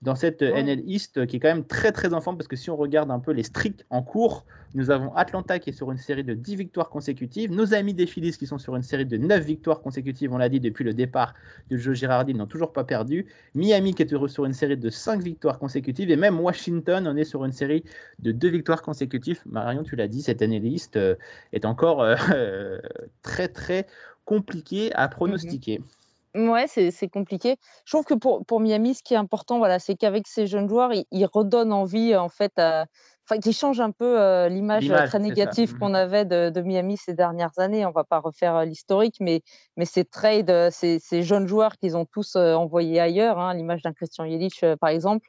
dans 0.02 0.16
cette 0.16 0.42
NL 0.42 0.82
East 0.88 1.26
qui 1.28 1.36
est 1.36 1.40
quand 1.40 1.50
même 1.50 1.66
très 1.66 1.92
très 1.92 2.14
en 2.14 2.22
forme 2.22 2.38
parce 2.38 2.48
que 2.48 2.56
si 2.56 2.70
on 2.70 2.76
regarde 2.76 3.12
un 3.12 3.20
peu 3.20 3.32
les 3.32 3.44
streaks 3.44 3.86
en 3.90 4.02
cours, 4.02 4.46
nous 4.74 4.90
avons 4.90 5.14
Atlanta 5.16 5.60
qui 5.60 5.70
est 5.70 5.74
sur 5.74 5.92
une 5.92 5.98
série 5.98 6.24
de 6.24 6.34
10 6.34 6.56
victoires 6.56 6.90
consécutives, 6.90 7.52
nos 7.52 7.74
amis 7.74 7.94
des 7.94 8.08
Phillies 8.08 8.32
qui 8.32 8.48
sont 8.48 8.58
sur 8.58 8.76
une 8.76 8.82
série 8.82 9.06
de 9.06 9.18
9 9.18 9.44
victoires 9.44 9.82
consécutives, 9.82 10.34
on 10.34 10.38
l'a 10.38 10.50
dit 10.50 10.60
depuis 10.60 10.84
le 10.84 10.94
départ 10.94 11.36
de 11.70 11.78
Joe 11.78 11.96
Girardi, 11.96 12.32
ils 12.32 12.38
n'ont 12.38 12.48
toujours 12.48 12.74
pas 12.74 12.84
perdu, 12.84 13.28
Miami 13.54 13.94
qui 13.94 14.04
est 14.04 14.28
sur 14.28 14.46
une 14.46 14.54
série 14.54 14.78
de 14.78 14.90
5 14.90 15.22
victoires 15.22 15.60
consécutives 15.60 16.10
et 16.10 16.16
même 16.16 16.40
Washington, 16.40 17.08
on 17.08 17.16
est 17.16 17.26
sur 17.26 17.46
une 17.46 17.52
série 17.52 17.84
de 18.20 18.32
2 18.32 18.48
victoires 18.50 18.82
consécutives. 18.82 19.42
Marion, 19.46 19.84
tu 19.84 19.96
l'as 19.96 20.08
dit, 20.08 20.22
cette 20.22 20.42
NL 20.42 20.66
East 20.66 20.98
euh, 20.98 21.16
est 21.54 21.66
encore 21.66 22.02
euh, 22.02 22.80
très 23.22 23.48
très 23.50 23.86
compliqué 24.26 24.92
à 24.94 25.08
pronostiquer. 25.08 25.80
Mm-hmm. 25.80 26.01
Ouais, 26.34 26.66
c'est 26.68 27.10
compliqué. 27.10 27.58
Je 27.86 27.92
trouve 27.92 28.06
que 28.06 28.14
pour, 28.14 28.46
pour 28.46 28.62
Miami, 28.62 28.96
ce 28.96 29.04
qui 29.04 29.14
est 29.14 29.18
important, 29.18 29.58
voilà, 29.58 29.80
c'est 29.80 29.96
qu'avec 29.96 30.28
ces 30.28 30.48
jeunes 30.48 30.70
joueurs, 30.70 30.92
ils, 30.94 31.26
redonnent 31.26 31.74
envie, 31.74 32.16
en 32.16 32.30
fait, 32.30 32.54
enfin, 32.58 33.40
qu'ils 33.42 33.54
changent 33.54 33.82
un 33.82 33.92
peu 33.92 34.20
euh, 34.20 34.48
l'image 34.48 34.88
très 34.88 35.20
négative 35.20 35.78
qu'on 35.78 35.90
mmh 35.90 35.96
avait 35.96 36.26
de, 36.26 36.50
de, 36.50 36.62
Miami 36.62 36.98
ces 36.98 37.14
dernières 37.14 37.58
années. 37.58 37.86
On 37.86 37.92
va 37.92 38.06
pas 38.06 38.20
refaire 38.20 38.56
euh, 38.56 38.66
l'historique, 38.66 39.18
mais, 39.20 39.42
mais 39.76 39.86
ces 39.86 40.06
trades, 40.06 40.50
euh, 40.50 40.70
ces, 40.72 41.00
ces 41.00 41.22
jeunes 41.24 41.48
joueurs 41.48 41.78
qu'ils 41.78 41.98
ont 41.98 42.06
tous 42.06 42.36
envoyés 42.36 43.00
ailleurs, 43.00 43.38
hein, 43.38 43.54
l'image 43.54 43.82
d'un 43.82 43.94
Christian 43.94 44.26
Yelich, 44.26 44.64
par 44.80 44.90
exemple. 44.90 45.28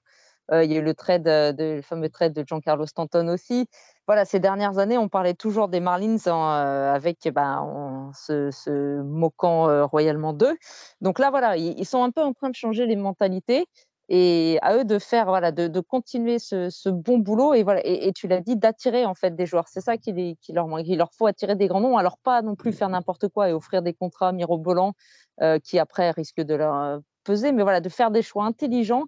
il 0.52 0.70
y 0.70 0.76
a 0.76 0.78
eu 0.78 0.82
le 0.82 0.94
trade, 0.94 1.24
de, 1.24 1.76
le 1.76 1.82
fameux 1.82 2.10
trade 2.10 2.32
de 2.32 2.44
Giancarlo 2.46 2.86
Stanton 2.86 3.28
aussi 3.28 3.66
voilà, 4.06 4.24
ces 4.24 4.40
dernières 4.40 4.78
années, 4.78 4.98
on 4.98 5.08
parlait 5.08 5.34
toujours 5.34 5.68
des 5.68 5.80
Marlins 5.80 6.16
euh, 6.26 6.92
avec 6.92 7.18
eh 7.24 7.30
ben, 7.30 7.60
en 7.60 8.12
se, 8.12 9.00
moquant 9.02 9.68
euh, 9.68 9.84
royalement 9.84 10.32
d'eux. 10.32 10.56
Donc 11.00 11.18
là, 11.18 11.30
voilà, 11.30 11.56
ils, 11.56 11.86
sont 11.86 12.02
un 12.02 12.10
peu 12.10 12.22
en 12.22 12.32
train 12.32 12.50
de 12.50 12.54
changer 12.54 12.86
les 12.86 12.96
mentalités 12.96 13.66
et 14.08 14.58
à 14.60 14.76
eux 14.76 14.84
de 14.84 14.98
faire, 14.98 15.26
voilà, 15.26 15.52
de, 15.52 15.80
continuer 15.80 16.40
ce, 16.40 16.88
bon 16.88 17.18
boulot 17.18 17.54
et 17.54 17.62
voilà. 17.62 17.80
Et, 17.84 18.12
tu 18.12 18.26
l'as 18.26 18.40
dit, 18.40 18.56
d'attirer 18.56 19.06
en 19.06 19.14
fait 19.14 19.36
des 19.36 19.46
joueurs. 19.46 19.68
C'est 19.68 19.80
ça 19.80 19.96
qui, 19.96 20.36
qui 20.40 20.52
leur 20.52 20.66
manque. 20.66 20.86
Il 20.86 20.98
leur 20.98 21.12
faut 21.14 21.26
attirer 21.26 21.54
des 21.54 21.68
grands 21.68 21.80
noms, 21.80 21.96
alors 21.96 22.18
pas 22.18 22.42
non 22.42 22.56
plus 22.56 22.72
faire 22.72 22.88
n'importe 22.88 23.28
quoi 23.28 23.50
et 23.50 23.52
offrir 23.52 23.82
des 23.82 23.94
contrats 23.94 24.32
mirobolants 24.32 24.94
euh, 25.40 25.60
qui 25.60 25.78
après 25.78 26.10
risquent 26.10 26.42
de 26.42 26.54
leur 26.54 27.00
peser, 27.22 27.52
mais 27.52 27.62
voilà, 27.62 27.80
de 27.80 27.88
faire 27.88 28.10
des 28.10 28.22
choix 28.22 28.44
intelligents. 28.44 29.04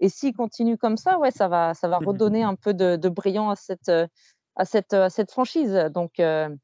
Et 0.00 0.10
s'ils 0.10 0.34
continuent 0.34 0.76
comme 0.76 0.98
ça, 0.98 1.18
ouais, 1.18 1.30
ça 1.30 1.48
va, 1.48 1.72
ça 1.72 1.88
va 1.88 1.98
mmh 1.98 2.06
redonner 2.06 2.42
un 2.42 2.54
peu 2.54 2.74
de, 2.74 2.96
de 2.96 3.08
brillant 3.08 3.48
à 3.48 3.56
cette, 3.56 3.90
à 4.56 4.64
cette, 4.64 4.94
à 4.94 5.10
cette 5.10 5.30
franchise. 5.30 5.90
Donc, 5.94 6.20
euh, 6.20 6.48
mmh. 6.48 6.58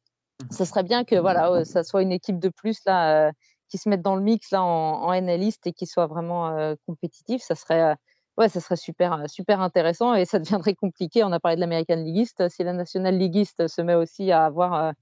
ce 0.51 0.65
serait 0.65 0.83
bien 0.83 1.05
que 1.05 1.17
voilà, 1.17 1.51
euh, 1.51 1.65
ça 1.65 1.83
soit 1.83 2.03
une 2.03 2.13
équipe 2.13 2.39
de 2.39 2.49
plus 2.49 2.79
là, 2.87 3.29
euh, 3.29 3.33
qui 3.69 3.79
se 3.79 3.89
mette 3.89 4.03
dans 4.03 4.17
le 4.17 4.23
mix 4.23 4.51
là, 4.51 4.63
en, 4.63 5.03
en 5.03 5.13
NL 5.13 5.51
et 5.65 5.73
qui 5.73 5.87
soit 5.87 6.07
vraiment 6.07 6.75
compétitif. 6.87 7.41
Ça 7.41 7.55
serait, 7.55 7.95
ouais, 8.37 8.49
ça 8.49 8.61
serait 8.61 8.77
super, 8.77 9.25
super 9.29 9.61
intéressant 9.61 10.15
et 10.15 10.25
ça 10.25 10.39
deviendrait 10.41 10.75
compliqué. 10.75 11.23
On 11.23 11.31
a 11.31 11.39
parlé 11.39 11.55
de 11.55 11.61
l'American 11.61 11.97
Leagueiste. 11.97 12.49
Si 12.49 12.65
la 12.65 12.73
National 12.73 13.17
Leagueiste 13.17 13.69
se 13.69 13.81
met 13.81 13.95
aussi 13.95 14.33
à 14.33 14.45
avoir 14.45 14.93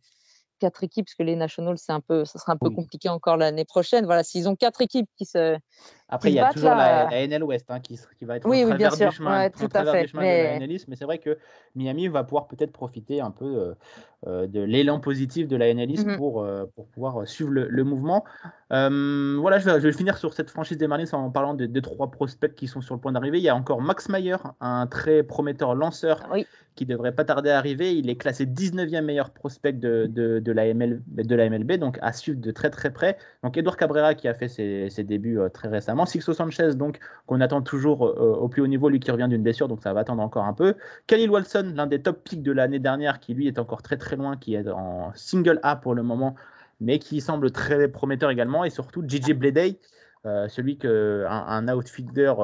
quatre 0.58 0.84
équipes, 0.84 1.06
parce 1.06 1.14
que 1.14 1.22
les 1.22 1.36
Nationals, 1.36 1.78
c'est 1.78 1.92
un 1.92 2.00
peu, 2.00 2.24
ça 2.24 2.38
sera 2.38 2.52
un 2.52 2.56
peu 2.56 2.70
compliqué 2.70 3.08
encore 3.08 3.36
l'année 3.36 3.64
prochaine. 3.64 4.04
Voilà, 4.04 4.22
s'ils 4.22 4.48
ont 4.48 4.56
quatre 4.56 4.80
équipes 4.80 5.08
qui 5.16 5.24
se. 5.24 5.58
Après, 6.08 6.30
il 6.30 6.34
y 6.34 6.40
a 6.40 6.52
toujours 6.52 6.70
la, 6.70 7.08
NL 7.26 7.44
Ouest 7.44 7.70
hein, 7.70 7.80
qui, 7.80 7.98
qui, 8.18 8.24
va 8.24 8.36
être 8.36 8.48
oui, 8.48 8.64
oui, 8.64 8.74
bien 8.76 8.90
sûr. 8.90 9.12
chemin, 9.12 9.50
tout 9.50 9.68
à 9.74 9.84
fait. 9.92 10.06
mais... 10.14 10.58
mais 10.88 10.96
c'est 10.96 11.04
vrai 11.04 11.18
que 11.18 11.38
Miami 11.74 12.08
va 12.08 12.24
pouvoir 12.24 12.48
peut-être 12.48 12.72
profiter 12.72 13.20
un 13.20 13.30
peu 13.30 13.44
euh, 13.44 13.74
de 14.26 14.60
l'élan 14.60 15.00
positif 15.00 15.46
de 15.46 15.56
la 15.56 15.72
NL 15.72 15.90
East 15.90 16.06
mmh 16.06 16.16
pour, 16.16 16.42
euh, 16.42 16.64
pour 16.74 16.86
pouvoir 16.88 17.26
suivre 17.26 17.50
le, 17.50 17.84
mouvement. 17.84 18.24
voilà, 18.70 19.58
je 19.58 19.64
vais, 19.64 19.80
je 19.80 19.86
vais, 19.86 19.92
finir 19.92 20.18
sur 20.18 20.34
cette 20.34 20.50
franchise 20.50 20.76
des 20.76 20.86
Marlins 20.88 21.04
en 21.12 21.30
parlant 21.30 21.54
des 21.54 21.68
de 21.68 21.80
trois 21.80 22.10
prospects 22.10 22.54
qui 22.54 22.66
sont 22.66 22.80
sur 22.80 22.94
le 22.94 23.00
point 23.00 23.12
d'arriver. 23.12 23.38
Il 23.38 23.44
y 23.44 23.48
a 23.48 23.54
encore 23.54 23.80
Max 23.80 24.08
Meyer, 24.08 24.36
un 24.60 24.86
très 24.86 25.22
prometteur 25.22 25.74
lanceur 25.74 26.28
oui 26.32 26.46
qui 26.78 26.86
devrait 26.86 27.12
pas 27.12 27.24
tarder 27.24 27.50
à 27.50 27.58
arriver. 27.58 27.96
Il 27.96 28.08
est 28.08 28.14
classé 28.14 28.46
19e 28.46 29.02
meilleur 29.02 29.30
prospect 29.30 29.72
de, 29.72 30.06
de, 30.06 30.38
de, 30.38 30.52
la 30.52 30.72
de 30.72 31.34
la 31.34 31.50
MLB, 31.50 31.72
donc 31.72 31.98
à 32.00 32.12
suivre 32.12 32.40
de 32.40 32.50
très 32.52 32.70
très 32.70 32.92
près. 32.92 33.18
Donc 33.42 33.56
Edouard 33.56 33.76
Cabrera 33.76 34.14
qui 34.14 34.28
a 34.28 34.34
fait 34.34 34.46
ses, 34.46 34.88
ses 34.88 35.02
débuts 35.02 35.40
euh, 35.40 35.48
très 35.48 35.66
récemment. 35.66 36.06
Sixto 36.06 36.32
Sanchez, 36.32 36.76
donc 36.76 37.00
qu'on 37.26 37.40
attend 37.40 37.62
toujours 37.62 38.06
euh, 38.06 38.36
au 38.40 38.48
plus 38.48 38.62
haut 38.62 38.68
niveau, 38.68 38.88
lui 38.88 39.00
qui 39.00 39.10
revient 39.10 39.26
d'une 39.28 39.42
blessure, 39.42 39.66
donc 39.66 39.82
ça 39.82 39.92
va 39.92 40.00
attendre 40.00 40.22
encore 40.22 40.44
un 40.44 40.52
peu. 40.52 40.74
Khalil 41.08 41.30
Walson, 41.30 41.72
l'un 41.74 41.88
des 41.88 42.00
top 42.00 42.22
picks 42.22 42.44
de 42.44 42.52
l'année 42.52 42.78
dernière, 42.78 43.18
qui 43.18 43.34
lui 43.34 43.48
est 43.48 43.58
encore 43.58 43.82
très 43.82 43.96
très 43.96 44.07
loin, 44.16 44.36
qui 44.36 44.54
est 44.54 44.68
en 44.68 45.12
single 45.14 45.60
A 45.62 45.76
pour 45.76 45.94
le 45.94 46.02
moment, 46.02 46.34
mais 46.80 46.98
qui 46.98 47.20
semble 47.20 47.50
très 47.50 47.88
prometteur 47.88 48.30
également. 48.30 48.64
Et 48.64 48.70
surtout 48.70 49.02
JJ 49.06 49.32
Bleday, 49.32 49.78
euh, 50.26 50.48
celui 50.48 50.78
que 50.78 51.24
un, 51.28 51.68
outfielder 51.68 52.34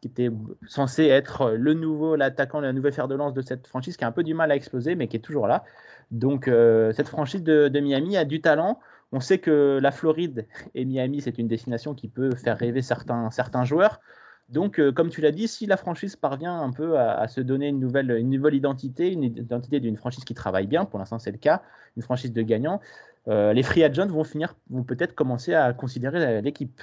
qui 0.00 0.08
était 0.08 0.30
censé 0.66 1.06
être 1.06 1.52
le 1.52 1.74
nouveau, 1.74 2.16
l'attaquant, 2.16 2.60
la 2.60 2.72
nouvelle 2.72 2.92
fer 2.92 3.08
de 3.08 3.14
lance 3.14 3.34
de 3.34 3.42
cette 3.42 3.66
franchise 3.66 3.96
qui 3.96 4.04
a 4.04 4.08
un 4.08 4.12
peu 4.12 4.22
du 4.22 4.34
mal 4.34 4.50
à 4.50 4.56
exploser, 4.56 4.94
mais 4.94 5.08
qui 5.08 5.16
est 5.16 5.20
toujours 5.20 5.46
là. 5.46 5.64
Donc, 6.10 6.48
euh, 6.48 6.92
cette 6.92 7.08
franchise 7.08 7.42
de, 7.42 7.68
Miami 7.80 8.16
a 8.16 8.24
du 8.24 8.40
talent. 8.40 8.78
On 9.12 9.20
sait 9.20 9.38
que 9.38 9.78
la 9.80 9.92
Floride 9.92 10.46
et 10.74 10.84
Miami, 10.84 11.20
c'est 11.20 11.38
une 11.38 11.48
destination 11.48 11.94
qui 11.94 12.08
peut 12.08 12.34
faire 12.34 12.58
rêver 12.58 12.82
certains, 12.82 13.30
certains 13.30 13.64
joueurs. 13.64 14.00
Donc, 14.48 14.78
euh, 14.78 14.92
comme 14.92 15.10
tu 15.10 15.20
l'as 15.20 15.32
dit, 15.32 15.48
si 15.48 15.66
la 15.66 15.76
franchise 15.76 16.14
parvient 16.14 16.60
un 16.60 16.70
peu 16.70 16.98
à, 16.98 17.26
se 17.26 17.40
donner 17.40 17.68
une 17.68 17.80
nouvelle, 17.80 18.54
identité, 18.54 19.12
une 19.12 19.24
identité 19.24 19.80
d'une 19.80 19.96
franchise 19.96 20.24
qui 20.24 20.34
travaille 20.34 20.68
bien, 20.68 20.84
pour 20.84 21.00
l'instant 21.00 21.18
c'est 21.18 21.32
le 21.32 21.38
cas, 21.38 21.62
une 21.96 22.02
franchise 22.02 22.32
de 22.32 22.42
gagnants, 22.42 22.80
euh, 23.26 23.52
les 23.52 23.64
free 23.64 23.82
agents 23.82 24.06
vont 24.06 24.22
finir, 24.22 24.54
vont 24.70 24.84
peut-être 24.84 25.14
commencer 25.16 25.52
à 25.52 25.72
considérer 25.72 26.40
l'équipe. 26.42 26.80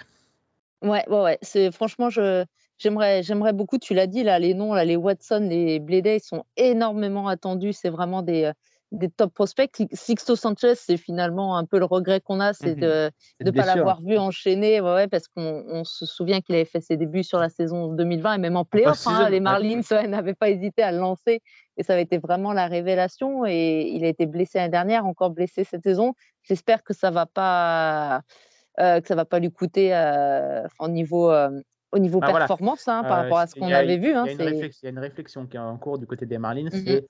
Ouais, 0.82 1.06
ouais, 1.08 1.38
ouais. 1.56 1.71
Franchement, 1.71 2.10
j'aimerais, 2.10 3.54
beaucoup. 3.54 3.78
Tu 3.78 3.93
l'as 3.93 4.08
dit 4.08 4.23
là, 4.23 4.39
les 4.39 4.54
noms, 4.54 4.73
là, 4.73 4.84
les 4.84 4.97
Watson, 4.97 5.47
les 5.49 5.80
Bledey 5.80 6.19
sont 6.19 6.43
énormément 6.58 7.30
attendus. 7.30 7.71
C'est 7.71 7.89
vraiment 7.89 8.21
des 8.21 8.52
des 8.94 9.10
top 9.10 9.34
prospects. 9.34 9.84
Sixto 9.92 10.36
Sanchez, 10.36 10.76
c'est 10.76 10.98
finalement 10.98 11.58
un 11.58 11.66
peu 11.66 11.80
le 11.80 11.86
regret 11.86 12.22
qu'on 12.22 12.40
a, 12.40 12.54
c'est 12.54 12.76
mmh 12.76 12.80
de 12.80 13.12
ne 13.42 13.52
pas 13.52 13.66
l'avoir 13.66 14.02
vu 14.02 14.18
enchaîner, 14.18 14.80
ouais, 14.80 15.08
parce 15.08 15.28
qu'on 15.28 15.84
se 15.84 16.06
souvient 16.06 16.42
qu'il 16.42 16.56
avait 16.56 16.66
fait 16.66 16.80
ses 16.80 16.96
débuts 16.96 17.24
sur 17.24 17.40
la 17.40 17.50
saison 17.50 17.88
2020 17.94 18.36
et 18.36 18.38
même 18.38 18.56
en 18.56 18.66
playoff, 18.66 19.06
hein, 19.08 19.30
les 19.30 19.40
Marlins 19.40 19.82
n'avaient 20.08 20.36
pas 20.36 20.50
hésité 20.50 20.84
à 20.84 20.92
le 20.92 21.00
lancer 21.00 21.42
et 21.78 21.84
ça 21.84 21.94
avait 21.94 22.04
été 22.04 22.20
vraiment 22.20 22.54
la 22.54 22.68
révélation. 22.68 23.46
Et 23.46 23.90
il 23.94 24.06
a 24.06 24.08
été 24.08 24.26
blessé 24.26 24.60
l'année 24.60 24.72
dernière, 24.72 25.06
encore 25.06 25.32
blessé 25.32 25.64
cette 25.64 25.84
saison. 25.84 26.14
J'espère 26.44 26.84
que 26.84 26.94
ça 26.94 27.10
va 27.10 27.26
pas 27.26 28.22
euh, 28.80 29.02
que 29.02 29.08
ça 29.08 29.16
va 29.16 29.26
pas 29.26 29.40
lui 29.40 29.52
coûter 29.52 29.96
euh, 29.96 30.64
au 30.80 30.88
niveau 30.88 31.32
euh, 31.32 31.50
au 31.94 32.00
niveau 32.00 32.20
bah, 32.20 32.34
performance 32.34 32.88
hein, 32.88 33.04
par 33.04 33.24
rapport 33.24 33.38
à 33.38 33.48
ce 33.48 33.56
qu'on 33.56 33.72
avait 33.72 33.98
vu. 33.98 34.14
Hein, 34.14 34.26
il 34.28 34.42
y, 34.42 34.88
a 34.88 34.90
une 34.90 35.00
réflexion 35.00 35.46
qui 35.46 35.58
est 35.58 35.60
en 35.60 35.78
cours 35.78 36.00
du 36.00 36.08
côté 36.08 36.26
des 36.26 36.40
Marlins. 36.40 36.70
Euh, 36.74 37.02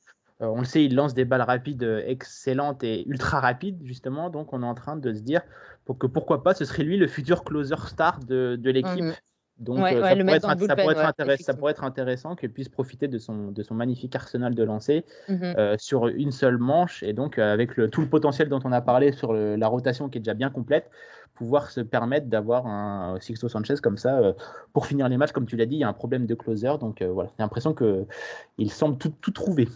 on 0.51 0.59
le 0.59 0.65
sait, 0.65 0.83
il 0.83 0.95
lance 0.95 1.13
des 1.13 1.25
balles 1.25 1.41
rapides 1.41 1.83
euh, 1.83 2.03
excellentes 2.05 2.83
et 2.83 3.07
ultra 3.07 3.39
rapides, 3.39 3.79
justement. 3.83 4.29
Donc, 4.29 4.53
on 4.53 4.63
est 4.63 4.65
en 4.65 4.73
train 4.73 4.95
de 4.95 5.13
se 5.13 5.21
dire 5.21 5.41
pour 5.85 5.97
que 5.97 6.07
pourquoi 6.07 6.43
pas, 6.43 6.53
ce 6.53 6.65
serait 6.65 6.83
lui 6.83 6.97
le 6.97 7.07
futur 7.07 7.43
closer 7.43 7.75
star 7.87 8.19
de, 8.19 8.59
l'équipe. 8.63 9.03
Mhm. 9.03 9.13
Donc, 9.59 9.77
ça, 9.77 10.15
pourrait 10.15 11.71
être, 11.71 11.83
intéressant 11.83 12.35
qu'il 12.35 12.51
puisse 12.51 12.69
profiter 12.69 13.07
de 13.07 13.19
son, 13.19 13.51
de 13.51 13.61
son 13.61 13.75
magnifique 13.75 14.15
arsenal 14.15 14.55
de 14.55 14.63
lancer 14.63 15.05
mhm. 15.29 15.53
euh, 15.57 15.75
sur 15.77 16.07
une 16.07 16.31
seule 16.31 16.57
manche. 16.57 17.03
Et 17.03 17.13
donc, 17.13 17.37
avec 17.37 17.77
le, 17.77 17.89
tout 17.89 18.01
le 18.01 18.09
potentiel 18.09 18.49
dont 18.49 18.59
on 18.63 18.71
a 18.71 18.81
parlé 18.81 19.11
sur 19.11 19.33
la 19.33 19.67
rotation 19.67 20.09
qui 20.09 20.17
est 20.17 20.21
déjà 20.21 20.33
bien 20.33 20.49
complète, 20.49 20.89
pouvoir 21.35 21.69
se 21.69 21.81
permettre 21.81 22.27
d'avoir 22.27 22.65
un 22.65 23.19
Sixto 23.19 23.47
Sanchez 23.47 23.75
comme 23.81 23.97
ça 23.97 24.33
pour 24.73 24.87
finir 24.87 25.07
les 25.07 25.17
matchs. 25.17 25.31
Comme 25.31 25.45
tu 25.45 25.55
l'as 25.55 25.67
dit, 25.67 25.75
il 25.75 25.79
y 25.79 25.83
a 25.83 25.89
un 25.89 25.93
problème 25.93 26.25
de 26.25 26.35
closer. 26.35 26.73
Donc, 26.79 27.03
voilà, 27.03 27.29
j'ai 27.37 27.43
l'impression 27.43 27.75
qu'il 27.75 28.71
semble 28.71 28.97
tout, 28.97 29.13
tout 29.21 29.31
trouver. 29.31 29.67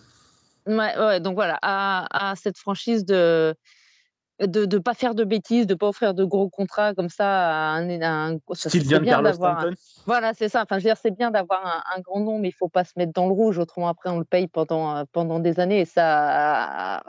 Ouais, 0.68 1.20
donc 1.20 1.36
voilà, 1.36 1.58
à, 1.62 2.34
cette 2.36 2.58
franchise 2.58 3.06
de 3.06 3.56
de 4.40 4.68
ne 4.68 4.78
pas 4.78 4.94
faire 4.94 5.16
de 5.16 5.24
bêtises, 5.24 5.66
de 5.66 5.74
ne 5.74 5.78
pas 5.78 5.88
offrir 5.88 6.14
de 6.14 6.24
gros 6.24 6.48
contrats 6.48 6.94
comme 6.94 7.10
ça 7.10 7.26
à 7.26 7.78
un, 7.78 8.02
un 8.02 8.38
Style 8.54 8.88
bien 8.88 9.04
Carlos 9.04 9.32
Voilà, 10.06 10.34
c'est 10.36 10.48
ça. 10.48 10.62
Enfin, 10.62 10.78
je 10.78 10.84
veux 10.84 10.90
dire, 10.90 10.98
c'est 11.02 11.10
bien 11.10 11.32
d'avoir 11.32 11.84
un, 11.96 12.00
grand 12.02 12.20
nom, 12.20 12.38
mais 12.38 12.50
il 12.50 12.54
faut 12.54 12.70
pas 12.70 12.84
se 12.84 12.92
mettre 12.98 13.14
dans 13.14 13.26
le 13.26 13.34
rouge. 13.34 13.58
Autrement, 13.58 13.88
après, 13.88 14.12
on 14.12 14.20
le 14.20 14.26
paye 14.26 14.48
pendant 14.48 15.04
pendant 15.12 15.40
des 15.40 15.60
années 15.60 15.80
et 15.82 15.86
ça 15.86 17.02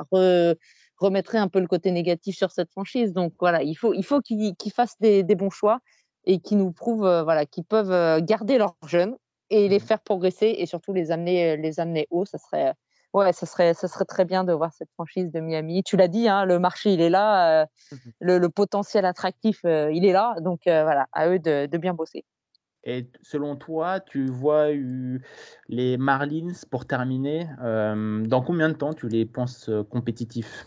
remettrait 0.99 1.38
un 1.38 1.49
peu 1.49 1.61
le 1.61 1.66
côté 1.66 1.90
négatif 1.90 2.37
sur 2.37 2.51
cette 2.51 2.71
franchise. 2.71 3.12
Donc 3.12 3.35
voilà, 3.38 3.62
il 3.62 3.75
faut 3.75 3.94
il 3.94 4.05
faut 4.05 4.21
qu'ils 4.21 4.73
fassent 4.75 4.99
des, 5.01 5.23
bons 5.23 5.51
choix 5.51 5.81
et 6.25 6.40
qu'ils 6.40 6.59
nous 6.59 6.73
prouvent 6.73 7.07
euh, 7.07 7.23
voilà 7.23 7.47
qu'ils 7.47 7.64
peuvent 7.64 7.92
euh, 7.92 8.21
garder 8.21 8.59
leurs 8.59 8.77
jeunes 8.87 9.16
et 9.51 9.68
les 9.68 9.79
mmh 9.79 9.81
faire 9.81 10.01
progresser 10.01 10.57
et 10.59 10.66
surtout 10.66 10.92
les 10.92 11.11
amener 11.11 11.57
les 11.57 11.79
amener 11.81 12.07
haut. 12.11 12.25
Ça 12.25 12.38
serait 12.38 12.75
ouais, 13.14 13.33
ça 13.33 13.47
serait, 13.47 13.75
ça 13.75 13.88
serait 13.88 14.05
très 14.05 14.25
bien 14.25 14.44
de 14.44 14.53
voir 14.53 14.73
cette 14.73 14.90
franchise 14.92 15.31
de 15.31 15.40
Miami. 15.40 15.83
Tu 15.83 15.97
l'as 15.97 16.09
dit, 16.09 16.29
hein, 16.29 16.44
le 16.44 16.59
marché, 16.59 16.92
il 16.92 17.01
est 17.01 17.11
là, 17.11 17.62
euh, 17.62 17.66
mmh 17.92 17.97
le, 18.21 18.49
potentiel 18.49 19.05
attractif, 19.05 19.61
euh, 19.64 19.90
il 19.92 20.05
est 20.05 20.12
là. 20.12 20.37
Donc 20.40 20.66
euh, 20.66 20.83
voilà, 20.83 21.07
à 21.12 21.29
eux 21.29 21.38
de, 21.38 21.77
bien 21.77 21.94
bosser. 21.94 22.25
Et 22.85 23.11
selon 23.23 23.57
toi, 23.57 24.01
tu 24.01 24.27
vois 24.27 24.68
les 25.68 25.97
Marlins, 25.97 26.53
pour 26.71 26.87
terminer, 26.87 27.47
dans 27.61 28.42
combien 28.42 28.68
de 28.68 28.75
temps 28.75 28.94
tu 28.94 29.09
les 29.09 29.27
penses 29.27 29.71
compétitifs? 29.90 30.66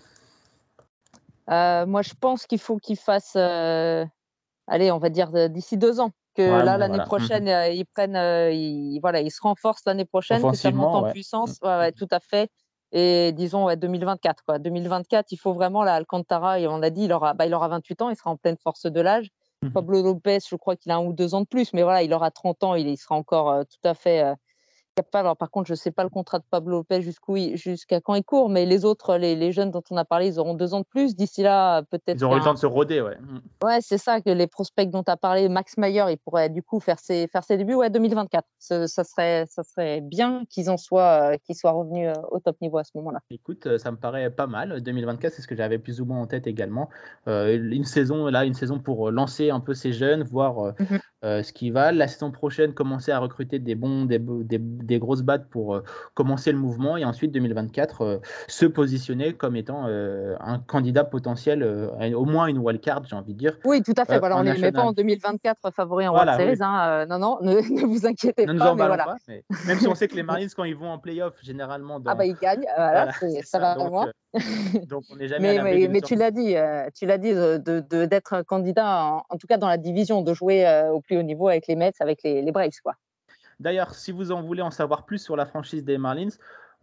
Moi, 1.48 2.02
je 2.02 2.14
pense 2.20 2.46
qu'il 2.46 2.60
faut 2.60 2.78
qu'ils 2.78 2.98
fassent, 2.98 3.38
allez, 3.38 4.92
on 4.92 5.00
va 5.00 5.10
dire 5.10 5.50
d'ici 5.50 5.78
deux 5.78 6.00
ans 6.00 6.12
que 6.36 6.42
là 6.42 6.78
l'année 6.78 7.00
prochaine 7.06 7.48
ils 7.74 7.86
prennent 7.86 8.18
ils, 8.54 9.00
voilà 9.02 9.22
ils 9.22 9.32
se 9.32 9.42
renforcent 9.42 9.84
l'année 9.86 10.06
prochaine 10.06 10.42
que 10.42 10.56
ça 10.56 10.72
monte 10.72 10.96
en 10.96 11.12
puissance. 11.12 11.58
Ouais, 11.62 11.78
ouais, 11.78 11.92
tout 11.92 12.08
à 12.12 12.20
fait. 12.20 12.50
Et 12.94 13.32
disons 13.32 13.66
ouais, 13.66 13.78
2024 13.78 14.44
quoi. 14.46 14.60
2024 14.60 15.32
il 15.32 15.38
faut 15.38 15.54
vraiment 15.54 15.84
là 15.84 15.96
Alcantara 15.96 16.60
et 16.60 16.68
on 16.68 16.82
a 16.82 16.90
dit 16.90 17.04
il 17.04 17.14
aura 17.14 17.34
bah, 17.34 17.46
il 17.46 17.54
aura 17.54 17.68
28 17.70 18.02
ans 18.02 18.10
il 18.10 18.16
sera 18.16 18.32
en 18.32 18.38
pleine 18.38 18.58
force 18.58 18.86
de 18.86 19.02
l'âge. 19.02 19.30
Mmh 19.64 19.70
Pablo 19.72 20.02
Lopez 20.02 20.40
je 20.50 20.56
crois 20.56 20.76
qu'il 20.76 20.92
a 20.92 20.96
un 20.96 21.06
ou 21.06 21.14
deux 21.14 21.36
ans 21.36 21.42
de 21.42 21.48
plus 21.48 21.72
mais 21.74 21.84
voilà 21.84 22.02
il 22.04 22.14
aura 22.14 22.32
30 22.32 22.64
ans 22.64 22.76
il, 22.76 22.88
il 22.88 22.98
sera 22.98 23.16
encore 23.16 23.64
tout 23.66 23.88
à 23.88 23.94
fait 23.94 24.36
alors, 25.14 25.38
par 25.38 25.50
contre, 25.50 25.68
je 25.68 25.74
ne 25.74 25.78
sais 25.78 25.92
pas 25.92 26.04
le 26.04 26.10
contrat 26.10 26.40
de 26.40 26.44
Pablo 26.50 26.78
Lopez 26.78 27.02
jusqu'à 27.02 28.02
quand 28.02 28.16
il 28.16 28.24
court, 28.24 28.50
mais 28.50 28.66
les 28.66 28.86
autres, 28.86 29.18
les, 29.18 29.52
jeunes 29.52 29.72
dont 29.72 29.84
on 29.90 29.98
a 29.98 30.06
parlé, 30.06 30.28
ils 30.28 30.40
auront 30.40 30.54
deux 30.54 30.74
ans 30.74 30.80
de 30.80 30.86
plus. 30.86 31.16
D'ici 31.16 31.44
là, 31.44 31.82
peut-être. 31.84 32.18
Ils 32.18 32.24
auront 32.24 32.36
le 32.36 32.42
temps 32.42 32.54
de 32.54 32.60
se 32.60 32.66
roder, 32.66 33.02
ouais. 33.02 33.18
Mm. 33.20 33.66
Ouais, 33.66 33.80
c'est 33.82 33.98
ça 33.98 34.22
que 34.22 34.30
les 34.30 34.48
prospects 34.48 34.90
dont 34.90 35.04
tu 35.04 35.12
as 35.12 35.18
parlé, 35.18 35.50
Max 35.50 35.78
Mayer, 35.78 36.06
il 36.10 36.18
pourrait 36.18 36.50
du 36.50 36.64
coup 36.64 36.80
faire 36.80 37.00
ses, 37.00 37.28
faire 37.28 37.44
ses 37.44 37.58
débuts, 37.58 37.76
ouais, 37.76 37.90
2024. 37.90 38.46
Ça, 38.60 38.88
serait, 38.88 39.46
ça 39.48 39.64
serait 39.64 40.02
bien 40.02 40.44
qu'ils 40.50 40.70
en 40.70 40.78
soient, 40.78 41.34
euh, 41.34 41.38
qu'ils 41.46 41.56
soient 41.56 41.72
revenus 41.72 42.10
euh, 42.10 42.22
au 42.32 42.40
top 42.40 42.60
niveau 42.62 42.78
à 42.78 42.84
ce 42.84 42.92
moment-là. 42.96 43.20
Écoute, 43.30 43.68
euh, 43.68 43.78
ça 43.78 43.92
me 43.92 43.98
paraît 43.98 44.30
pas 44.30 44.48
mal. 44.48 44.82
2024, 44.82 45.34
c'est 45.34 45.42
ce 45.42 45.48
que 45.48 45.56
j'avais 45.56 45.80
plus 45.80 46.02
ou 46.02 46.06
moins 46.06 46.22
en 46.22 46.28
tête 46.28 46.48
également. 46.48 46.90
une 47.28 47.86
saison, 47.86 48.28
là, 48.28 48.46
une 48.46 48.54
saison 48.54 48.80
pour 48.80 49.12
lancer 49.12 49.50
un 49.50 49.60
peu 49.60 49.74
ces 49.74 49.94
jeunes, 49.94 50.24
voir. 50.24 50.74
Euh, 51.24 51.44
ce 51.44 51.54
qui 51.54 51.70
va. 51.70 51.92
La 51.92 52.08
saison 52.08 52.32
prochaine, 52.32 52.74
commencer 52.74 53.12
à 53.12 53.20
recruter 53.20 53.60
des 53.60 53.76
bons, 53.76 54.06
des, 54.06 54.18
des, 54.18 54.58
grosses 55.00 55.22
battes 55.22 55.48
pour 55.50 55.76
euh, 55.76 55.84
commencer 56.14 56.52
le 56.52 56.58
mouvement 56.58 56.98
et 56.98 57.06
ensuite 57.06 57.32
2024 57.32 58.02
euh, 58.02 58.18
se 58.48 58.66
positionner 58.66 59.34
comme 59.34 59.56
étant 59.56 59.86
un 59.86 60.60
candidat 60.60 61.04
potentiel, 61.04 61.64
au 61.64 62.26
moins 62.26 62.48
une 62.48 62.60
wildcard, 62.60 63.04
j'ai 63.06 63.16
envie 63.16 63.34
de 63.34 63.40
dire. 63.40 63.58
Oui, 63.66 63.82
tout 63.82 63.94
à 63.98 64.06
fait. 64.06 64.20
voilà, 64.20 64.38
on 64.38 64.44
n'est 64.44 64.72
pas 64.72 64.82
en 64.82 64.92
2024 64.92 65.72
favori 65.74 66.08
en 66.08 66.14
World 66.14 66.38
Series. 66.38 66.58
Hein, 66.62 67.06
non, 67.08 67.20
non, 67.20 67.38
ne, 67.42 67.86
vous 67.86 68.06
inquiétez 68.06 68.46
ne 68.46 68.58
pas. 68.58 68.72
Nous 68.72 68.78
voilà. 68.78 69.06
pas 69.06 69.18
même 69.68 69.80
si 69.80 69.88
on 69.88 69.96
sait 69.96 70.08
que 70.08 70.16
les 70.16 70.24
Marines, 70.32 70.50
quand 70.56 70.64
ils 70.64 70.76
vont 70.76 70.90
en 70.90 71.00
playoff, 71.00 71.34
généralement. 71.42 72.00
Ah, 72.06 72.16
bah 72.16 72.26
ils 72.26 72.36
gagnent. 72.36 72.66
Voilà, 72.76 73.12
ça, 73.44 73.60
va 73.60 73.76
moi. 73.76 74.08
donc 74.88 75.04
on 75.12 75.16
n'est 75.16 75.28
jamais 75.28 75.62
mais, 75.62 75.88
mais, 75.88 76.02
tu 76.02 76.16
l'as 76.16 76.32
dit, 76.32 76.56
tu 76.96 77.06
l'as 77.06 77.18
dit 77.18 77.34
d'être 77.34 78.38
de, 78.38 78.42
candidat, 78.44 79.04
en, 79.04 79.24
en, 79.30 79.38
tout 79.38 79.48
cas 79.48 79.58
dans 79.58 79.68
la 79.68 79.78
division, 79.78 80.22
de 80.22 80.34
jouer 80.34 80.66
au 80.92 81.02
plus 81.02 81.18
haut 81.18 81.24
niveau 81.24 81.48
avec 81.48 81.68
les 81.68 81.76
Mets, 81.76 81.94
avec 82.00 82.24
les, 82.24 82.42
les 82.42 82.52
Braves. 82.52 82.72
Quoi. 82.84 82.94
D'ailleurs, 83.62 83.94
si 83.94 84.12
vous 84.12 84.32
en 84.32 84.42
voulez 84.42 84.62
en 84.62 84.72
savoir 84.72 85.06
plus 85.06 85.20
sur 85.20 85.36
la 85.36 85.46
franchise 85.46 85.84
des 85.84 85.98
Marlins, 85.98 86.30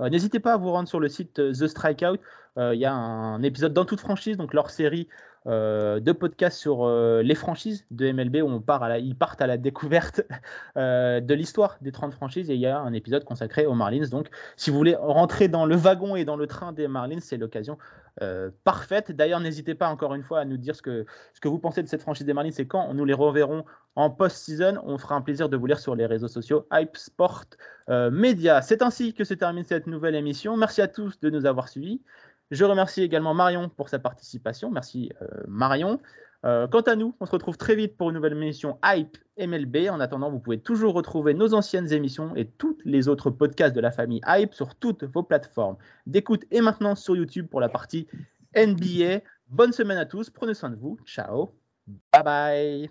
euh, 0.01 0.09
n'hésitez 0.09 0.41
pas 0.41 0.55
à 0.55 0.57
vous 0.57 0.71
rendre 0.71 0.89
sur 0.89 1.01
le 1.01 1.09
site 1.09 1.39
euh, 1.39 1.53
The 1.53 1.67
Strikeout. 1.67 2.19
Euh, 2.57 2.75
il 2.75 2.81
y 2.81 2.87
a 2.87 2.93
un 2.93 3.43
épisode 3.43 3.75
dans 3.75 3.85
toute 3.85 4.01
franchise, 4.01 4.37
donc 4.37 4.55
leur 4.55 4.71
série 4.71 5.09
euh, 5.49 5.99
de 5.99 6.13
podcasts 6.13 6.59
sur 6.59 6.85
euh, 6.85 7.23
les 7.23 7.35
franchises 7.35 7.87
de 7.91 8.13
MLB 8.13 8.37
où 8.43 8.51
on 8.51 8.61
part 8.61 8.83
à 8.83 8.91
la, 8.91 8.99
ils 8.99 9.17
partent 9.17 9.41
à 9.41 9.47
la 9.47 9.57
découverte 9.57 10.21
euh, 10.77 11.21
de 11.21 11.33
l'histoire 11.33 11.79
des 11.81 11.91
30 11.91 12.13
franchises 12.13 12.51
et 12.51 12.55
il 12.55 12.61
y 12.61 12.67
a 12.67 12.79
un 12.79 12.93
épisode 12.93 13.25
consacré 13.25 13.65
aux 13.65 13.73
Marlins. 13.73 14.09
Donc, 14.11 14.29
si 14.57 14.71
vous 14.71 14.77
voulez 14.77 14.95
rentrer 14.95 15.49
dans 15.49 15.65
le 15.65 15.75
wagon 15.75 16.17
et 16.17 16.27
dans 16.27 16.37
le 16.37 16.47
train 16.47 16.73
des 16.73 16.87
Marlins, 16.87 17.21
c'est 17.21 17.39
l'occasion 17.39 17.79
parfaite. 18.65 19.13
D'ailleurs, 19.13 19.39
n'hésitez 19.39 19.77
pas 19.77 19.89
encore 19.89 20.13
une 20.13 20.25
fois 20.25 20.41
à 20.41 20.45
nous 20.45 20.57
dire 20.57 20.75
ce 20.75 20.83
que, 20.83 21.07
ce 21.35 21.41
que 21.41 21.47
vous 21.47 21.61
pensez 21.61 21.85
de 21.85 21.87
cette 21.87 22.03
franchise 22.03 22.27
des 22.27 22.33
Marlins 22.33 22.51
et 22.51 22.67
quand 22.67 22.93
nous 22.93 23.05
les 23.05 23.15
reverrons 23.15 23.65
en 23.95 24.11
post-season. 24.11 24.83
On 24.83 24.99
fera 24.99 25.15
un 25.15 25.21
plaisir 25.21 25.49
de 25.49 25.57
vous 25.57 25.67
lire 25.67 25.79
sur 25.79 25.95
les 25.95 26.05
réseaux 26.05 26.27
sociaux 26.27 26.67
Hype 26.73 26.97
Sport 26.97 27.45
Media. 27.87 28.61
C'est 28.61 28.83
ainsi 28.83 29.15
que 29.15 29.23
se 29.23 29.35
termine 29.35 29.63
cette 29.63 29.87
nouvelle 29.87 30.17
émission. 30.17 30.57
Merci 30.57 30.83
à 30.83 30.89
tous 30.89 31.21
de 31.21 31.31
nous 31.31 31.47
avoir 31.47 31.69
suivis. 31.69 32.01
Je 32.51 32.65
remercie 32.65 33.03
également 33.03 33.35
Marion 33.35 33.69
pour 33.69 33.89
sa 33.89 33.99
participation. 33.99 34.71
Merci 34.71 35.11
euh, 35.23 35.27
Marion. 35.47 36.01
Euh, 36.45 36.69
quant 36.69 36.83
à 36.83 36.95
nous, 36.95 37.15
on 37.21 37.27
se 37.27 37.33
retrouve 37.33 37.57
très 37.57 37.75
vite 37.75 37.97
pour 37.97 38.11
une 38.11 38.15
nouvelle 38.15 38.33
émission 38.33 38.79
Hype 38.85 39.19
MLB. 39.39 39.89
En 39.91 40.01
attendant, 40.01 40.31
vous 40.31 40.39
pouvez 40.39 40.61
toujours 40.61 40.95
retrouver 40.95 41.35
nos 41.35 41.53
anciennes 41.53 41.93
émissions 41.93 42.35
et 42.37 42.47
tous 42.47 42.79
les 42.85 43.09
autres 43.09 43.31
podcasts 43.31 43.75
de 43.75 43.81
la 43.81 43.91
famille 43.91 44.21
Hype 44.27 44.55
sur 44.55 44.75
toutes 44.77 45.05
vos 45.05 45.23
plateformes 45.23 45.77
d'écoute 46.07 46.45
et 46.51 46.61
maintenant 46.61 46.95
sur 46.95 47.17
YouTube 47.17 47.49
pour 47.49 47.61
la 47.61 47.69
partie 47.69 48.07
NBA. 48.57 49.21
Bonne 49.49 49.73
semaine 49.73 49.99
à 49.99 50.07
tous, 50.07 50.31
prenez 50.31 50.55
soin 50.55 50.71
de 50.71 50.77
vous. 50.77 50.99
Ciao. 51.05 51.51
Bye 52.13 52.23
bye. 52.23 52.91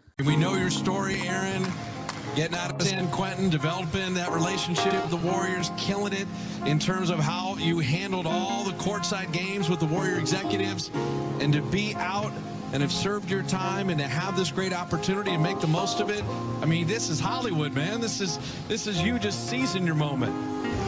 Getting 2.35 2.57
out 2.57 2.71
of 2.71 2.81
San 2.81 3.09
Quentin, 3.09 3.49
developing 3.49 4.15
that 4.15 4.31
relationship 4.31 4.93
with 4.93 5.09
the 5.09 5.27
Warriors, 5.27 5.71
killing 5.77 6.13
it 6.13 6.27
in 6.65 6.79
terms 6.79 7.09
of 7.09 7.19
how 7.19 7.55
you 7.57 7.79
handled 7.79 8.27
all 8.27 8.63
the 8.63 8.73
courtside 8.73 9.31
games 9.31 9.69
with 9.69 9.79
the 9.79 9.85
Warrior 9.85 10.17
executives, 10.17 10.91
and 11.39 11.53
to 11.53 11.61
be 11.61 11.95
out 11.95 12.31
and 12.73 12.81
have 12.81 12.91
served 12.91 13.29
your 13.31 13.43
time 13.43 13.89
and 13.89 13.99
to 13.99 14.07
have 14.07 14.35
this 14.35 14.51
great 14.51 14.73
opportunity 14.73 15.31
and 15.31 15.41
make 15.41 15.59
the 15.59 15.67
most 15.67 15.99
of 16.01 16.09
it. 16.09 16.23
I 16.61 16.65
mean, 16.65 16.87
this 16.87 17.09
is 17.09 17.19
Hollywood, 17.19 17.73
man. 17.73 18.01
This 18.01 18.19
is 18.19 18.37
this 18.67 18.87
is 18.87 19.01
you 19.01 19.19
just 19.19 19.49
seizing 19.49 19.85
your 19.85 19.95
moment. 19.95 20.33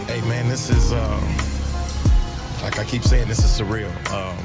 Hey, 0.07 0.21
man, 0.21 0.49
this 0.49 0.69
is 0.69 0.91
uh, 0.91 1.21
like 2.61 2.79
I 2.79 2.83
keep 2.83 3.03
saying, 3.03 3.27
this 3.27 3.39
is 3.39 3.59
surreal. 3.59 3.89
Um, 4.11 4.37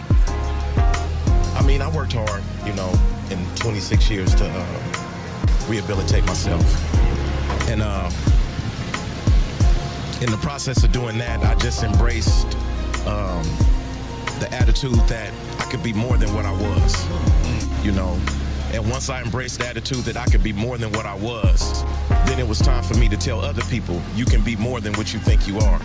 I 1.57 1.63
mean, 1.67 1.83
I 1.83 1.89
worked 1.89 2.13
hard, 2.13 2.43
you 2.67 2.73
know, 2.75 2.93
in 3.31 3.45
26 3.57 4.11
years 4.11 4.35
to 4.37 4.47
uh, 4.47 4.94
rehabilitate 5.69 6.25
myself, 6.27 6.63
and 7.69 7.83
uh, 7.83 8.11
in 10.21 10.31
the 10.31 10.39
process 10.39 10.85
of 10.85 10.93
doing 10.93 11.19
that, 11.19 11.45
I 11.45 11.55
just 11.57 11.83
embraced 11.83 12.47
um, 13.07 13.43
the 14.41 14.49
attitude 14.53 14.95
that 15.09 15.33
I 15.59 15.65
could 15.71 15.83
be 15.83 15.93
more 15.93 16.17
than 16.17 16.35
what 16.35 16.47
I 16.47 16.53
was, 16.53 17.85
you 17.85 17.93
know. 17.93 18.19
And 18.73 18.91
once 18.91 19.09
I 19.09 19.23
embraced 19.23 19.61
the 19.61 19.69
attitude 19.69 20.05
that 20.05 20.17
I 20.17 20.25
could 20.27 20.43
be 20.43 20.53
more 20.53 20.79
than 20.79 20.93
what 20.93 21.07
I 21.07 21.15
was, 21.15 21.85
then 22.27 22.39
it 22.39 22.49
was 22.49 22.59
time 22.59 22.83
for 22.83 22.95
me 22.95 23.09
to 23.09 23.17
tell 23.17 23.41
other 23.41 23.63
people, 23.63 24.01
you 24.15 24.25
can 24.25 24.43
be 24.43 24.57
more 24.57 24.81
than 24.81 24.95
what 24.95 25.13
you 25.13 25.21
think 25.21 25.47
you 25.47 25.59
are. 25.59 25.79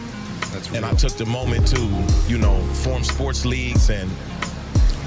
That's 0.52 0.72
And 0.72 0.86
I 0.86 0.94
took 0.94 1.14
the 1.14 1.26
moment 1.26 1.68
to, 1.68 1.82
you 2.28 2.38
know, 2.38 2.60
form 2.74 3.04
sports 3.04 3.46
leagues 3.46 3.90
and 3.90 4.10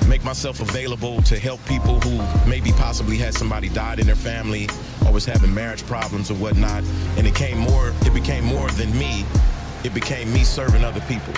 make 0.09 0.25
myself 0.25 0.61
available 0.61 1.23
to 1.23 1.39
help 1.39 1.65
people 1.67 2.01
who 2.01 2.49
maybe 2.49 2.73
possibly 2.73 3.17
had 3.17 3.35
somebody 3.35 3.69
died 3.69 3.99
in 3.99 4.07
their 4.07 4.17
family 4.17 4.69
or 5.07 5.13
was 5.13 5.25
having 5.25 5.53
marriage 5.55 5.85
problems 5.87 6.31
or 6.31 6.35
whatnot. 6.35 6.83
And 7.17 7.27
it 7.27 7.35
came 7.35 7.59
more, 7.59 7.93
it 8.03 8.15
became 8.15 8.45
more 8.45 8.69
than 8.71 8.97
me. 8.97 9.25
It 9.85 9.95
became 9.95 10.33
me 10.33 10.45
serving 10.45 10.85
other 10.85 11.01
people. 11.03 11.35